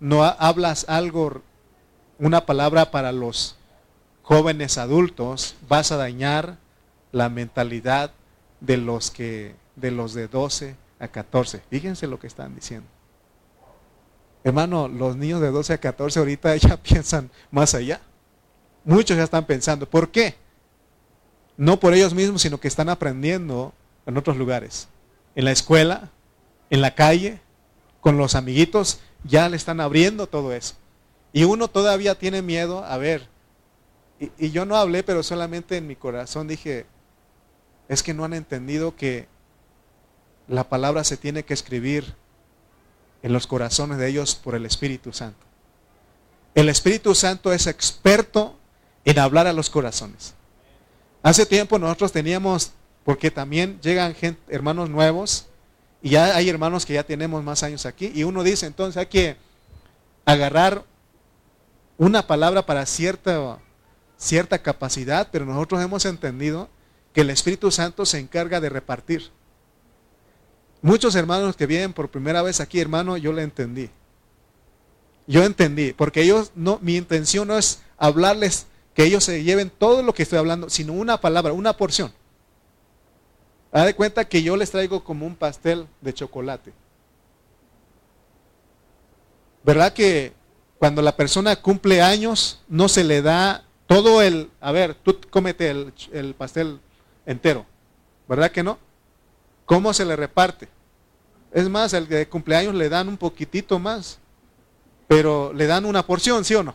no 0.00 0.22
hablas 0.22 0.84
algo, 0.86 1.40
una 2.18 2.44
palabra 2.44 2.90
para 2.90 3.10
los 3.10 3.56
jóvenes 4.20 4.76
adultos, 4.76 5.56
vas 5.66 5.92
a 5.92 5.96
dañar 5.96 6.58
la 7.10 7.30
mentalidad 7.30 8.12
de 8.60 8.76
los 8.76 9.10
que 9.10 9.54
de 9.76 9.92
los 9.92 10.12
de 10.12 10.28
12 10.28 10.76
a 10.98 11.08
14. 11.08 11.62
Fíjense 11.70 12.06
lo 12.06 12.20
que 12.20 12.26
están 12.26 12.54
diciendo. 12.54 12.86
Hermano, 14.44 14.88
los 14.88 15.16
niños 15.16 15.40
de 15.40 15.50
12 15.50 15.72
a 15.72 15.78
14 15.78 16.18
ahorita 16.18 16.54
ya 16.58 16.76
piensan 16.76 17.30
más 17.50 17.74
allá. 17.74 18.02
Muchos 18.84 19.16
ya 19.16 19.24
están 19.24 19.46
pensando. 19.46 19.88
¿Por 19.88 20.10
qué? 20.10 20.34
No 21.56 21.80
por 21.80 21.94
ellos 21.94 22.12
mismos, 22.12 22.42
sino 22.42 22.60
que 22.60 22.68
están 22.68 22.90
aprendiendo 22.90 23.72
en 24.04 24.18
otros 24.18 24.36
lugares. 24.36 24.86
En 25.34 25.46
la 25.46 25.52
escuela, 25.52 26.10
en 26.68 26.82
la 26.82 26.94
calle, 26.94 27.40
con 28.00 28.16
los 28.16 28.34
amiguitos, 28.34 29.00
ya 29.24 29.48
le 29.48 29.56
están 29.56 29.80
abriendo 29.80 30.26
todo 30.26 30.52
eso. 30.52 30.74
Y 31.32 31.44
uno 31.44 31.68
todavía 31.68 32.16
tiene 32.16 32.42
miedo, 32.42 32.84
a 32.84 32.96
ver, 32.96 33.28
y, 34.18 34.50
yo 34.50 34.64
no 34.64 34.76
hablé, 34.76 35.02
pero 35.02 35.22
solamente 35.22 35.76
en 35.76 35.86
mi 35.86 35.96
corazón 35.96 36.48
dije, 36.48 36.86
es 37.88 38.02
que 38.02 38.14
no 38.14 38.24
han 38.24 38.34
entendido 38.34 38.96
que 38.96 39.28
la 40.48 40.68
palabra 40.68 41.04
se 41.04 41.16
tiene 41.16 41.44
que 41.44 41.54
escribir 41.54 42.14
en 43.22 43.32
los 43.32 43.46
corazones 43.46 43.98
de 43.98 44.08
ellos 44.08 44.34
por 44.34 44.54
el 44.54 44.66
Espíritu 44.66 45.12
Santo. 45.12 45.46
El 46.54 46.68
Espíritu 46.68 47.14
Santo 47.14 47.52
es 47.52 47.66
experto 47.66 48.56
en 49.04 49.18
hablar 49.18 49.46
a 49.46 49.52
los 49.52 49.70
corazones. 49.70 50.34
Hace 51.22 51.46
tiempo 51.46 51.78
nosotros 51.78 52.12
teníamos, 52.12 52.72
porque 53.04 53.30
también 53.30 53.80
llegan 53.80 54.14
gente, 54.14 54.40
hermanos 54.48 54.90
nuevos, 54.90 55.47
y 56.02 56.10
ya 56.10 56.36
hay 56.36 56.48
hermanos 56.48 56.86
que 56.86 56.94
ya 56.94 57.02
tenemos 57.02 57.42
más 57.42 57.62
años 57.62 57.86
aquí, 57.86 58.12
y 58.14 58.24
uno 58.24 58.42
dice, 58.42 58.66
entonces 58.66 58.96
hay 58.96 59.06
que 59.06 59.36
agarrar 60.24 60.84
una 61.96 62.26
palabra 62.26 62.64
para 62.64 62.86
cierta, 62.86 63.58
cierta 64.16 64.62
capacidad, 64.62 65.28
pero 65.32 65.44
nosotros 65.44 65.82
hemos 65.82 66.04
entendido 66.04 66.68
que 67.12 67.22
el 67.22 67.30
Espíritu 67.30 67.70
Santo 67.70 68.06
se 68.06 68.18
encarga 68.18 68.60
de 68.60 68.68
repartir. 68.68 69.30
Muchos 70.80 71.16
hermanos 71.16 71.56
que 71.56 71.66
vienen 71.66 71.92
por 71.92 72.08
primera 72.08 72.42
vez 72.42 72.60
aquí, 72.60 72.78
hermano, 72.78 73.16
yo 73.16 73.32
le 73.32 73.42
entendí. 73.42 73.90
Yo 75.26 75.42
entendí, 75.42 75.92
porque 75.92 76.22
ellos 76.22 76.52
no, 76.54 76.78
mi 76.80 76.96
intención 76.96 77.48
no 77.48 77.58
es 77.58 77.80
hablarles 77.98 78.66
que 78.94 79.04
ellos 79.04 79.24
se 79.24 79.42
lleven 79.42 79.70
todo 79.70 80.02
lo 80.02 80.14
que 80.14 80.22
estoy 80.22 80.38
hablando, 80.38 80.70
sino 80.70 80.92
una 80.92 81.20
palabra, 81.20 81.52
una 81.52 81.76
porción. 81.76 82.12
Haz 83.70 83.86
de 83.86 83.94
cuenta 83.94 84.26
que 84.26 84.42
yo 84.42 84.56
les 84.56 84.70
traigo 84.70 85.04
como 85.04 85.26
un 85.26 85.36
pastel 85.36 85.86
de 86.00 86.14
chocolate. 86.14 86.72
¿Verdad 89.62 89.92
que 89.92 90.32
cuando 90.78 91.02
la 91.02 91.16
persona 91.16 91.56
cumple 91.56 92.00
años 92.00 92.60
no 92.68 92.88
se 92.88 93.04
le 93.04 93.20
da 93.20 93.64
todo 93.86 94.22
el, 94.22 94.50
a 94.60 94.72
ver, 94.72 94.94
tú 94.94 95.18
cómete 95.30 95.70
el, 95.70 95.92
el 96.12 96.34
pastel 96.34 96.80
entero, 97.26 97.66
¿verdad 98.28 98.50
que 98.50 98.62
no? 98.62 98.78
¿Cómo 99.66 99.92
se 99.92 100.04
le 100.04 100.16
reparte? 100.16 100.68
Es 101.52 101.68
más, 101.68 101.92
el 101.92 102.08
de 102.08 102.28
cumpleaños 102.28 102.74
le 102.74 102.88
dan 102.88 103.08
un 103.08 103.16
poquitito 103.16 103.78
más, 103.78 104.18
pero 105.06 105.52
le 105.52 105.66
dan 105.66 105.84
una 105.84 106.06
porción, 106.06 106.44
¿sí 106.44 106.54
o 106.54 106.62
no? 106.62 106.74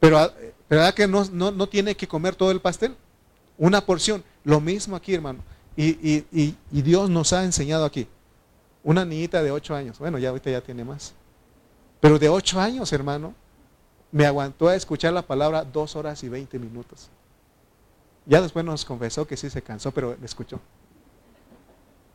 Pero 0.00 0.32
¿verdad 0.68 0.94
que 0.94 1.06
no, 1.06 1.24
no, 1.30 1.68
tiene 1.68 1.94
que 1.94 2.08
comer 2.08 2.34
todo 2.34 2.50
el 2.50 2.60
pastel? 2.60 2.96
Una 3.60 3.82
porción. 3.82 4.24
Lo 4.42 4.58
mismo 4.58 4.96
aquí, 4.96 5.14
hermano. 5.14 5.40
Y, 5.76 5.90
y, 5.90 6.56
y, 6.72 6.82
Dios 6.82 7.08
nos 7.10 7.32
ha 7.32 7.44
enseñado 7.44 7.84
aquí. 7.84 8.08
Una 8.82 9.04
niñita 9.04 9.42
de 9.42 9.52
8 9.52 9.74
años. 9.74 9.98
Bueno, 9.98 10.18
ya 10.18 10.30
ahorita 10.30 10.50
ya 10.50 10.62
tiene 10.62 10.82
más. 10.82 11.12
Pero 12.00 12.18
de 12.18 12.30
8 12.30 12.58
años, 12.58 12.92
hermano, 12.92 13.34
me 14.10 14.24
aguantó 14.26 14.68
a 14.68 14.74
escuchar 14.74 15.12
la 15.12 15.22
palabra 15.22 15.62
dos 15.62 15.94
horas 15.94 16.24
y 16.24 16.28
20 16.30 16.58
minutos. 16.58 17.10
Ya 18.24 18.40
después 18.40 18.64
nos 18.64 18.84
confesó 18.84 19.26
que 19.26 19.36
sí 19.36 19.50
se 19.50 19.60
cansó, 19.60 19.92
pero 19.92 20.16
escuchó. 20.24 20.58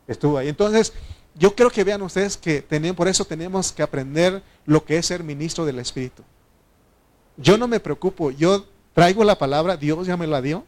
Estuvo 0.08 0.40
ahí. 0.40 0.50
Entonces, 0.50 0.94
yo 1.36 1.56
creo 1.56 1.70
que 1.70 1.84
vean 1.84 2.02
ustedes 2.02 2.38
que 2.38 2.64
por 2.98 3.08
eso 3.08 3.24
tenemos 3.24 3.72
que 3.72 3.84
aprender 3.84 4.42
lo 4.66 4.84
que 4.84 4.98
es 4.98 5.06
ser 5.06 5.24
ministro 5.24 5.64
del 5.64 5.78
Espíritu. 5.78 6.24
Yo 7.38 7.58
no 7.58 7.68
me 7.68 7.80
preocupo, 7.80 8.32
yo 8.32 8.66
traigo 8.94 9.24
la 9.24 9.38
palabra, 9.38 9.78
Dios 9.78 10.08
ya 10.08 10.18
me 10.18 10.26
la 10.26 10.42
dio, 10.42 10.66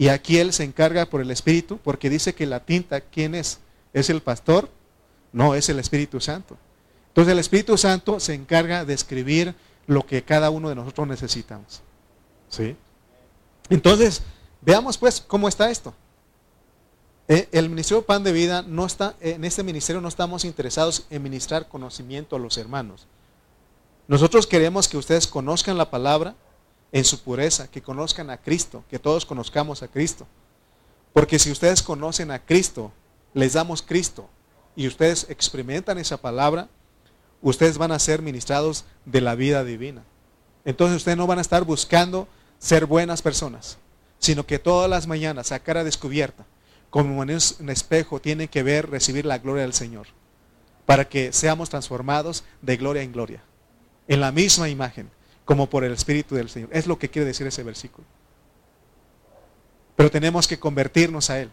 y 0.00 0.08
aquí 0.08 0.38
Él 0.38 0.52
se 0.52 0.64
encarga 0.64 1.06
por 1.06 1.20
el 1.20 1.30
Espíritu, 1.30 1.78
porque 1.78 2.10
dice 2.10 2.34
que 2.34 2.46
la 2.46 2.64
tinta, 2.64 3.00
¿quién 3.00 3.36
es? 3.36 3.60
¿Es 3.92 4.10
el 4.10 4.20
pastor? 4.20 4.68
No, 5.32 5.54
es 5.54 5.68
el 5.68 5.78
Espíritu 5.78 6.20
Santo. 6.20 6.56
Entonces 7.08 7.30
el 7.30 7.38
Espíritu 7.38 7.78
Santo 7.78 8.18
se 8.18 8.34
encarga 8.34 8.84
de 8.84 8.94
escribir 8.94 9.54
lo 9.86 10.04
que 10.04 10.24
cada 10.24 10.50
uno 10.50 10.68
de 10.70 10.74
nosotros 10.74 11.06
necesitamos. 11.06 11.82
¿Sí? 12.48 12.76
Entonces, 13.68 14.22
Veamos 14.60 14.98
pues 14.98 15.20
cómo 15.20 15.48
está 15.48 15.70
esto. 15.70 15.94
Eh, 17.28 17.48
el 17.52 17.68
Ministerio 17.68 18.04
Pan 18.04 18.24
de 18.24 18.32
Vida 18.32 18.62
no 18.62 18.84
está, 18.84 19.14
en 19.20 19.44
este 19.44 19.62
ministerio 19.62 20.00
no 20.00 20.08
estamos 20.08 20.44
interesados 20.44 21.06
en 21.10 21.22
ministrar 21.22 21.68
conocimiento 21.68 22.36
a 22.36 22.38
los 22.38 22.58
hermanos. 22.58 23.06
Nosotros 24.08 24.46
queremos 24.46 24.88
que 24.88 24.96
ustedes 24.96 25.26
conozcan 25.26 25.78
la 25.78 25.90
palabra 25.90 26.34
en 26.92 27.04
su 27.04 27.20
pureza, 27.22 27.70
que 27.70 27.82
conozcan 27.82 28.30
a 28.30 28.38
Cristo, 28.38 28.84
que 28.90 28.98
todos 28.98 29.24
conozcamos 29.24 29.82
a 29.82 29.88
Cristo. 29.88 30.26
Porque 31.12 31.38
si 31.38 31.50
ustedes 31.50 31.82
conocen 31.82 32.30
a 32.30 32.38
Cristo, 32.38 32.92
les 33.34 33.52
damos 33.52 33.82
Cristo 33.82 34.28
y 34.76 34.86
ustedes 34.86 35.26
experimentan 35.28 35.98
esa 35.98 36.16
palabra, 36.16 36.68
ustedes 37.42 37.78
van 37.78 37.92
a 37.92 37.98
ser 37.98 38.22
ministrados 38.22 38.84
de 39.04 39.20
la 39.20 39.34
vida 39.34 39.64
divina. 39.64 40.02
Entonces 40.64 40.96
ustedes 40.96 41.18
no 41.18 41.26
van 41.26 41.38
a 41.38 41.42
estar 41.42 41.64
buscando 41.64 42.28
ser 42.58 42.86
buenas 42.86 43.22
personas 43.22 43.78
sino 44.20 44.46
que 44.46 44.58
todas 44.58 44.88
las 44.88 45.06
mañanas 45.06 45.50
a 45.50 45.58
cara 45.58 45.82
descubierta, 45.82 46.44
como 46.90 47.22
en 47.22 47.30
un 47.30 47.70
espejo, 47.70 48.20
tienen 48.20 48.48
que 48.48 48.62
ver, 48.62 48.90
recibir 48.90 49.24
la 49.24 49.38
gloria 49.38 49.62
del 49.62 49.72
Señor, 49.72 50.08
para 50.86 51.08
que 51.08 51.32
seamos 51.32 51.70
transformados 51.70 52.44
de 52.60 52.76
gloria 52.76 53.02
en 53.02 53.12
gloria, 53.12 53.42
en 54.06 54.20
la 54.20 54.30
misma 54.30 54.68
imagen, 54.68 55.10
como 55.44 55.68
por 55.68 55.84
el 55.84 55.92
Espíritu 55.92 56.34
del 56.34 56.48
Señor. 56.48 56.70
Es 56.72 56.86
lo 56.86 56.98
que 56.98 57.08
quiere 57.08 57.26
decir 57.26 57.46
ese 57.46 57.62
versículo. 57.62 58.06
Pero 59.96 60.10
tenemos 60.10 60.46
que 60.46 60.58
convertirnos 60.58 61.30
a 61.30 61.40
Él. 61.40 61.50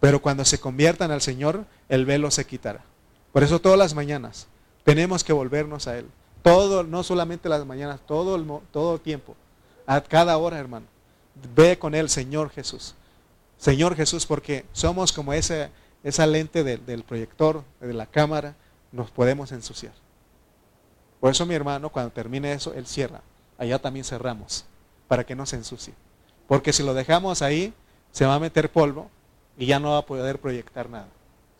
Pero 0.00 0.22
cuando 0.22 0.44
se 0.44 0.60
conviertan 0.60 1.10
al 1.10 1.20
Señor, 1.20 1.64
el 1.88 2.04
velo 2.04 2.30
se 2.30 2.46
quitará. 2.46 2.84
Por 3.32 3.42
eso 3.42 3.60
todas 3.60 3.78
las 3.78 3.94
mañanas 3.94 4.46
tenemos 4.84 5.24
que 5.24 5.32
volvernos 5.32 5.86
a 5.86 5.98
Él. 5.98 6.06
Todo, 6.42 6.84
no 6.84 7.02
solamente 7.02 7.48
las 7.48 7.66
mañanas, 7.66 8.00
todo 8.06 8.36
el, 8.36 8.46
todo 8.70 8.98
tiempo. 8.98 9.36
A 9.86 10.00
cada 10.00 10.38
hora, 10.38 10.58
hermano 10.58 10.86
ve 11.54 11.78
con 11.78 11.94
él, 11.94 12.08
Señor 12.08 12.50
Jesús. 12.50 12.94
Señor 13.58 13.94
Jesús, 13.96 14.26
porque 14.26 14.64
somos 14.72 15.12
como 15.12 15.32
esa, 15.32 15.70
esa 16.02 16.26
lente 16.26 16.64
del 16.64 17.04
proyector, 17.04 17.62
de 17.80 17.92
la 17.92 18.06
cámara, 18.06 18.54
nos 18.92 19.10
podemos 19.10 19.52
ensuciar. 19.52 19.92
Por 21.20 21.30
eso 21.30 21.44
mi 21.46 21.54
hermano, 21.54 21.90
cuando 21.90 22.10
termine 22.10 22.52
eso, 22.52 22.72
él 22.72 22.86
cierra. 22.86 23.20
Allá 23.58 23.78
también 23.78 24.04
cerramos, 24.04 24.64
para 25.06 25.24
que 25.24 25.36
no 25.36 25.44
se 25.44 25.56
ensucie. 25.56 25.94
Porque 26.48 26.72
si 26.72 26.82
lo 26.82 26.94
dejamos 26.94 27.42
ahí, 27.42 27.74
se 28.10 28.24
va 28.24 28.34
a 28.34 28.40
meter 28.40 28.72
polvo 28.72 29.10
y 29.56 29.66
ya 29.66 29.78
no 29.78 29.90
va 29.90 29.98
a 29.98 30.06
poder 30.06 30.40
proyectar 30.40 30.88
nada. 30.88 31.08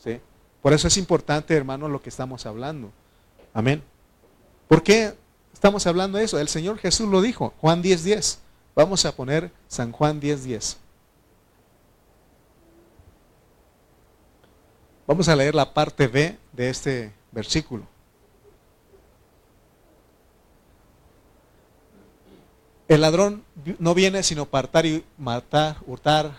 ¿sí? 0.03 0.21
Por 0.63 0.73
eso 0.73 0.89
es 0.89 0.97
importante, 0.97 1.55
hermano, 1.55 1.89
lo 1.89 2.03
que 2.03 2.09
estamos 2.09 2.47
hablando. 2.47 2.91
Amén. 3.53 3.83
¿Por 4.67 4.83
qué 4.83 5.15
estamos 5.53 5.87
hablando 5.87 6.19
de 6.19 6.25
eso? 6.25 6.39
El 6.39 6.49
Señor 6.49 6.79
Jesús 6.79 7.09
lo 7.09 7.21
dijo, 7.21 7.53
Juan 7.61 7.83
10:10. 7.83 8.03
10. 8.03 8.39
Vamos 8.75 9.05
a 9.05 9.15
poner 9.15 9.51
San 9.69 9.93
Juan 9.93 10.21
10:10. 10.21 10.45
10. 10.45 10.77
Vamos 15.07 15.29
a 15.29 15.35
leer 15.35 15.55
la 15.55 15.75
parte 15.75 16.07
B 16.07 16.39
de 16.53 16.71
este 16.71 17.13
versículo. 17.33 17.85
El 22.91 23.03
ladrón 23.03 23.45
no 23.79 23.95
viene 23.95 24.25
sino 24.25 24.47
para 24.47 24.67
hurtar 24.67 24.85
y 24.85 25.05
matar, 25.17 25.77
hurtar, 25.87 26.33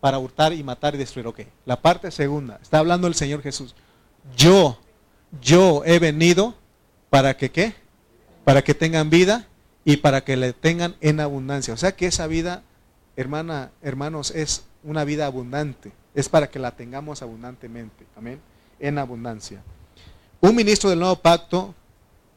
para 0.00 0.18
hurtar 0.18 0.54
y 0.54 0.62
matar 0.62 0.94
y 0.94 0.98
destruir. 0.98 1.26
Ok, 1.26 1.40
la 1.66 1.82
parte 1.82 2.10
segunda, 2.10 2.58
está 2.62 2.78
hablando 2.78 3.06
el 3.06 3.14
Señor 3.14 3.42
Jesús. 3.42 3.74
Yo, 4.34 4.78
yo 5.42 5.82
he 5.84 5.98
venido 5.98 6.54
para 7.10 7.36
que 7.36 7.50
qué? 7.50 7.74
Para 8.44 8.62
que 8.62 8.72
tengan 8.72 9.10
vida 9.10 9.46
y 9.84 9.98
para 9.98 10.22
que 10.22 10.38
le 10.38 10.54
tengan 10.54 10.96
en 11.02 11.20
abundancia. 11.20 11.74
O 11.74 11.76
sea 11.76 11.92
que 11.92 12.06
esa 12.06 12.26
vida, 12.26 12.62
hermana, 13.16 13.70
hermanos, 13.82 14.30
es 14.30 14.64
una 14.82 15.04
vida 15.04 15.26
abundante. 15.26 15.92
Es 16.14 16.30
para 16.30 16.48
que 16.48 16.58
la 16.58 16.70
tengamos 16.70 17.20
abundantemente. 17.20 18.06
Amén. 18.16 18.40
En 18.78 18.96
abundancia. 18.96 19.62
Un 20.40 20.56
ministro 20.56 20.88
del 20.88 21.00
nuevo 21.00 21.16
pacto 21.16 21.74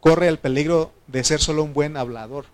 corre 0.02 0.28
el 0.28 0.38
peligro 0.38 0.92
de 1.08 1.24
ser 1.24 1.40
solo 1.40 1.64
un 1.64 1.74
buen 1.74 1.96
hablador. 1.96 2.46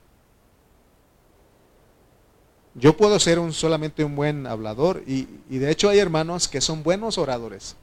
Yo 2.80 2.95
puedo 2.95 3.19
ser 3.19 3.39
un, 3.39 3.51
solamente 3.53 4.03
un 4.03 4.15
buen 4.15 4.47
hablador 4.47 5.03
y, 5.05 5.27
y 5.49 5.57
de 5.57 5.71
hecho 5.71 5.89
hay 5.89 5.99
hermanos 5.99 6.47
que 6.47 6.61
son 6.61 6.82
buenos 6.84 7.17
oradores. 7.17 7.75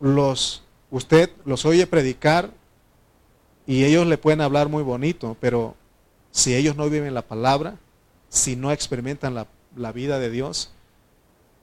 Los, 0.00 0.62
usted 0.90 1.30
los 1.44 1.64
oye 1.64 1.86
predicar 1.86 2.50
y 3.66 3.84
ellos 3.84 4.06
le 4.06 4.18
pueden 4.18 4.40
hablar 4.40 4.68
muy 4.68 4.82
bonito, 4.82 5.36
pero 5.40 5.74
si 6.30 6.54
ellos 6.54 6.76
no 6.76 6.90
viven 6.90 7.14
la 7.14 7.22
palabra, 7.22 7.76
si 8.28 8.56
no 8.56 8.72
experimentan 8.72 9.34
la, 9.34 9.92
vida 9.92 10.18
de 10.18 10.30
Dios, 10.30 10.72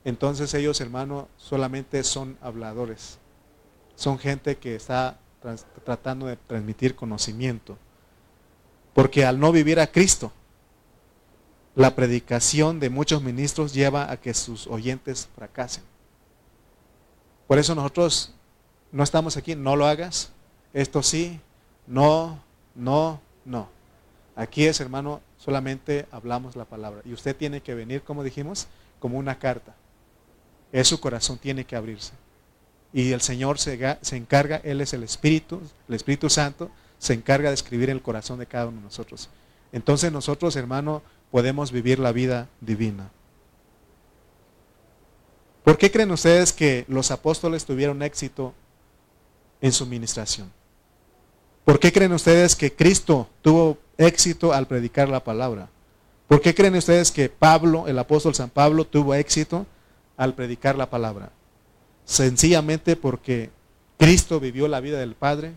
entonces 0.06 0.54
ellos, 0.54 0.80
hermano, 0.82 1.28
solamente 1.38 2.04
son 2.04 2.38
habladores. 2.42 3.20
Son 3.96 4.18
gente 4.18 4.58
que 4.58 4.76
está 4.76 5.20
tratando 5.84 6.26
de 6.26 6.38
transmitir 6.38 6.96
conocimiento. 6.96 7.78
Porque 8.94 9.26
al 9.26 9.40
no 9.40 9.52
vivir 9.52 9.80
a 9.80 9.88
Cristo, 9.88 10.32
la 11.76 11.96
predicación 11.96 12.80
de 12.80 12.90
muchos 12.90 13.22
ministros 13.24 13.74
lleva 13.74 14.12
a 14.12 14.18
que 14.18 14.34
sus 14.34 14.68
oyentes 14.68 15.30
fracasen. 15.36 15.84
Por 17.48 17.60
eso 17.60 17.76
nosotros 17.76 18.34
no 18.92 19.04
estamos 19.04 19.38
aquí, 19.38 19.56
no 19.56 19.76
lo 19.76 19.86
hagas, 19.86 20.32
esto 20.74 21.04
sí, 21.04 21.40
no, 21.88 22.42
no, 22.76 23.22
no. 23.46 23.70
Aquí 24.36 24.66
es, 24.66 24.80
hermano, 24.80 25.22
solamente 25.38 26.08
hablamos 26.12 26.56
la 26.56 26.66
palabra. 26.66 27.02
Y 27.06 27.14
usted 27.14 27.36
tiene 27.36 27.62
que 27.62 27.76
venir, 27.76 28.04
como 28.04 28.24
dijimos, 28.24 28.68
como 29.00 29.18
una 29.18 29.38
carta. 29.40 29.76
Es 30.72 30.88
su 30.88 31.00
corazón, 31.00 31.38
tiene 31.38 31.66
que 31.66 31.76
abrirse. 31.76 32.14
Y 32.94 33.12
el 33.12 33.22
Señor 33.22 33.60
se, 33.60 33.98
se 34.02 34.18
encarga, 34.18 34.62
Él 34.64 34.82
es 34.82 34.94
el 34.94 35.04
Espíritu, 35.04 35.62
el 35.88 35.96
Espíritu 35.96 36.30
Santo, 36.30 36.70
se 36.98 37.14
encarga 37.14 37.50
de 37.50 37.56
escribir 37.56 37.90
el 37.90 38.02
corazón 38.02 38.40
de 38.40 38.46
cada 38.46 38.68
uno 38.68 38.78
de 38.78 38.84
nosotros. 38.84 39.30
Entonces 39.72 40.12
nosotros, 40.12 40.56
hermano, 40.56 41.02
podemos 41.32 41.72
vivir 41.72 41.98
la 41.98 42.12
vida 42.12 42.50
divina. 42.60 43.10
¿Por 45.64 45.78
qué 45.78 45.90
creen 45.92 46.12
ustedes 46.12 46.54
que 46.54 46.86
los 46.88 47.12
apóstoles 47.12 47.66
tuvieron 47.66 48.02
éxito 48.02 48.54
en 49.62 49.72
su 49.72 49.86
ministración? 49.86 50.52
¿Por 51.64 51.80
qué 51.80 51.92
creen 51.92 52.14
ustedes 52.14 52.56
que 52.56 52.74
Cristo 52.74 53.30
tuvo 53.42 53.78
éxito 53.98 54.52
al 54.54 54.68
predicar 54.68 55.08
la 55.08 55.24
palabra? 55.24 55.70
¿Por 56.28 56.42
qué 56.42 56.56
creen 56.56 56.76
ustedes 56.76 57.12
que 57.12 57.30
Pablo, 57.30 57.88
el 57.88 58.00
apóstol 58.00 58.34
San 58.34 58.50
Pablo, 58.50 58.86
tuvo 58.86 59.14
éxito 59.14 59.66
al 60.18 60.34
predicar 60.34 60.76
la 60.76 60.90
palabra? 60.90 61.32
Sencillamente 62.06 62.96
porque 62.96 63.52
Cristo 63.98 64.40
vivió 64.40 64.68
la 64.68 64.80
vida 64.80 65.00
del 65.00 65.14
Padre, 65.14 65.54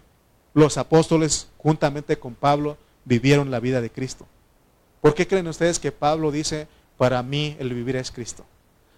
los 0.53 0.77
apóstoles 0.77 1.49
juntamente 1.59 2.19
con 2.19 2.35
Pablo 2.35 2.77
vivieron 3.05 3.51
la 3.51 3.61
vida 3.61 3.81
de 3.81 3.91
Cristo. 3.91 4.27
¿Por 5.05 5.15
qué 5.15 5.27
creen 5.27 5.47
ustedes 5.49 5.79
que 5.79 5.93
Pablo 5.93 6.33
dice, 6.33 6.67
para 6.97 7.23
mí 7.23 7.59
el 7.61 7.75
vivir 7.75 7.95
es 7.97 8.11
Cristo? 8.11 8.47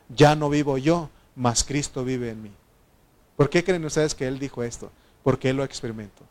Ya 0.08 0.36
no 0.36 0.48
vivo 0.48 0.78
yo, 0.78 1.10
mas 1.34 1.64
Cristo 1.64 2.04
vive 2.04 2.30
en 2.30 2.44
mí. 2.44 2.52
¿Por 3.36 3.50
qué 3.50 3.64
creen 3.64 3.84
ustedes 3.84 4.14
que 4.14 4.28
él 4.28 4.38
dijo 4.38 4.62
esto? 4.62 4.92
Porque 5.24 5.50
él 5.50 5.56
lo 5.56 5.64
experimentó. 5.64 6.22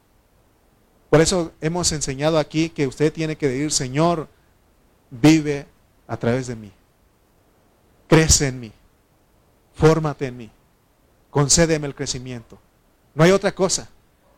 Por 1.09 1.19
eso 1.19 1.51
hemos 1.59 1.91
enseñado 1.91 2.39
aquí 2.39 2.69
que 2.69 2.87
usted 2.87 3.11
tiene 3.11 3.35
que 3.35 3.49
decir, 3.49 3.69
Señor, 3.69 4.29
vive 5.11 5.65
a 6.07 6.15
través 6.15 6.47
de 6.47 6.55
mí. 6.55 6.71
Crece 8.07 8.47
en 8.47 8.61
mí. 8.61 8.71
Fórmate 9.73 10.27
en 10.27 10.37
mí. 10.37 10.51
Concédeme 11.29 11.87
el 11.87 11.95
crecimiento. 11.95 12.57
No 13.13 13.25
hay 13.25 13.31
otra 13.31 13.53
cosa. 13.53 13.89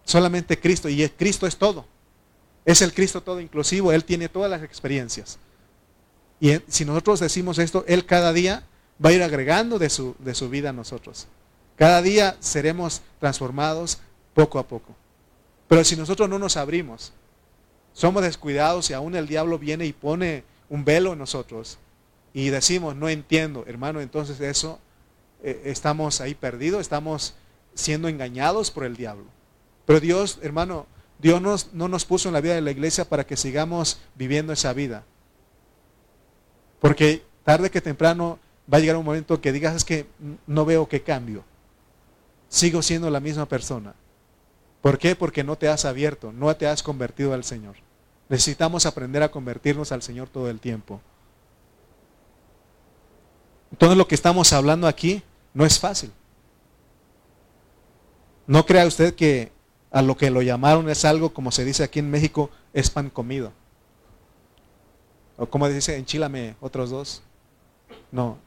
Solamente 0.03 0.59
Cristo. 0.59 0.89
Y 0.89 1.07
Cristo 1.09 1.45
es 1.45 1.55
todo. 1.57 1.85
Es 2.67 2.81
el 2.81 2.93
Cristo 2.93 3.23
todo 3.23 3.39
inclusivo, 3.39 3.93
Él 3.93 4.03
tiene 4.03 4.27
todas 4.27 4.51
las 4.51 4.61
experiencias. 4.61 5.39
Y 6.41 6.51
si 6.67 6.83
nosotros 6.83 7.21
decimos 7.21 7.59
esto, 7.59 7.85
Él 7.87 8.05
cada 8.05 8.33
día 8.33 8.67
va 9.03 9.11
a 9.11 9.13
ir 9.13 9.23
agregando 9.23 9.79
de 9.79 9.89
su, 9.89 10.17
de 10.19 10.35
su 10.35 10.49
vida 10.49 10.71
a 10.71 10.73
nosotros. 10.73 11.27
Cada 11.77 12.01
día 12.01 12.35
seremos 12.41 13.03
transformados 13.21 13.99
poco 14.33 14.59
a 14.59 14.67
poco. 14.67 14.93
Pero 15.69 15.85
si 15.85 15.95
nosotros 15.95 16.27
no 16.27 16.39
nos 16.39 16.57
abrimos, 16.57 17.13
somos 17.93 18.21
descuidados 18.21 18.89
y 18.89 18.93
aún 18.93 19.15
el 19.15 19.27
diablo 19.27 19.57
viene 19.57 19.85
y 19.85 19.93
pone 19.93 20.43
un 20.67 20.83
velo 20.83 21.13
en 21.13 21.19
nosotros 21.19 21.77
y 22.33 22.49
decimos, 22.49 22.97
no 22.97 23.07
entiendo, 23.07 23.63
hermano, 23.65 24.01
entonces 24.01 24.41
eso 24.41 24.77
eh, 25.41 25.61
estamos 25.63 26.19
ahí 26.19 26.35
perdidos, 26.35 26.81
estamos 26.81 27.33
siendo 27.75 28.09
engañados 28.09 28.71
por 28.71 28.83
el 28.83 28.97
diablo. 28.97 29.25
Pero 29.85 30.01
Dios, 30.01 30.39
hermano, 30.41 30.85
Dios 31.19 31.69
no 31.73 31.87
nos 31.87 32.05
puso 32.05 32.29
en 32.29 32.33
la 32.33 32.41
vida 32.41 32.55
de 32.55 32.61
la 32.61 32.71
iglesia 32.71 33.05
para 33.05 33.25
que 33.25 33.37
sigamos 33.37 33.99
viviendo 34.15 34.53
esa 34.53 34.73
vida. 34.73 35.03
Porque 36.79 37.23
tarde 37.43 37.71
que 37.71 37.81
temprano 37.81 38.39
va 38.71 38.77
a 38.77 38.81
llegar 38.81 38.97
un 38.97 39.05
momento 39.05 39.41
que 39.41 39.51
digas 39.51 39.75
es 39.75 39.83
que 39.83 40.07
no 40.45 40.65
veo 40.65 40.87
qué 40.87 41.01
cambio. 41.01 41.43
Sigo 42.49 42.81
siendo 42.81 43.09
la 43.09 43.19
misma 43.19 43.47
persona. 43.47 43.95
¿Por 44.81 44.99
qué? 44.99 45.15
Porque 45.15 45.43
no 45.43 45.57
te 45.57 45.67
has 45.67 45.85
abierto, 45.85 46.31
no 46.31 46.55
te 46.55 46.67
has 46.67 46.83
convertido 46.83 47.33
al 47.33 47.43
Señor. 47.43 47.75
Necesitamos 48.29 48.85
aprender 48.85 49.23
a 49.23 49.31
convertirnos 49.31 49.91
al 49.91 50.01
Señor 50.01 50.29
todo 50.29 50.49
el 50.49 50.59
tiempo. 50.59 51.01
Entonces 53.71 53.97
lo 53.97 54.07
que 54.07 54.15
estamos 54.15 54.53
hablando 54.53 54.87
aquí 54.87 55.23
no 55.53 55.65
es 55.65 55.79
fácil. 55.79 56.11
No 58.45 58.65
crea 58.65 58.85
usted 58.85 59.15
que 59.15 59.51
a 59.97 60.03
lo 60.03 60.15
que 60.15 60.29
lo 60.29 60.43
llamaron 60.43 60.87
es 60.91 61.05
algo, 61.05 61.33
como 61.33 61.51
se 61.51 61.65
dice 61.65 61.83
aquí 61.83 61.97
en 61.97 62.11
México, 62.11 62.51
es 62.71 62.91
pan 62.91 63.09
comido. 63.09 63.51
O 65.37 65.47
como 65.47 65.67
dice, 65.67 65.97
enchílame 65.97 66.55
otros 66.61 66.91
dos. 66.91 67.23
No, 68.11 68.37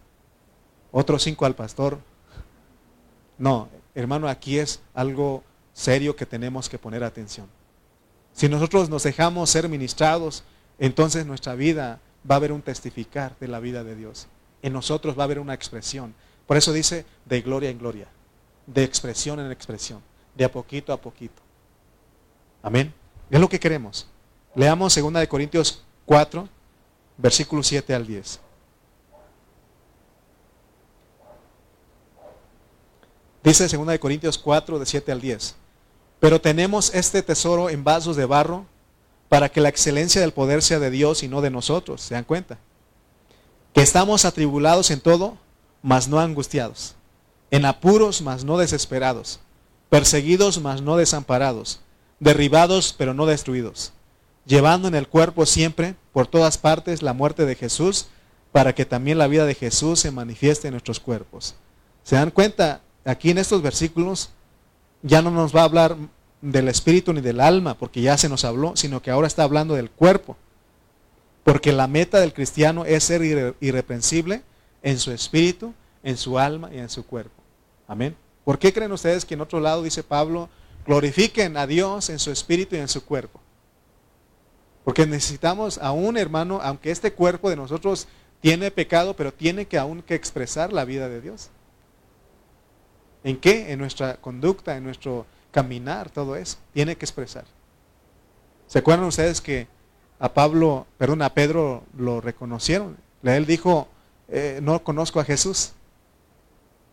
otros 0.92 1.24
cinco 1.24 1.46
al 1.46 1.56
pastor. 1.56 1.98
No, 3.36 3.68
hermano, 3.96 4.28
aquí 4.28 4.60
es 4.60 4.80
algo 4.94 5.42
serio 5.72 6.14
que 6.14 6.24
tenemos 6.24 6.68
que 6.68 6.78
poner 6.78 7.02
atención. 7.02 7.48
Si 8.32 8.48
nosotros 8.48 8.88
nos 8.88 9.02
dejamos 9.02 9.50
ser 9.50 9.68
ministrados, 9.68 10.44
entonces 10.78 11.26
nuestra 11.26 11.56
vida 11.56 11.98
va 12.30 12.36
a 12.36 12.38
haber 12.38 12.52
un 12.52 12.62
testificar 12.62 13.36
de 13.40 13.48
la 13.48 13.58
vida 13.58 13.82
de 13.82 13.96
Dios. 13.96 14.28
En 14.62 14.72
nosotros 14.72 15.18
va 15.18 15.22
a 15.22 15.24
haber 15.24 15.40
una 15.40 15.54
expresión. 15.54 16.14
Por 16.46 16.56
eso 16.56 16.72
dice 16.72 17.06
de 17.24 17.40
gloria 17.40 17.70
en 17.70 17.78
gloria, 17.80 18.06
de 18.68 18.84
expresión 18.84 19.40
en 19.40 19.50
expresión 19.50 20.09
de 20.40 20.46
a 20.46 20.50
poquito 20.50 20.90
a 20.90 20.96
poquito. 20.98 21.42
Amén. 22.62 22.94
Es 23.28 23.38
lo 23.38 23.46
que 23.46 23.60
queremos. 23.60 24.06
Leamos 24.54 24.98
2 24.98 25.26
Corintios 25.28 25.84
4, 26.06 26.48
versículos 27.18 27.66
7 27.66 27.94
al 27.94 28.06
10. 28.06 28.40
Dice 33.44 33.68
2 33.68 33.98
Corintios 33.98 34.38
4, 34.38 34.78
de 34.78 34.86
7 34.86 35.12
al 35.12 35.20
10. 35.20 35.56
Pero 36.20 36.40
tenemos 36.40 36.94
este 36.94 37.22
tesoro 37.22 37.68
en 37.68 37.84
vasos 37.84 38.16
de 38.16 38.24
barro 38.24 38.64
para 39.28 39.50
que 39.50 39.60
la 39.60 39.68
excelencia 39.68 40.22
del 40.22 40.32
poder 40.32 40.62
sea 40.62 40.78
de 40.78 40.90
Dios 40.90 41.22
y 41.22 41.28
no 41.28 41.42
de 41.42 41.50
nosotros. 41.50 42.00
¿Se 42.00 42.14
dan 42.14 42.24
cuenta? 42.24 42.56
Que 43.74 43.82
estamos 43.82 44.24
atribulados 44.24 44.90
en 44.90 45.02
todo, 45.02 45.36
mas 45.82 46.08
no 46.08 46.18
angustiados. 46.18 46.94
En 47.50 47.66
apuros, 47.66 48.22
mas 48.22 48.42
no 48.42 48.56
desesperados 48.56 49.40
perseguidos 49.90 50.60
mas 50.60 50.80
no 50.80 50.96
desamparados, 50.96 51.80
derribados 52.18 52.94
pero 52.96 53.12
no 53.12 53.26
destruidos, 53.26 53.92
llevando 54.46 54.88
en 54.88 54.94
el 54.94 55.08
cuerpo 55.08 55.44
siempre, 55.44 55.96
por 56.12 56.26
todas 56.26 56.56
partes, 56.56 57.02
la 57.02 57.12
muerte 57.12 57.44
de 57.44 57.56
Jesús, 57.56 58.06
para 58.52 58.74
que 58.74 58.84
también 58.86 59.18
la 59.18 59.26
vida 59.26 59.44
de 59.44 59.54
Jesús 59.54 60.00
se 60.00 60.10
manifieste 60.10 60.68
en 60.68 60.72
nuestros 60.72 60.98
cuerpos. 60.98 61.54
¿Se 62.02 62.16
dan 62.16 62.30
cuenta? 62.30 62.80
Aquí 63.04 63.30
en 63.30 63.38
estos 63.38 63.62
versículos 63.62 64.30
ya 65.02 65.22
no 65.22 65.30
nos 65.30 65.54
va 65.54 65.60
a 65.60 65.64
hablar 65.64 65.96
del 66.40 66.68
espíritu 66.68 67.12
ni 67.12 67.20
del 67.20 67.40
alma, 67.40 67.74
porque 67.74 68.00
ya 68.00 68.16
se 68.18 68.28
nos 68.28 68.44
habló, 68.44 68.76
sino 68.76 69.02
que 69.02 69.10
ahora 69.10 69.26
está 69.26 69.42
hablando 69.44 69.74
del 69.74 69.90
cuerpo. 69.90 70.36
Porque 71.44 71.72
la 71.72 71.86
meta 71.86 72.20
del 72.20 72.32
cristiano 72.32 72.84
es 72.84 73.04
ser 73.04 73.54
irreprensible 73.60 74.42
en 74.82 74.98
su 74.98 75.10
espíritu, 75.12 75.74
en 76.02 76.16
su 76.16 76.38
alma 76.38 76.70
y 76.72 76.78
en 76.78 76.88
su 76.88 77.04
cuerpo. 77.06 77.42
Amén. 77.86 78.16
¿Por 78.44 78.58
qué 78.58 78.72
creen 78.72 78.92
ustedes 78.92 79.24
que 79.24 79.34
en 79.34 79.40
otro 79.40 79.60
lado 79.60 79.82
dice 79.82 80.02
Pablo, 80.02 80.48
glorifiquen 80.86 81.56
a 81.56 81.66
Dios 81.66 82.10
en 82.10 82.18
su 82.18 82.30
espíritu 82.30 82.76
y 82.76 82.78
en 82.78 82.88
su 82.88 83.04
cuerpo? 83.04 83.40
Porque 84.84 85.06
necesitamos 85.06 85.78
a 85.78 85.92
un 85.92 86.16
hermano, 86.16 86.60
aunque 86.62 86.90
este 86.90 87.12
cuerpo 87.12 87.50
de 87.50 87.56
nosotros 87.56 88.08
tiene 88.40 88.70
pecado, 88.70 89.14
pero 89.14 89.32
tiene 89.32 89.66
que 89.66 89.78
aún 89.78 90.02
que 90.02 90.14
expresar 90.14 90.72
la 90.72 90.84
vida 90.84 91.08
de 91.08 91.20
Dios. 91.20 91.50
¿En 93.22 93.38
qué? 93.38 93.72
En 93.72 93.78
nuestra 93.78 94.16
conducta, 94.16 94.76
en 94.76 94.84
nuestro 94.84 95.26
caminar, 95.50 96.10
todo 96.10 96.36
eso. 96.36 96.56
Tiene 96.72 96.96
que 96.96 97.04
expresar. 97.04 97.44
¿Se 98.66 98.78
acuerdan 98.78 99.06
ustedes 99.06 99.40
que 99.40 99.68
a 100.18 100.32
Pablo, 100.32 100.86
perdón, 100.96 101.22
a 101.22 101.34
Pedro 101.34 101.84
lo 101.96 102.20
reconocieron? 102.20 102.96
Él 103.22 103.44
dijo, 103.44 103.88
eh, 104.28 104.60
no 104.62 104.82
conozco 104.82 105.20
a 105.20 105.24
Jesús. 105.24 105.72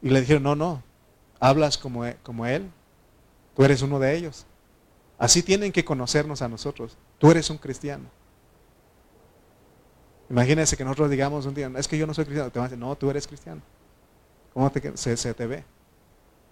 Y 0.01 0.09
le 0.09 0.19
dijeron, 0.19 0.43
no, 0.43 0.55
no, 0.55 0.83
hablas 1.39 1.77
como, 1.77 2.05
e, 2.05 2.17
como 2.23 2.45
Él, 2.45 2.69
tú 3.55 3.63
eres 3.63 3.81
uno 3.81 3.99
de 3.99 4.15
ellos. 4.15 4.45
Así 5.17 5.41
tienen 5.41 5.71
que 5.71 5.83
conocernos 5.83 6.41
a 6.41 6.47
nosotros. 6.47 6.97
Tú 7.17 7.31
eres 7.31 7.49
un 7.49 7.57
cristiano. 7.57 8.05
Imagínense 10.29 10.75
que 10.75 10.83
nosotros 10.83 11.09
digamos 11.09 11.45
un 11.45 11.53
día, 11.53 11.71
es 11.77 11.87
que 11.87 11.97
yo 11.97 12.05
no 12.05 12.13
soy 12.13 12.25
cristiano. 12.25 12.51
Te 12.51 12.59
van 12.59 12.67
a 12.67 12.69
decir, 12.69 12.79
no, 12.79 12.95
tú 12.95 13.09
eres 13.09 13.25
cristiano. 13.25 13.61
¿Cómo 14.53 14.71
se, 14.95 15.17
se, 15.17 15.33
te 15.33 15.47
ve? 15.47 15.63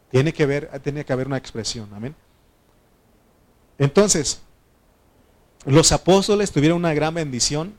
Tiene 0.09 0.33
que, 0.33 0.45
ver, 0.45 0.69
tiene 0.81 1.03
que 1.05 1.13
haber 1.13 1.27
una 1.27 1.37
expresión. 1.37 1.89
Amén. 1.93 2.15
Entonces, 3.77 4.41
los 5.65 5.91
apóstoles 5.91 6.51
tuvieron 6.51 6.77
una 6.77 6.93
gran 6.93 7.13
bendición 7.13 7.73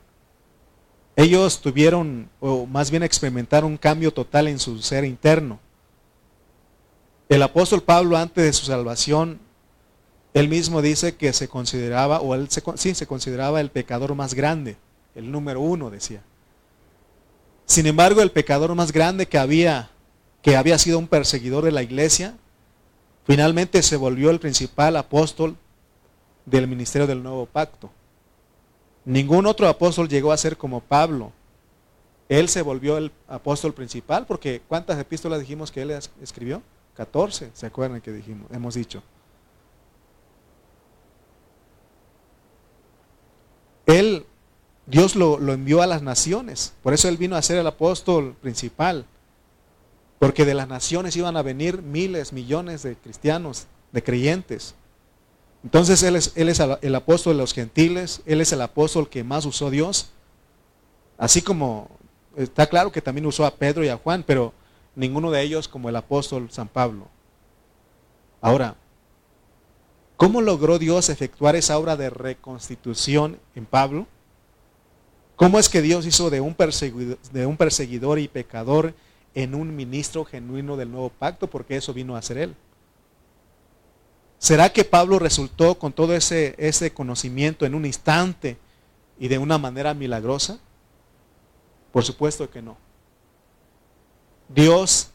ellos 1.17 1.61
tuvieron, 1.61 2.29
o 2.39 2.67
más 2.67 2.91
bien 2.91 3.01
experimentaron 3.01 3.71
un 3.71 3.77
cambio 3.77 4.13
total 4.13 4.47
en 4.47 4.59
su 4.59 4.79
ser 4.83 5.03
interno. 5.03 5.59
El 7.29 7.43
apóstol 7.43 7.81
Pablo 7.83 8.17
antes 8.17 8.43
de 8.43 8.53
su 8.53 8.65
salvación, 8.65 9.39
él 10.33 10.47
mismo 10.47 10.81
dice 10.81 11.15
que 11.15 11.33
se 11.33 11.47
consideraba, 11.47 12.21
o 12.21 12.35
él 12.35 12.49
se, 12.49 12.63
sí, 12.75 12.95
se 12.95 13.07
consideraba 13.07 13.59
el 13.59 13.69
pecador 13.69 14.15
más 14.15 14.33
grande, 14.33 14.77
el 15.13 15.31
número 15.31 15.59
uno, 15.59 15.89
decía. 15.89 16.21
Sin 17.65 17.85
embargo, 17.85 18.21
el 18.21 18.31
pecador 18.31 18.73
más 18.75 18.93
grande 18.93 19.27
que 19.27 19.37
había, 19.37 19.89
que 20.41 20.55
había 20.55 20.77
sido 20.77 20.99
un 20.99 21.07
perseguidor 21.07 21.65
de 21.65 21.71
la 21.71 21.83
iglesia, 21.83 22.37
finalmente 23.25 23.83
se 23.83 23.97
volvió 23.97 24.29
el 24.29 24.39
principal 24.39 24.95
apóstol 24.95 25.57
del 26.45 26.67
ministerio 26.67 27.07
del 27.07 27.21
nuevo 27.21 27.45
pacto. 27.45 27.89
Ningún 29.03 29.45
otro 29.47 29.67
apóstol 29.67 30.07
llegó 30.07 30.31
a 30.31 30.37
ser 30.37 30.55
como 30.55 30.79
Pablo. 30.79 31.33
Él 32.29 32.47
se 32.47 32.61
volvió 32.61 32.97
el 32.97 33.11
apóstol 33.27 33.73
principal 33.73 34.25
porque 34.25 34.61
¿cuántas 34.67 34.97
epístolas 34.99 35.39
dijimos 35.41 35.71
que 35.71 35.81
él 35.81 35.91
escribió? 36.21 36.61
14, 36.97 37.51
¿se 37.53 37.65
acuerdan 37.67 38.01
que 38.01 38.11
dijimos? 38.11 38.49
Hemos 38.51 38.73
dicho. 38.73 39.03
Él, 43.85 44.25
Dios 44.87 45.15
lo, 45.15 45.37
lo 45.37 45.53
envió 45.53 45.83
a 45.83 45.87
las 45.87 46.01
naciones. 46.01 46.73
Por 46.81 46.93
eso 46.93 47.07
él 47.07 47.17
vino 47.17 47.35
a 47.35 47.41
ser 47.41 47.59
el 47.59 47.67
apóstol 47.67 48.35
principal. 48.41 49.05
Porque 50.17 50.43
de 50.43 50.55
las 50.55 50.67
naciones 50.67 51.15
iban 51.15 51.37
a 51.37 51.43
venir 51.43 51.83
miles, 51.83 52.33
millones 52.33 52.81
de 52.81 52.95
cristianos, 52.95 53.67
de 53.91 54.03
creyentes. 54.03 54.73
Entonces 55.63 56.01
Él 56.01 56.15
es, 56.15 56.31
él 56.35 56.49
es 56.49 56.59
el 56.81 56.95
apóstol 56.95 57.33
de 57.33 57.43
los 57.43 57.53
gentiles, 57.53 58.21
Él 58.25 58.41
es 58.41 58.51
el 58.51 58.61
apóstol 58.61 59.09
que 59.09 59.23
más 59.23 59.45
usó 59.45 59.69
Dios. 59.69 60.09
Así 61.17 61.41
como 61.41 61.89
está 62.35 62.67
claro 62.67 62.91
que 62.91 63.01
también 63.01 63.25
usó 63.25 63.45
a 63.45 63.53
Pedro 63.53 63.83
y 63.83 63.89
a 63.89 63.97
Juan, 63.97 64.23
pero 64.25 64.53
ninguno 64.97 65.29
de 65.31 65.41
ellos 65.43 65.67
como 65.67 65.89
el 65.89 65.95
apóstol 65.95 66.49
San 66.51 66.67
Pablo. 66.67 67.07
Ahora, 68.41 68.75
¿cómo 70.17 70.41
logró 70.41 70.79
Dios 70.79 71.09
efectuar 71.09 71.55
esa 71.55 71.77
obra 71.77 71.95
de 71.95 72.09
reconstitución 72.09 73.39
en 73.55 73.65
Pablo? 73.65 74.07
¿Cómo 75.35 75.59
es 75.59 75.69
que 75.69 75.83
Dios 75.83 76.07
hizo 76.07 76.31
de 76.31 76.41
un 76.41 76.55
perseguidor, 76.55 77.19
de 77.31 77.45
un 77.45 77.57
perseguidor 77.57 78.17
y 78.17 78.27
pecador 78.27 78.95
en 79.35 79.53
un 79.53 79.75
ministro 79.75 80.25
genuino 80.25 80.75
del 80.77 80.91
nuevo 80.91 81.09
pacto? 81.09 81.47
Porque 81.47 81.77
eso 81.77 81.93
vino 81.93 82.15
a 82.15 82.21
ser 82.23 82.39
él. 82.39 82.55
¿Será 84.39 84.69
que 84.73 84.83
Pablo 84.83 85.19
resultó 85.19 85.77
con 85.77 85.93
todo 85.93 86.15
ese, 86.15 86.55
ese 86.57 86.91
conocimiento 86.91 87.67
en 87.67 87.75
un 87.75 87.85
instante 87.85 88.57
y 89.19 89.27
de 89.27 89.37
una 89.37 89.59
manera 89.59 89.93
milagrosa? 89.93 90.57
Por 91.91 92.03
supuesto 92.03 92.49
que 92.49 92.63
no. 92.63 92.86
Dios 94.49 95.09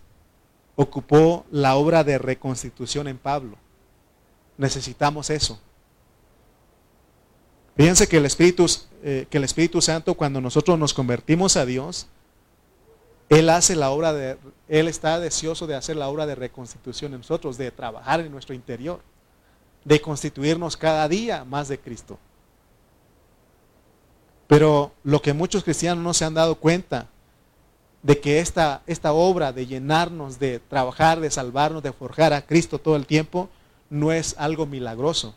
ocupó 0.76 1.44
la 1.50 1.76
obra 1.76 2.04
de 2.04 2.18
reconstitución 2.18 3.08
en 3.08 3.18
Pablo. 3.18 3.56
Necesitamos 4.58 5.30
eso. 5.30 5.60
Fíjense 7.76 8.06
que 8.06 8.18
el 8.18 8.26
Espíritu, 8.26 8.66
eh, 9.02 9.26
que 9.30 9.38
el 9.38 9.44
Espíritu 9.44 9.80
Santo, 9.80 10.14
cuando 10.14 10.40
nosotros 10.40 10.78
nos 10.78 10.92
convertimos 10.92 11.56
a 11.56 11.64
Dios, 11.64 12.06
Él 13.28 13.48
hace 13.48 13.76
la 13.76 13.90
obra 13.90 14.12
de, 14.12 14.36
Él 14.68 14.88
está 14.88 15.18
deseoso 15.18 15.66
de 15.66 15.74
hacer 15.74 15.96
la 15.96 16.08
obra 16.08 16.26
de 16.26 16.34
reconstitución 16.34 17.12
en 17.12 17.20
nosotros, 17.20 17.56
de 17.56 17.70
trabajar 17.70 18.20
en 18.20 18.30
nuestro 18.30 18.54
interior 18.54 19.00
de 19.84 20.00
constituirnos 20.00 20.76
cada 20.76 21.08
día 21.08 21.44
más 21.44 21.68
de 21.68 21.78
Cristo. 21.78 22.18
Pero 24.46 24.92
lo 25.02 25.22
que 25.22 25.32
muchos 25.32 25.64
cristianos 25.64 26.04
no 26.04 26.14
se 26.14 26.24
han 26.24 26.34
dado 26.34 26.56
cuenta 26.56 27.08
de 28.02 28.20
que 28.20 28.40
esta, 28.40 28.82
esta 28.86 29.12
obra 29.12 29.52
de 29.52 29.66
llenarnos, 29.66 30.38
de 30.38 30.58
trabajar, 30.58 31.20
de 31.20 31.30
salvarnos, 31.30 31.82
de 31.82 31.92
forjar 31.92 32.32
a 32.32 32.44
Cristo 32.44 32.78
todo 32.78 32.96
el 32.96 33.06
tiempo, 33.06 33.48
no 33.90 34.10
es 34.10 34.34
algo 34.38 34.66
milagroso. 34.66 35.34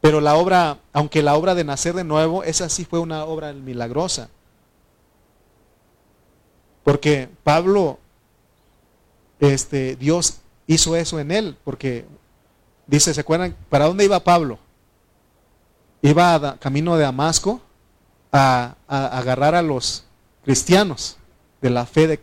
Pero 0.00 0.20
la 0.20 0.36
obra, 0.36 0.78
aunque 0.92 1.22
la 1.22 1.36
obra 1.36 1.54
de 1.54 1.64
nacer 1.64 1.94
de 1.94 2.04
nuevo, 2.04 2.42
esa 2.42 2.68
sí 2.68 2.84
fue 2.84 2.98
una 2.98 3.24
obra 3.24 3.52
milagrosa. 3.52 4.28
Porque 6.82 7.28
Pablo, 7.42 7.98
este, 9.40 9.96
Dios 9.96 10.38
hizo 10.66 10.96
eso 10.96 11.18
en 11.18 11.30
él, 11.30 11.56
porque 11.64 12.04
dice, 12.86 13.14
¿se 13.14 13.20
acuerdan? 13.20 13.56
¿Para 13.68 13.86
dónde 13.86 14.04
iba 14.04 14.20
Pablo? 14.20 14.58
Iba 16.02 16.34
a, 16.34 16.56
camino 16.58 16.96
de 16.96 17.02
Damasco 17.02 17.60
a, 18.32 18.76
agarrar 18.88 19.54
a 19.54 19.62
los 19.62 20.04
cristianos 20.44 21.16
de 21.60 21.70
la 21.70 21.86
fe 21.86 22.06
de... 22.06 22.20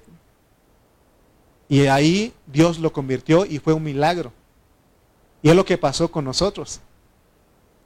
Y 1.69 1.87
ahí 1.87 2.33
Dios 2.45 2.79
lo 2.79 2.93
convirtió 2.93 3.45
y 3.45 3.59
fue 3.59 3.73
un 3.73 3.83
milagro. 3.83 4.31
Y 5.41 5.49
es 5.49 5.55
lo 5.55 5.65
que 5.65 5.77
pasó 5.77 6.11
con 6.11 6.25
nosotros. 6.25 6.79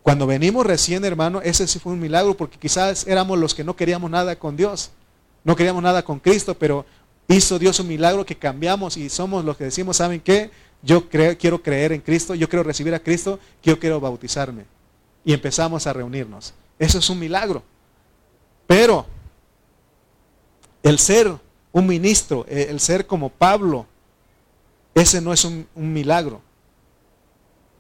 Cuando 0.04 0.26
venimos 0.26 0.66
recién, 0.66 1.04
hermano, 1.04 1.42
ese 1.42 1.68
sí 1.68 1.80
fue 1.80 1.94
un 1.94 2.00
milagro 2.00 2.36
porque 2.36 2.58
quizás 2.58 3.06
éramos 3.08 3.38
los 3.38 3.54
que 3.54 3.64
no 3.64 3.76
queríamos 3.76 4.10
nada 4.10 4.38
con 4.38 4.56
Dios, 4.56 4.92
no 5.44 5.56
queríamos 5.56 5.84
nada 5.84 6.04
con 6.04 6.20
Cristo, 6.20 6.58
pero 6.58 6.86
hizo 7.28 7.60
Dios 7.60 7.80
un 7.80 7.88
milagro 7.88 8.26
que 8.26 8.38
cambiamos 8.38 8.96
y 8.98 9.10
somos 9.10 9.44
los 9.44 9.58
que 9.58 9.66
decimos, 9.66 9.98
¿saben 9.98 10.22
qué? 10.22 10.52
Yo 10.82 11.10
quiero 11.10 11.62
creer 11.62 11.92
en 11.92 12.02
Cristo, 12.02 12.36
yo 12.36 12.48
quiero 12.48 12.64
recibir 12.64 12.94
a 12.94 13.00
Cristo, 13.00 13.40
yo 13.64 13.80
quiero 13.80 14.00
bautizarme. 14.00 14.66
Y 15.26 15.34
empezamos 15.34 15.88
a 15.88 15.94
reunirnos. 15.94 16.54
Eso 16.80 17.00
es 17.00 17.10
un 17.10 17.20
milagro. 17.20 17.64
Pero 18.68 19.06
el 20.84 21.00
ser 21.00 21.34
un 21.72 21.88
ministro, 21.88 22.46
eh, 22.50 22.68
el 22.70 22.80
ser 22.80 23.08
como 23.08 23.30
Pablo, 23.30 23.86
ese 24.94 25.22
no 25.22 25.34
es 25.34 25.46
un, 25.46 25.68
milagro. 25.76 26.42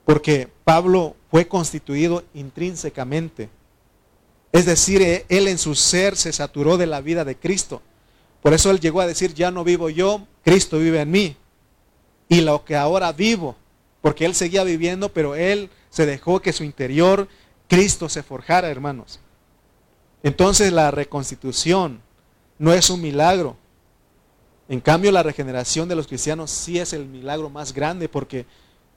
Porque 0.05 0.47
Pablo 0.63 1.15
fue 1.29 1.47
constituido 1.47 2.23
intrínsecamente. 2.33 3.49
Es 4.51 4.65
decir, 4.65 5.01
eh, 5.01 5.25
él 5.27 5.47
en 5.47 5.57
su 5.57 5.75
ser 5.75 6.15
se 6.15 6.31
saturó 6.31 6.77
de 6.77 6.87
la 6.87 7.01
vida 7.01 7.25
de 7.25 7.35
Cristo. 7.35 7.81
Por 8.41 8.53
eso 8.53 8.71
él 8.71 8.79
llegó 8.79 9.01
a 9.01 9.07
decir, 9.07 9.33
ya 9.33 9.51
no 9.51 9.63
vivo 9.63 9.89
yo, 9.89 10.25
Cristo 10.43 10.79
vive 10.79 11.01
en 11.01 11.11
mí. 11.11 11.35
Y 12.29 12.41
lo 12.41 12.63
que 12.63 12.75
ahora 12.75 13.11
vivo, 13.11 13.55
porque 14.01 14.25
él 14.25 14.35
seguía 14.35 14.63
viviendo, 14.63 15.09
pero 15.09 15.35
él 15.35 15.69
se 15.89 16.05
dejó 16.05 16.41
que 16.41 16.53
su 16.53 16.63
interior, 16.63 17.27
Cristo 17.67 18.07
se 18.07 18.23
forjara, 18.23 18.69
hermanos. 18.69 19.19
Entonces 20.27 20.73
la 20.73 20.91
reconstitución 20.91 22.01
no 22.59 22.73
es 22.73 22.89
un 22.89 22.99
milagro. 22.99 23.55
En 24.67 24.81
cambio, 24.81 25.09
la 25.09 25.23
regeneración 25.23 25.87
de 25.87 25.95
los 25.95 26.05
cristianos 26.05 26.51
sí 26.51 26.77
es 26.77 26.91
el 26.91 27.05
milagro 27.05 27.49
más 27.49 27.71
grande, 27.71 28.09
porque 28.09 28.45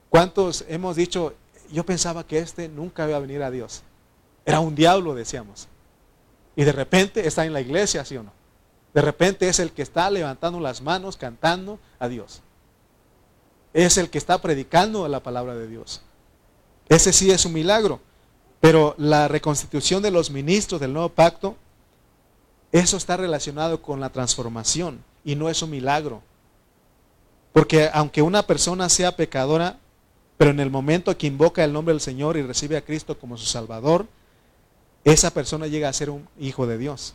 ¿cuántos 0.08 0.64
hemos 0.66 0.96
dicho, 0.96 1.34
yo 1.70 1.86
pensaba 1.86 2.26
que 2.26 2.38
este 2.38 2.68
nunca 2.68 3.06
iba 3.06 3.16
a 3.16 3.20
venir 3.20 3.44
a 3.44 3.50
Dios? 3.52 3.84
Era 4.44 4.58
un 4.58 4.74
diablo, 4.74 5.14
decíamos. 5.14 5.68
Y 6.56 6.64
de 6.64 6.72
repente 6.72 7.24
está 7.24 7.46
en 7.46 7.52
la 7.52 7.60
iglesia, 7.60 8.04
¿sí 8.04 8.16
o 8.16 8.24
no? 8.24 8.32
De 8.92 9.00
repente 9.00 9.48
es 9.48 9.60
el 9.60 9.70
que 9.70 9.82
está 9.82 10.10
levantando 10.10 10.58
las 10.58 10.80
manos, 10.80 11.16
cantando 11.16 11.78
a 12.00 12.08
Dios. 12.08 12.42
Es 13.72 13.98
el 13.98 14.10
que 14.10 14.18
está 14.18 14.42
predicando 14.42 15.06
la 15.06 15.22
palabra 15.22 15.54
de 15.54 15.68
Dios. 15.68 16.02
Ese 16.88 17.12
sí 17.12 17.30
es 17.30 17.44
un 17.44 17.52
milagro. 17.52 18.00
Pero 18.60 18.94
la 18.98 19.26
reconstitución 19.26 20.02
de 20.02 20.10
los 20.10 20.30
ministros 20.30 20.80
del 20.80 20.92
nuevo 20.92 21.08
pacto, 21.08 21.56
eso 22.72 22.96
está 22.96 23.16
relacionado 23.16 23.82
con 23.82 24.00
la 24.00 24.10
transformación 24.10 25.02
y 25.24 25.34
no 25.34 25.48
es 25.48 25.62
un 25.62 25.70
milagro. 25.70 26.22
Porque 27.52 27.90
aunque 27.92 28.22
una 28.22 28.46
persona 28.46 28.88
sea 28.88 29.16
pecadora, 29.16 29.78
pero 30.36 30.50
en 30.50 30.60
el 30.60 30.70
momento 30.70 31.16
que 31.16 31.26
invoca 31.26 31.64
el 31.64 31.72
nombre 31.72 31.92
del 31.92 32.00
Señor 32.00 32.36
y 32.36 32.42
recibe 32.42 32.76
a 32.76 32.84
Cristo 32.84 33.18
como 33.18 33.36
su 33.36 33.46
Salvador, 33.46 34.06
esa 35.04 35.32
persona 35.32 35.66
llega 35.66 35.88
a 35.88 35.92
ser 35.92 36.10
un 36.10 36.28
hijo 36.38 36.66
de 36.66 36.78
Dios. 36.78 37.14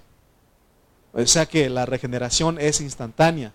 O 1.14 1.26
sea 1.26 1.46
que 1.46 1.70
la 1.70 1.86
regeneración 1.86 2.60
es 2.60 2.82
instantánea. 2.82 3.54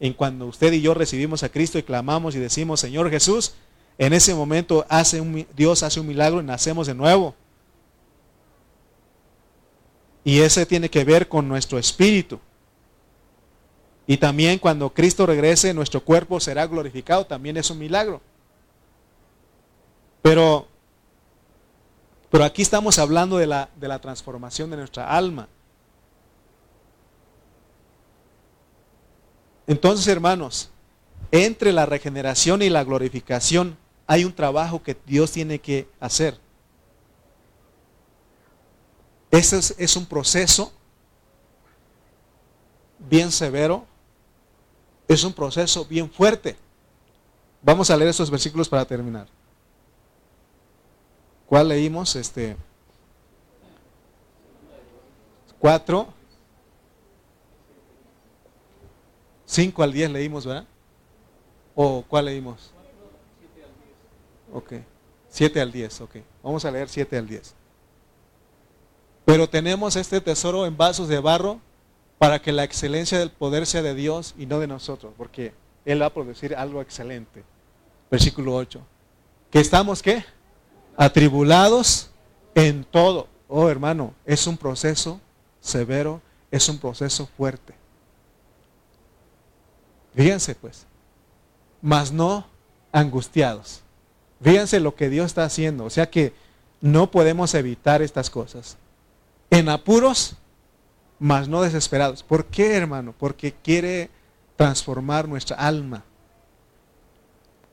En 0.00 0.12
cuando 0.12 0.46
usted 0.46 0.72
y 0.72 0.80
yo 0.80 0.94
recibimos 0.94 1.42
a 1.42 1.48
Cristo 1.48 1.78
y 1.78 1.82
clamamos 1.82 2.34
y 2.34 2.38
decimos, 2.38 2.80
Señor 2.80 3.10
Jesús, 3.10 3.54
en 3.98 4.12
ese 4.12 4.32
momento 4.32 4.86
hace 4.88 5.20
un, 5.20 5.46
Dios 5.56 5.82
hace 5.82 5.98
un 5.98 6.06
milagro 6.06 6.40
y 6.40 6.44
nacemos 6.44 6.86
de 6.86 6.94
nuevo. 6.94 7.34
Y 10.22 10.40
ese 10.40 10.64
tiene 10.66 10.88
que 10.88 11.04
ver 11.04 11.28
con 11.28 11.48
nuestro 11.48 11.78
espíritu. 11.78 12.38
Y 14.06 14.16
también 14.16 14.58
cuando 14.58 14.90
Cristo 14.90 15.26
regrese, 15.26 15.74
nuestro 15.74 16.02
cuerpo 16.02 16.38
será 16.38 16.66
glorificado, 16.66 17.26
también 17.26 17.56
es 17.56 17.70
un 17.70 17.78
milagro. 17.78 18.20
Pero, 20.22 20.68
pero 22.30 22.44
aquí 22.44 22.62
estamos 22.62 22.98
hablando 22.98 23.36
de 23.36 23.46
la, 23.46 23.68
de 23.76 23.88
la 23.88 24.00
transformación 24.00 24.70
de 24.70 24.76
nuestra 24.76 25.10
alma. 25.10 25.48
Entonces, 29.66 30.06
hermanos, 30.06 30.70
entre 31.32 31.72
la 31.72 31.84
regeneración 31.84 32.62
y 32.62 32.70
la 32.70 32.84
glorificación 32.84 33.76
hay 34.08 34.24
un 34.24 34.34
trabajo 34.34 34.82
que 34.82 34.96
Dios 35.06 35.30
tiene 35.30 35.58
que 35.58 35.86
hacer. 36.00 36.40
Ese 39.30 39.58
es, 39.58 39.74
es 39.76 39.96
un 39.96 40.06
proceso 40.06 40.72
bien 42.98 43.30
severo, 43.30 43.84
es 45.06 45.22
un 45.22 45.34
proceso 45.34 45.84
bien 45.84 46.10
fuerte. 46.10 46.56
Vamos 47.62 47.90
a 47.90 47.96
leer 47.98 48.08
esos 48.08 48.30
versículos 48.30 48.66
para 48.66 48.86
terminar. 48.86 49.28
¿Cuál 51.46 51.68
leímos? 51.68 52.16
Este 52.16 52.56
4 55.58 56.14
5 59.44 59.82
al 59.82 59.92
10 59.92 60.10
leímos, 60.10 60.46
¿verdad? 60.46 60.66
¿O 61.74 62.02
cuál 62.08 62.26
leímos? 62.26 62.77
Ok. 64.52 64.74
7 65.28 65.60
al 65.60 65.72
10, 65.72 66.00
ok. 66.00 66.16
Vamos 66.42 66.64
a 66.64 66.70
leer 66.70 66.88
7 66.88 67.16
al 67.16 67.28
10. 67.28 67.54
Pero 69.24 69.48
tenemos 69.48 69.96
este 69.96 70.20
tesoro 70.20 70.66
en 70.66 70.76
vasos 70.76 71.08
de 71.08 71.20
barro 71.20 71.60
para 72.18 72.40
que 72.40 72.52
la 72.52 72.64
excelencia 72.64 73.18
del 73.18 73.30
poder 73.30 73.66
sea 73.66 73.82
de 73.82 73.94
Dios 73.94 74.34
y 74.38 74.46
no 74.46 74.58
de 74.58 74.66
nosotros, 74.66 75.12
porque 75.16 75.52
Él 75.84 76.02
va 76.02 76.06
a 76.06 76.14
producir 76.14 76.56
algo 76.56 76.80
excelente. 76.80 77.44
Versículo 78.10 78.54
8. 78.54 78.80
Que 79.50 79.60
estamos, 79.60 80.02
¿qué? 80.02 80.24
Atribulados 80.96 82.10
en 82.54 82.84
todo. 82.84 83.28
Oh 83.48 83.68
hermano, 83.68 84.14
es 84.24 84.46
un 84.46 84.56
proceso 84.56 85.20
severo, 85.60 86.20
es 86.50 86.68
un 86.68 86.78
proceso 86.78 87.28
fuerte. 87.36 87.74
Fíjense 90.14 90.54
pues, 90.54 90.86
mas 91.80 92.10
no 92.10 92.46
angustiados. 92.92 93.82
Fíjense 94.42 94.80
lo 94.80 94.94
que 94.94 95.08
Dios 95.08 95.26
está 95.26 95.44
haciendo. 95.44 95.84
O 95.84 95.90
sea 95.90 96.10
que 96.10 96.32
no 96.80 97.10
podemos 97.10 97.54
evitar 97.54 98.02
estas 98.02 98.30
cosas. 98.30 98.76
En 99.50 99.68
apuros, 99.68 100.36
mas 101.18 101.48
no 101.48 101.62
desesperados. 101.62 102.22
¿Por 102.22 102.46
qué, 102.46 102.74
hermano? 102.74 103.14
Porque 103.18 103.52
quiere 103.52 104.10
transformar 104.56 105.28
nuestra 105.28 105.56
alma. 105.56 106.04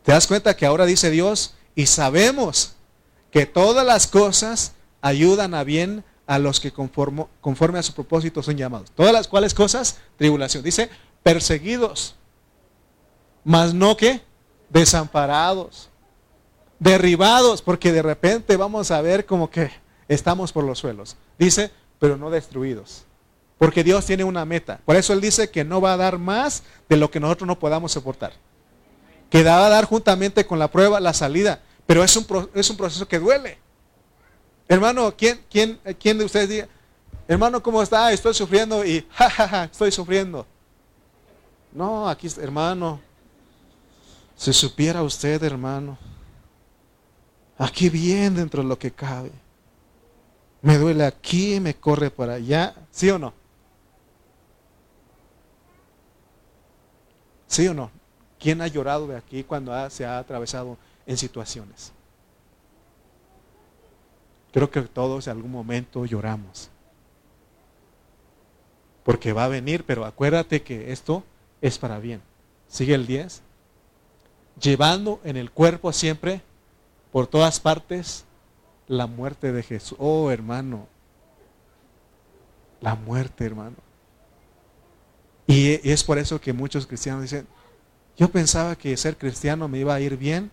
¿Te 0.03 0.11
das 0.11 0.28
cuenta 0.28 0.55
que 0.55 0.66
ahora 0.66 0.86
dice 0.86 1.09
Dios 1.09 1.55
y 1.74 1.88
sabemos 1.88 2.76
que 3.32 3.45
todas 3.45 3.86
las 3.86 4.07
cosas 4.07 4.74
ayudan 5.01 5.53
a 5.53 5.63
bien 5.63 6.03
a 6.28 6.39
los 6.39 6.59
que 6.59 6.72
conforme 6.72 7.80
a 7.80 7.84
su 7.84 7.93
propósito 7.93 8.41
son 8.41 8.55
llamados? 8.55 8.91
Todas 8.91 9.13
las 9.13 9.28
cuales 9.28 9.53
cosas, 9.53 9.97
tribulación. 10.18 10.63
Dice, 10.63 10.89
perseguidos, 11.22 12.16
mas 13.43 13.74
no 13.74 13.97
que 13.97 14.22
desamparados, 14.70 15.89
derribados, 16.80 17.62
porque 17.62 17.92
de 17.92 18.02
repente 18.02 18.58
vamos 18.58 18.92
a 18.92 19.02
ver 19.02 19.26
como 19.26 19.50
que 19.50 19.72
estamos 20.08 20.52
por 20.52 20.64
los 20.64 20.80
suelos. 20.80 21.16
Dice, 21.38 21.72
pero 22.00 22.18
no 22.18 22.30
destruidos. 22.30 23.06
Porque 23.58 23.84
Dios 23.84 24.06
tiene 24.06 24.24
una 24.24 24.46
meta. 24.46 24.82
Por 24.86 24.96
eso 24.96 25.14
Él 25.14 25.22
dice 25.22 25.50
que 25.50 25.64
no 25.64 25.80
va 25.80 25.94
a 25.94 25.98
dar 25.98 26.18
más 26.18 26.64
de 26.90 26.98
lo 26.98 27.10
que 27.10 27.20
nosotros 27.20 27.48
no 27.48 27.58
podamos 27.58 27.94
soportar. 27.94 28.34
Que 29.30 29.44
va 29.44 29.66
a 29.66 29.70
dar 29.70 29.86
juntamente 29.86 30.46
con 30.46 30.60
la 30.60 30.70
prueba 30.70 31.00
la 31.00 31.14
salida. 31.14 31.62
Pero 31.86 32.04
es 32.04 32.16
un, 32.16 32.50
es 32.54 32.70
un 32.70 32.78
proceso 32.78 33.08
que 33.08 33.20
duele. 33.20 33.58
Hermano, 34.68 35.16
¿quién, 35.16 35.40
quién, 35.50 35.80
¿quién 36.00 36.18
de 36.18 36.26
ustedes 36.26 36.50
diga, 36.50 36.68
hermano, 37.28 37.62
¿cómo 37.62 37.82
está? 37.82 38.12
Estoy 38.12 38.34
sufriendo 38.34 38.84
y 38.84 39.06
jajaja, 39.12 39.66
estoy 39.66 39.92
sufriendo. 39.92 40.46
No, 41.72 42.10
aquí, 42.10 42.28
hermano, 42.42 43.00
si 44.36 44.52
supiera 44.54 45.04
usted, 45.04 45.44
hermano, 45.44 45.98
aquí 47.58 47.89
bien 47.89 48.36
dentro 48.36 48.62
de 48.62 48.70
lo 48.70 48.78
que 48.78 48.91
cabe. 48.91 49.32
Me 50.62 50.78
duele 50.78 51.06
aquí, 51.06 51.60
me 51.60 51.76
corre 51.76 52.10
por 52.10 52.30
allá, 52.30 52.76
¿sí 52.91 53.10
o 53.10 53.20
no? 53.20 53.34
¿Sí 57.47 57.68
o 57.68 57.74
no? 57.74 57.91
¿Quién 58.39 58.62
ha 58.62 58.68
llorado 58.68 59.08
de 59.08 59.16
aquí 59.16 59.43
cuando 59.43 59.89
se 59.89 60.06
ha 60.06 60.18
atravesado 60.18 60.78
en 61.06 61.18
situaciones? 61.18 61.91
Creo 64.51 64.72
que 64.72 64.82
todos 64.82 65.28
en 65.28 65.32
algún 65.32 65.51
momento 65.51 66.06
lloramos. 66.06 66.70
Porque 69.03 69.34
va 69.34 69.45
a 69.45 69.49
venir, 69.49 69.84
pero 69.86 70.06
acuérdate 70.06 70.64
que 70.64 70.91
esto 70.91 71.24
es 71.62 71.78
para 71.78 71.99
bien. 71.99 72.22
Sigue 72.68 72.95
el 72.95 73.06
10. 73.06 73.41
Llevando 74.62 75.20
en 75.24 75.38
el 75.38 75.51
cuerpo 75.51 75.91
siempre, 75.91 76.41
por 77.16 77.28
todas 77.28 77.61
partes, 77.61 78.26
la 78.89 79.07
muerte 79.07 79.53
de 79.53 79.63
Jesús. 79.63 79.97
Oh, 80.01 80.32
hermano. 80.32 80.86
La 82.82 82.95
muerte, 82.95 83.45
hermano. 83.45 83.78
Y 85.47 85.80
es 85.89 86.03
por 86.03 86.18
eso 86.18 86.41
que 86.41 86.51
muchos 86.51 86.86
cristianos 86.86 87.22
dicen, 87.22 87.47
yo 88.18 88.28
pensaba 88.28 88.76
que 88.76 88.97
ser 88.97 89.16
cristiano 89.16 89.70
me 89.70 89.78
iba 89.78 89.95
a 89.95 90.01
ir 90.01 90.18
bien 90.18 90.51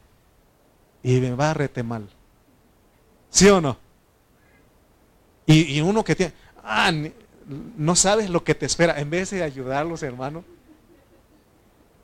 y 1.02 1.18
me 1.18 1.34
va 1.34 1.50
a 1.50 1.54
rete 1.54 1.82
mal. 1.82 2.08
¿Sí 3.28 3.48
o 3.48 3.60
no? 3.60 3.76
Y, 5.46 5.80
uno 5.80 6.04
que 6.04 6.14
tiene, 6.14 6.32
ah, 6.62 6.92
no 7.76 7.96
sabes 7.96 8.30
lo 8.30 8.44
que 8.44 8.54
te 8.54 8.66
espera. 8.66 9.00
En 9.00 9.10
vez 9.10 9.30
de 9.30 9.42
ayudarlos, 9.42 10.04
hermano. 10.04 10.44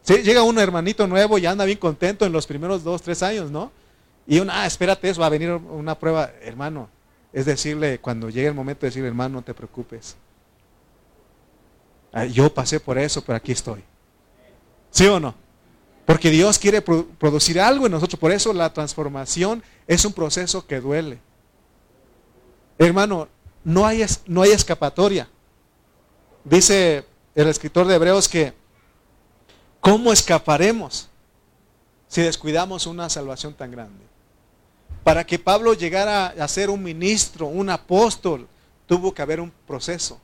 llega 0.04 0.42
un 0.42 0.58
hermanito 0.58 1.06
nuevo 1.06 1.38
y 1.38 1.46
anda 1.46 1.64
bien 1.64 1.78
contento 1.78 2.26
en 2.26 2.32
los 2.32 2.44
primeros 2.44 2.82
dos, 2.82 3.02
tres 3.02 3.22
años, 3.22 3.52
¿no? 3.52 3.77
Y 4.30 4.40
uno, 4.40 4.52
ah, 4.54 4.66
espérate, 4.66 5.08
eso 5.08 5.22
va 5.22 5.26
a 5.28 5.30
venir 5.30 5.50
una 5.50 5.98
prueba, 5.98 6.30
hermano. 6.42 6.90
Es 7.32 7.46
decirle, 7.46 7.98
cuando 7.98 8.28
llegue 8.28 8.48
el 8.48 8.54
momento 8.54 8.82
de 8.82 8.88
decir, 8.88 9.02
hermano, 9.02 9.36
no 9.36 9.42
te 9.42 9.54
preocupes. 9.54 10.16
Ah, 12.12 12.26
yo 12.26 12.52
pasé 12.52 12.78
por 12.78 12.98
eso, 12.98 13.22
pero 13.24 13.36
aquí 13.36 13.52
estoy. 13.52 13.82
¿Sí 14.90 15.06
o 15.06 15.18
no? 15.18 15.34
Porque 16.04 16.28
Dios 16.28 16.58
quiere 16.58 16.82
producir 16.82 17.58
algo 17.58 17.86
en 17.86 17.92
nosotros. 17.92 18.20
Por 18.20 18.30
eso 18.30 18.52
la 18.52 18.70
transformación 18.70 19.62
es 19.86 20.04
un 20.04 20.12
proceso 20.12 20.66
que 20.66 20.78
duele. 20.78 21.18
Hermano, 22.76 23.28
no 23.64 23.86
hay, 23.86 24.04
no 24.26 24.42
hay 24.42 24.50
escapatoria. 24.50 25.26
Dice 26.44 27.06
el 27.34 27.48
escritor 27.48 27.86
de 27.86 27.94
Hebreos 27.94 28.28
que, 28.28 28.52
¿cómo 29.80 30.12
escaparemos 30.12 31.08
si 32.08 32.20
descuidamos 32.20 32.86
una 32.86 33.08
salvación 33.08 33.54
tan 33.54 33.70
grande? 33.70 34.17
Para 35.08 35.24
que 35.24 35.38
Pablo 35.38 35.72
llegara 35.72 36.26
a 36.26 36.48
ser 36.48 36.68
un 36.68 36.82
ministro, 36.82 37.46
un 37.46 37.70
apóstol, 37.70 38.46
tuvo 38.84 39.14
que 39.14 39.22
haber 39.22 39.40
un 39.40 39.50
proceso 39.66 40.20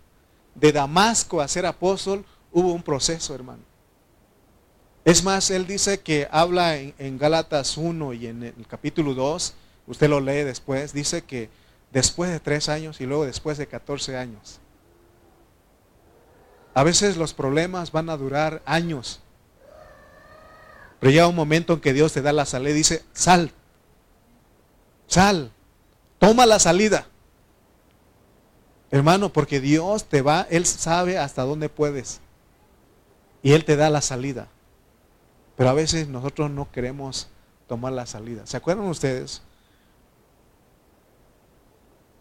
de 0.54 0.72
Damasco 0.72 1.40
a 1.40 1.48
ser 1.48 1.64
apóstol, 1.64 2.22
hubo 2.52 2.70
un 2.70 2.82
proceso, 2.82 3.34
hermano. 3.34 3.62
Es 5.06 5.24
más, 5.24 5.50
él 5.50 5.66
dice 5.66 6.00
que 6.00 6.28
habla 6.30 6.76
en, 6.76 6.92
en 6.98 7.16
Gálatas 7.16 7.78
1 7.78 8.12
y 8.12 8.26
en 8.26 8.42
el 8.42 8.66
capítulo 8.68 9.14
2, 9.14 9.54
usted 9.86 10.06
lo 10.06 10.20
lee 10.20 10.44
después, 10.44 10.92
dice 10.92 11.24
que 11.24 11.48
después 11.90 12.30
de 12.30 12.40
tres 12.40 12.68
años 12.68 13.00
y 13.00 13.06
luego 13.06 13.24
después 13.24 13.56
de 13.56 13.66
14 13.66 14.18
años. 14.18 14.60
A 16.74 16.82
veces 16.82 17.16
los 17.16 17.32
problemas 17.32 17.90
van 17.90 18.10
a 18.10 18.18
durar 18.18 18.60
años. 18.66 19.20
Pero 21.00 21.10
llega 21.10 21.26
un 21.26 21.36
momento 21.36 21.72
en 21.72 21.80
que 21.80 21.94
Dios 21.94 22.12
te 22.12 22.20
da 22.20 22.34
la 22.34 22.44
salida 22.44 22.72
y 22.72 22.74
dice, 22.74 23.02
sal, 23.14 23.50
sal, 25.14 25.52
toma 26.18 26.44
la 26.44 26.58
salida. 26.58 27.06
Hermano, 28.90 29.32
porque 29.32 29.60
Dios 29.60 30.04
te 30.04 30.22
va, 30.22 30.46
Él 30.50 30.66
sabe 30.66 31.18
hasta 31.18 31.42
dónde 31.42 31.68
puedes. 31.68 32.20
Y 33.42 33.52
Él 33.52 33.64
te 33.64 33.76
da 33.76 33.90
la 33.90 34.00
salida. 34.00 34.48
Pero 35.56 35.70
a 35.70 35.72
veces 35.72 36.08
nosotros 36.08 36.50
no 36.50 36.70
queremos 36.70 37.28
tomar 37.68 37.92
la 37.92 38.06
salida. 38.06 38.46
¿Se 38.46 38.56
acuerdan 38.56 38.86
ustedes? 38.86 39.42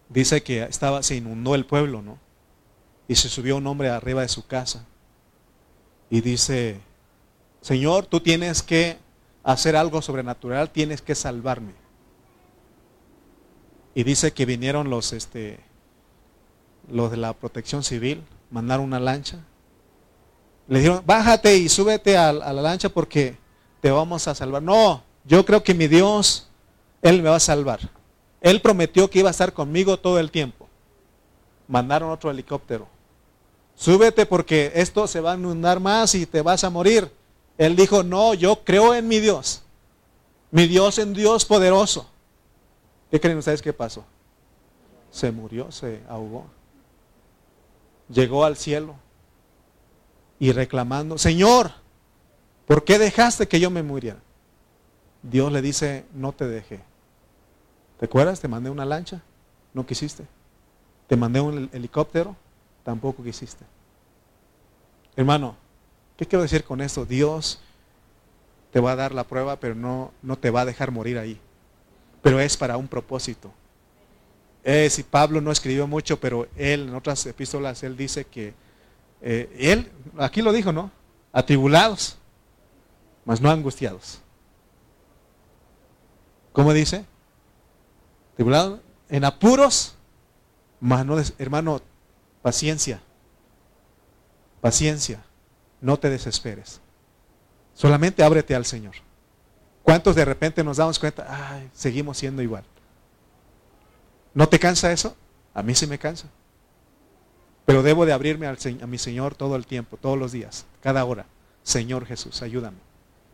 Dice 0.09 0.43
que 0.43 0.63
estaba, 0.63 1.01
se 1.01 1.15
inundó 1.15 1.55
el 1.55 1.65
pueblo, 1.65 2.01
¿no? 2.03 2.19
Y 3.07 3.15
se 3.15 3.27
subió 3.27 3.57
un 3.57 3.65
hombre 3.65 3.89
arriba 3.89 4.21
de 4.21 4.29
su 4.29 4.45
casa. 4.45 4.85
Y 6.11 6.21
dice, 6.21 6.79
Señor, 7.61 8.05
tú 8.05 8.19
tienes 8.19 8.61
que 8.61 8.97
hacer 9.43 9.75
algo 9.75 10.01
sobrenatural, 10.01 10.69
tienes 10.69 11.01
que 11.01 11.15
salvarme. 11.15 11.82
Y 13.95 14.03
dice 14.03 14.33
que 14.33 14.45
vinieron 14.45 14.89
los, 14.89 15.13
este, 15.13 15.59
los 16.89 17.11
de 17.11 17.17
la 17.17 17.33
protección 17.33 17.83
civil 17.83 18.23
mandaron 18.49 18.85
una 18.85 18.99
lancha. 18.99 19.39
Le 20.67 20.79
dijeron, 20.79 21.03
bájate 21.05 21.57
y 21.57 21.69
súbete 21.69 22.17
a, 22.17 22.31
la 22.31 22.53
lancha 22.53 22.89
porque 22.89 23.37
te 23.81 23.91
vamos 23.91 24.27
a 24.27 24.35
salvar. 24.35 24.63
No, 24.63 25.03
yo 25.25 25.45
creo 25.45 25.63
que 25.63 25.73
mi 25.73 25.87
Dios, 25.87 26.47
Él 27.01 27.21
me 27.21 27.29
va 27.29 27.35
a 27.35 27.41
salvar. 27.41 27.79
Él 28.41 28.61
prometió 28.61 29.09
que 29.09 29.19
iba 29.19 29.29
a 29.29 29.31
estar 29.31 29.53
conmigo 29.53 29.97
todo 29.97 30.19
el 30.19 30.31
tiempo. 30.31 30.67
Mandaron 31.67 32.09
otro 32.09 32.31
helicóptero. 32.31 32.87
Súbete 33.75 34.25
porque 34.25 34.71
esto 34.75 35.07
se 35.07 35.19
va 35.19 35.33
a 35.33 35.37
inundar 35.37 35.79
más 35.79 36.15
y 36.15 36.25
te 36.25 36.41
vas 36.41 36.63
a 36.63 36.69
morir. 36.69 37.11
Él 37.57 37.75
dijo, 37.75 38.03
no, 38.03 38.33
yo 38.33 38.63
creo 38.63 38.93
en 38.93 39.07
mi 39.07 39.19
Dios. 39.19 39.61
Mi 40.51 40.67
Dios 40.67 40.97
es 40.97 41.13
Dios 41.13 41.45
poderoso. 41.45 42.09
¿Qué 43.13 43.21
creen 43.21 43.37
ustedes 43.37 43.61
que 43.61 43.71
pasó? 43.71 44.03
se 45.11 45.31
murió, 45.31 45.71
se 45.71 46.01
ahogó. 46.09 46.47
Llegó 48.09 48.45
al 48.45 48.57
cielo 48.57 48.95
y 50.39 50.51
reclamando, 50.51 51.19
Señor, 51.19 51.71
¿por 52.65 52.83
qué 52.83 52.97
dejaste 52.97 53.47
que 53.47 53.59
yo 53.59 53.69
me 53.69 53.83
muriera? 53.83 54.17
Dios 55.21 55.51
le 55.51 55.61
dice, 55.61 56.05
no 56.15 56.31
te 56.31 56.47
dejé. 56.47 56.79
¿Te 57.99 58.05
acuerdas? 58.07 58.41
Te 58.41 58.47
mandé 58.47 58.71
una 58.71 58.85
lancha, 58.85 59.21
no 59.75 59.85
quisiste. 59.85 60.25
Te 61.05 61.15
mandé 61.15 61.39
un 61.39 61.69
helicóptero, 61.71 62.35
tampoco 62.83 63.23
quisiste. 63.23 63.63
Hermano, 65.15 65.55
¿qué 66.17 66.25
quiero 66.25 66.41
decir 66.41 66.63
con 66.63 66.81
esto? 66.81 67.05
Dios 67.05 67.61
te 68.71 68.79
va 68.79 68.93
a 68.93 68.95
dar 68.95 69.13
la 69.13 69.25
prueba, 69.25 69.57
pero 69.59 69.75
no, 69.75 70.11
no 70.23 70.39
te 70.39 70.49
va 70.49 70.61
a 70.61 70.65
dejar 70.65 70.89
morir 70.89 71.19
ahí. 71.19 71.39
Pero 72.23 72.39
es 72.39 72.57
para 72.57 72.77
un 72.77 72.87
propósito. 72.87 73.53
Es, 74.63 74.97
y 74.97 75.03
Pablo 75.03 75.41
no 75.41 75.51
escribió 75.51 75.85
mucho, 75.85 76.19
pero 76.19 76.47
él 76.55 76.87
en 76.87 76.95
otras 76.95 77.23
epístolas, 77.27 77.83
él 77.83 77.95
dice 77.95 78.25
que, 78.25 78.55
eh, 79.21 79.53
él, 79.59 79.91
aquí 80.17 80.41
lo 80.41 80.51
dijo, 80.51 80.71
¿no? 80.71 80.89
Atribulados, 81.31 82.17
mas 83.25 83.41
no 83.41 83.51
angustiados. 83.51 84.21
¿Cómo 86.53 86.71
dice? 86.71 87.05
Atribulados, 88.33 88.79
en 89.09 89.25
apuros, 89.25 89.95
mas 90.79 91.05
no, 91.05 91.17
hermano, 91.37 91.81
paciencia, 92.41 93.01
paciencia, 94.61 95.23
no 95.81 95.99
te 95.99 96.09
desesperes. 96.09 96.79
Solamente 97.73 98.23
ábrete 98.23 98.55
al 98.55 98.65
Señor. 98.65 98.95
¿Cuántos 99.83 100.15
de 100.15 100.25
repente 100.25 100.63
nos 100.63 100.77
damos 100.77 100.97
cuenta? 100.97 101.27
Ay, 101.29 101.69
seguimos 101.73 102.17
siendo 102.17 102.41
igual. 102.41 102.63
¿No 104.33 104.47
te 104.47 104.57
cansa 104.57 104.91
eso? 104.91 105.15
A 105.53 105.61
mí 105.61 105.75
sí 105.75 105.85
me 105.85 105.99
cansa. 105.99 106.27
Pero 107.65 107.83
debo 107.83 108.05
de 108.05 108.13
abrirme 108.13 108.47
a 108.47 108.87
mi 108.87 108.97
Señor 108.97 109.35
todo 109.35 109.55
el 109.55 109.65
tiempo, 109.65 109.97
todos 109.97 110.17
los 110.17 110.31
días, 110.31 110.65
cada 110.81 111.05
hora. 111.05 111.25
Señor 111.63 112.05
Jesús, 112.05 112.41
ayúdame. 112.41 112.77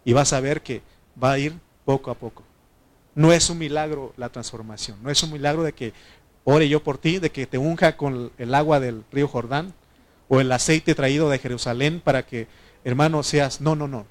Y 0.05 0.13
vas 0.13 0.33
a 0.33 0.39
ver 0.39 0.61
que 0.61 0.81
va 1.21 1.33
a 1.33 1.39
ir 1.39 1.55
poco 1.85 2.11
a 2.11 2.15
poco. 2.15 2.43
No 3.15 3.33
es 3.33 3.49
un 3.49 3.57
milagro 3.57 4.13
la 4.17 4.29
transformación. 4.29 4.97
No 5.01 5.09
es 5.09 5.21
un 5.23 5.31
milagro 5.31 5.63
de 5.63 5.73
que 5.73 5.93
ore 6.43 6.69
yo 6.69 6.83
por 6.83 6.97
ti, 6.97 7.19
de 7.19 7.31
que 7.31 7.47
te 7.47 7.57
unja 7.57 7.97
con 7.97 8.31
el 8.37 8.53
agua 8.53 8.79
del 8.79 9.03
río 9.11 9.27
Jordán 9.27 9.73
o 10.27 10.39
el 10.39 10.51
aceite 10.51 10.95
traído 10.95 11.29
de 11.29 11.39
Jerusalén 11.39 12.01
para 12.03 12.25
que, 12.25 12.47
hermano, 12.83 13.23
seas. 13.23 13.61
No, 13.61 13.75
no, 13.75 13.87
no. 13.87 14.05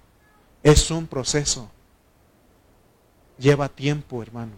Es 0.62 0.90
un 0.90 1.06
proceso. 1.06 1.70
Lleva 3.38 3.68
tiempo, 3.68 4.22
hermano. 4.22 4.52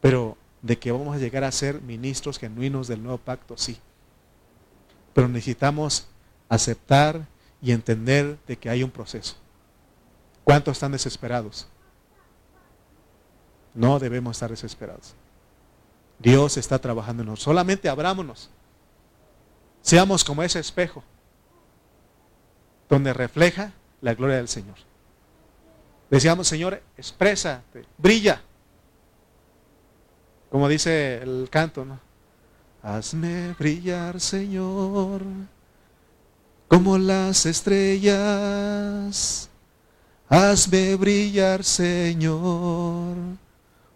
Pero 0.00 0.36
de 0.62 0.78
que 0.78 0.92
vamos 0.92 1.14
a 1.14 1.18
llegar 1.18 1.44
a 1.44 1.52
ser 1.52 1.80
ministros 1.80 2.38
genuinos 2.38 2.88
del 2.88 3.02
nuevo 3.02 3.18
pacto, 3.18 3.56
sí. 3.56 3.78
Pero 5.12 5.28
necesitamos 5.28 6.06
aceptar 6.48 7.26
y 7.62 7.72
entender 7.72 8.38
de 8.46 8.56
que 8.56 8.70
hay 8.70 8.82
un 8.82 8.90
proceso. 8.90 9.36
¿Cuántos 10.44 10.72
están 10.72 10.92
desesperados? 10.92 11.66
No 13.74 13.98
debemos 13.98 14.36
estar 14.36 14.50
desesperados. 14.50 15.14
Dios 16.18 16.56
está 16.56 16.78
trabajando 16.78 17.22
en 17.22 17.28
nosotros. 17.28 17.44
Solamente 17.44 17.88
abrámonos. 17.88 18.50
Seamos 19.82 20.24
como 20.24 20.42
ese 20.42 20.58
espejo 20.58 21.02
donde 22.88 23.12
refleja 23.12 23.72
la 24.00 24.14
gloria 24.14 24.36
del 24.36 24.48
Señor. 24.48 24.76
Decíamos, 26.10 26.48
Señor, 26.48 26.82
exprésate, 26.96 27.84
brilla. 27.96 28.42
Como 30.50 30.68
dice 30.68 31.22
el 31.22 31.48
canto, 31.48 31.84
¿no? 31.84 32.00
Hazme 32.82 33.54
brillar, 33.58 34.20
Señor, 34.20 35.22
como 36.66 36.98
las 36.98 37.46
estrellas. 37.46 39.48
Hazme 40.28 40.96
brillar, 40.96 41.62
Señor, 41.62 43.16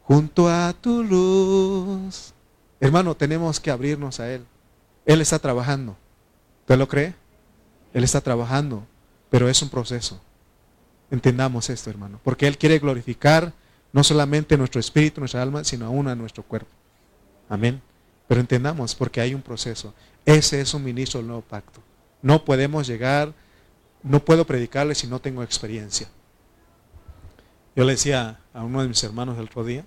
junto 0.05 0.49
a 0.49 0.73
tu 0.73 1.03
luz. 1.03 2.33
Hermano, 2.79 3.17
tenemos 3.17 3.59
que 3.59 3.73
abrirnos 3.73 4.21
a 4.21 4.31
Él. 4.31 4.47
Él 5.07 5.21
está 5.21 5.41
trabajando. 5.41 5.97
¿Usted 6.61 6.79
lo 6.79 6.89
cree? 6.89 7.15
Él 7.93 8.05
está 8.05 8.21
trabajando, 8.21 8.87
pero 9.31 9.49
es 9.49 9.61
un 9.63 9.71
proceso. 9.71 10.21
Entendamos 11.15 11.71
esto, 11.71 11.91
hermano, 11.91 12.19
porque 12.25 12.49
Él 12.49 12.59
quiere 12.59 12.81
glorificar 12.81 13.53
no 13.93 14.03
solamente 14.03 14.59
nuestro 14.59 14.81
espíritu, 14.81 15.21
nuestra 15.21 15.43
alma, 15.43 15.63
sino 15.63 15.87
aún 15.87 16.09
a 16.09 16.17
nuestro 16.17 16.43
cuerpo. 16.43 16.73
Amén. 17.49 17.81
Pero 18.27 18.41
entendamos, 18.41 18.97
porque 18.97 19.21
hay 19.21 19.33
un 19.33 19.41
proceso. 19.41 19.95
Ese 20.27 20.61
es 20.61 20.75
un 20.75 20.83
ministro 20.83 21.21
del 21.21 21.29
nuevo 21.29 21.43
pacto. 21.43 21.81
No 22.21 22.45
podemos 22.45 22.89
llegar, 22.89 23.33
no 24.03 24.25
puedo 24.25 24.45
predicarle 24.45 24.97
si 24.97 25.07
no 25.07 25.21
tengo 25.21 25.45
experiencia. 25.45 26.09
Yo 27.77 27.85
le 27.85 27.93
decía 27.93 28.41
a 28.53 28.65
uno 28.65 28.83
de 28.83 28.89
mis 28.89 29.05
hermanos 29.05 29.39
el 29.39 29.45
otro 29.45 29.63
día, 29.63 29.85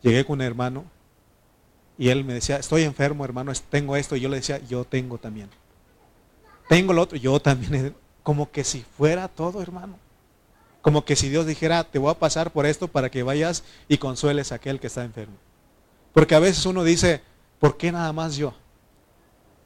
llegué 0.00 0.24
con 0.24 0.38
un 0.38 0.46
hermano 0.46 0.86
y 1.98 2.08
él 2.08 2.24
me 2.24 2.32
decía, 2.32 2.56
estoy 2.56 2.84
enfermo 2.84 3.22
hermano, 3.22 3.52
tengo 3.68 3.96
esto, 3.96 4.16
y 4.16 4.20
yo 4.20 4.30
le 4.30 4.36
decía, 4.36 4.60
yo 4.66 4.86
tengo 4.86 5.18
también. 5.18 5.50
Tengo 6.70 6.94
lo 6.94 7.02
otro, 7.02 7.18
yo 7.18 7.38
también, 7.38 7.94
como 8.28 8.50
que 8.50 8.62
si 8.62 8.84
fuera 8.98 9.26
todo 9.26 9.62
hermano. 9.62 9.98
Como 10.82 11.02
que 11.02 11.16
si 11.16 11.30
Dios 11.30 11.46
dijera, 11.46 11.82
te 11.84 11.98
voy 11.98 12.10
a 12.10 12.18
pasar 12.18 12.50
por 12.50 12.66
esto 12.66 12.86
para 12.86 13.10
que 13.10 13.22
vayas 13.22 13.64
y 13.88 13.96
consueles 13.96 14.52
a 14.52 14.56
aquel 14.56 14.78
que 14.78 14.88
está 14.88 15.02
enfermo. 15.02 15.38
Porque 16.12 16.34
a 16.34 16.38
veces 16.38 16.66
uno 16.66 16.84
dice, 16.84 17.22
¿por 17.58 17.78
qué 17.78 17.90
nada 17.90 18.12
más 18.12 18.36
yo? 18.36 18.52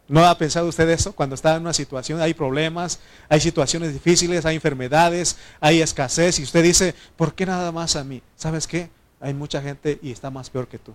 ¿No 0.07 0.25
ha 0.25 0.39
pensado 0.39 0.69
usted 0.69 0.89
eso? 0.91 1.13
Cuando 1.13 1.35
está 1.35 1.57
en 1.57 1.63
una 1.63 1.73
situación, 1.73 2.21
hay 2.21 2.35
problemas, 2.35 3.01
hay 3.29 3.41
situaciones 3.41 3.93
difíciles, 3.95 4.47
hay 4.47 4.55
enfermedades, 4.55 5.39
hay 5.59 5.83
escasez, 5.83 6.39
y 6.39 6.45
usted 6.45 6.63
dice, 6.63 6.95
¿por 7.17 7.35
qué 7.35 7.45
nada 7.45 7.73
más 7.73 7.97
a 7.97 8.05
mí? 8.05 8.23
¿Sabes 8.37 8.69
qué? 8.69 8.91
Hay 9.19 9.35
mucha 9.35 9.61
gente 9.61 9.99
y 10.01 10.13
está 10.13 10.31
más 10.31 10.51
peor 10.51 10.69
que 10.69 10.79
tú. 10.79 10.95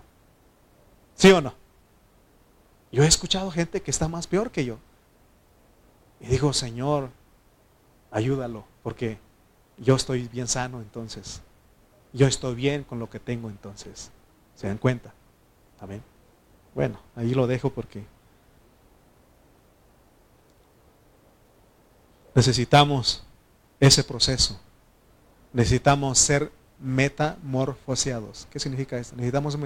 ¿Sí 1.16 1.30
o 1.32 1.42
no? 1.42 1.52
Yo 2.90 3.04
he 3.04 3.06
escuchado 3.06 3.50
gente 3.50 3.82
que 3.82 3.90
está 3.90 4.08
más 4.08 4.26
peor 4.26 4.50
que 4.50 4.64
yo. 4.64 4.78
Y 6.18 6.28
digo, 6.28 6.54
Señor, 6.54 7.10
ayúdalo, 8.10 8.64
porque 8.82 9.18
yo 9.76 9.96
estoy 9.96 10.28
bien 10.28 10.48
sano 10.48 10.80
entonces. 10.80 11.42
Yo 12.12 12.26
estoy 12.26 12.54
bien 12.54 12.84
con 12.84 12.98
lo 12.98 13.10
que 13.10 13.20
tengo 13.20 13.48
entonces. 13.50 14.10
¿Se 14.54 14.66
dan 14.66 14.78
cuenta? 14.78 15.12
Amén. 15.78 16.02
Bueno, 16.74 16.98
ahí 17.14 17.34
lo 17.34 17.46
dejo 17.46 17.70
porque 17.70 18.04
necesitamos 22.34 23.24
ese 23.80 24.02
proceso. 24.04 24.58
Necesitamos 25.52 26.18
ser 26.18 26.52
metamorfoseados. 26.80 28.46
¿Qué 28.50 28.58
significa 28.58 28.98
esto? 28.98 29.16
Necesitamos 29.16 29.58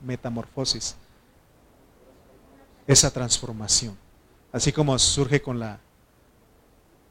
metamorfosis. 0.00 0.96
Esa 2.86 3.10
transformación. 3.10 3.96
Así 4.52 4.72
como 4.72 4.98
surge 4.98 5.42
con 5.42 5.58
la, 5.58 5.80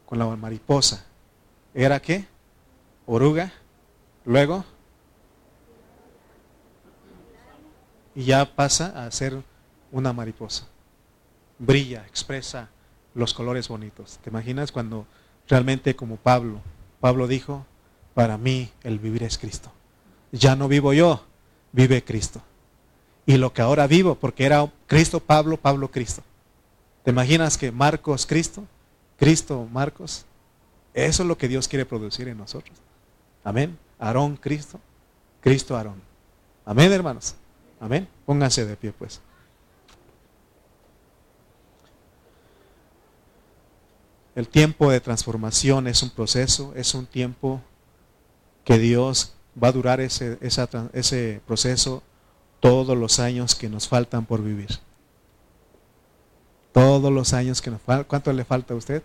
con 0.06 0.20
la 0.20 0.26
mariposa. 0.26 1.06
¿Era 1.74 2.00
qué? 2.02 2.26
oruga, 3.06 3.52
luego, 4.26 4.64
y 8.16 8.26
ya 8.26 8.56
pasa 8.56 9.06
a 9.06 9.12
ser 9.12 9.42
una 9.92 10.14
mariposa. 10.14 10.68
Brilla, 11.60 12.06
expresa 12.08 12.70
los 13.16 13.34
colores 13.34 13.68
bonitos. 13.68 14.20
¿Te 14.24 14.30
imaginas 14.30 14.72
cuando 14.72 15.06
realmente 15.48 15.96
como 15.96 16.18
Pablo, 16.18 16.62
Pablo 17.00 17.28
dijo, 17.28 17.66
para 18.14 18.38
mí 18.38 18.72
el 18.84 19.00
vivir 19.00 19.24
es 19.24 19.38
Cristo. 19.38 19.72
Ya 20.32 20.56
no 20.56 20.68
vivo 20.68 20.94
yo, 20.94 21.24
vive 21.72 22.04
Cristo. 22.04 22.42
Y 23.26 23.38
lo 23.38 23.54
que 23.54 23.62
ahora 23.62 23.88
vivo, 23.88 24.16
porque 24.16 24.46
era 24.46 24.72
Cristo, 24.88 25.20
Pablo, 25.20 25.58
Pablo, 25.58 25.90
Cristo. 25.90 26.24
¿Te 27.04 27.12
imaginas 27.12 27.58
que 27.58 27.72
Marcos, 27.72 28.26
Cristo? 28.26 28.64
Cristo, 29.18 29.68
Marcos. 29.72 30.26
Eso 30.94 31.24
es 31.24 31.28
lo 31.28 31.38
que 31.38 31.48
Dios 31.48 31.68
quiere 31.68 31.86
producir 31.86 32.28
en 32.28 32.38
nosotros. 32.38 32.78
Amén. 33.44 33.78
Aarón, 34.00 34.38
Cristo. 34.38 34.80
Cristo, 35.42 35.76
Aarón. 35.76 36.02
Amén, 36.66 36.92
hermanos. 36.92 37.36
Amén. 37.80 38.08
Pónganse 38.26 38.66
de 38.66 38.76
pie, 38.76 38.94
pues. 38.94 39.22
El 44.36 44.48
tiempo 44.48 44.90
de 44.90 45.00
transformación 45.00 45.88
es 45.88 46.02
un 46.02 46.10
proceso, 46.10 46.74
es 46.76 46.94
un 46.96 47.06
tiempo 47.06 47.62
que 48.64 48.80
Dios 48.80 49.34
va 49.62 49.68
a 49.68 49.72
durar 49.72 50.00
ese, 50.02 50.40
ese 50.42 51.42
proceso 51.46 52.02
todos 52.60 52.98
los 52.98 53.20
años 53.20 53.54
que 53.54 53.70
nos 53.70 53.88
faltan 53.88 54.26
por 54.26 54.42
vivir. 54.42 54.80
Todos 56.74 57.12
los 57.12 57.34
años 57.34 57.62
que 57.62 57.72
nos 57.72 57.82
faltan, 57.82 58.06
¿cuánto 58.06 58.34
le 58.34 58.44
falta 58.44 58.74
a 58.74 58.78
usted? 58.78 59.04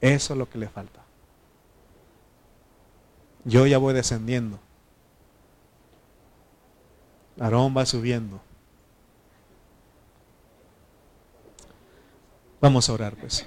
Eso 0.00 0.32
es 0.32 0.38
lo 0.38 0.48
que 0.48 0.58
le 0.58 0.68
falta. 0.68 1.00
Yo 3.44 3.66
ya 3.66 3.78
voy 3.78 3.94
descendiendo. 3.94 4.58
Aarón 7.38 7.76
va 7.76 7.86
subiendo. 7.86 8.40
Vamos 12.60 12.88
a 12.88 12.92
orar 12.92 13.16
pues. 13.16 13.46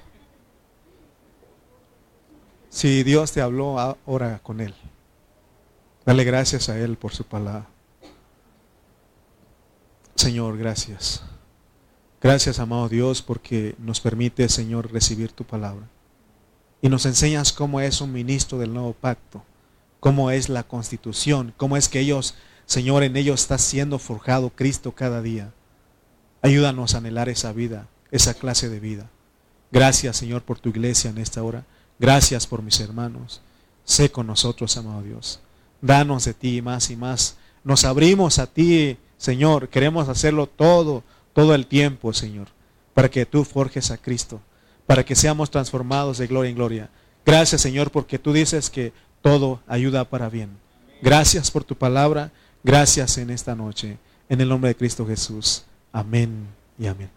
Si 2.69 3.03
Dios 3.03 3.31
te 3.31 3.41
habló, 3.41 3.79
ah, 3.79 3.97
ora 4.05 4.39
con 4.43 4.59
Él. 4.59 4.75
Dale 6.05 6.23
gracias 6.23 6.67
a 6.69 6.77
Él 6.77 6.97
por 6.97 7.13
su 7.13 7.23
palabra. 7.23 7.67
Señor, 10.15 10.57
gracias. 10.57 11.23
Gracias, 12.25 12.57
amado 12.57 12.89
Dios, 12.89 13.21
porque 13.21 13.75
nos 13.77 14.01
permite, 14.01 14.49
Señor, 14.49 14.91
recibir 14.91 15.31
tu 15.31 15.43
palabra. 15.43 15.87
Y 16.81 16.89
nos 16.89 17.05
enseñas 17.05 17.53
cómo 17.53 17.81
es 17.81 18.01
un 18.01 18.11
ministro 18.11 18.57
del 18.57 18.73
nuevo 18.73 18.93
pacto, 18.93 19.43
cómo 19.99 20.31
es 20.31 20.49
la 20.49 20.63
constitución, 20.63 21.53
cómo 21.55 21.77
es 21.77 21.87
que 21.87 21.99
ellos, 21.99 22.33
Señor, 22.65 23.03
en 23.03 23.15
ellos 23.15 23.41
está 23.41 23.59
siendo 23.59 23.99
forjado 23.99 24.49
Cristo 24.49 24.93
cada 24.93 25.21
día. 25.21 25.53
Ayúdanos 26.41 26.95
a 26.95 26.97
anhelar 26.97 27.29
esa 27.29 27.53
vida, 27.53 27.89
esa 28.09 28.33
clase 28.33 28.69
de 28.69 28.79
vida. 28.79 29.07
Gracias, 29.71 30.17
Señor, 30.17 30.41
por 30.41 30.57
tu 30.57 30.69
iglesia 30.69 31.11
en 31.11 31.19
esta 31.19 31.43
hora. 31.43 31.63
Gracias 31.99 32.47
por 32.47 32.63
mis 32.63 32.79
hermanos. 32.79 33.41
Sé 33.83 34.09
con 34.09 34.25
nosotros, 34.25 34.75
amado 34.77 35.03
Dios. 35.03 35.41
Danos 35.79 36.25
de 36.25 36.33
ti 36.33 36.63
más 36.63 36.89
y 36.89 36.95
más. 36.95 37.37
Nos 37.63 37.85
abrimos 37.85 38.39
a 38.39 38.47
ti, 38.47 38.97
Señor. 39.19 39.69
Queremos 39.69 40.09
hacerlo 40.09 40.47
todo, 40.47 41.03
todo 41.35 41.53
el 41.53 41.67
tiempo, 41.67 42.13
Señor, 42.13 42.47
para 42.93 43.09
que 43.09 43.25
tú 43.25 43.43
forjes 43.43 43.91
a 43.91 43.97
Cristo, 43.97 44.41
para 44.87 45.03
que 45.03 45.15
seamos 45.15 45.51
transformados 45.51 46.17
de 46.17 46.27
gloria 46.27 46.49
en 46.49 46.55
gloria. 46.55 46.89
Gracias, 47.25 47.59
Señor, 47.59 47.91
porque 47.91 48.17
tú 48.17 48.31
dices 48.31 48.69
que 48.69 48.93
todo 49.21 49.59
ayuda 49.67 50.05
para 50.05 50.29
bien. 50.29 50.57
Gracias 51.01 51.51
por 51.51 51.65
tu 51.65 51.75
palabra. 51.75 52.31
Gracias 52.63 53.17
en 53.17 53.31
esta 53.31 53.53
noche. 53.53 53.97
En 54.29 54.39
el 54.39 54.47
nombre 54.47 54.69
de 54.69 54.75
Cristo 54.75 55.05
Jesús. 55.05 55.65
Amén 55.91 56.47
y 56.79 56.87
amén. 56.87 57.09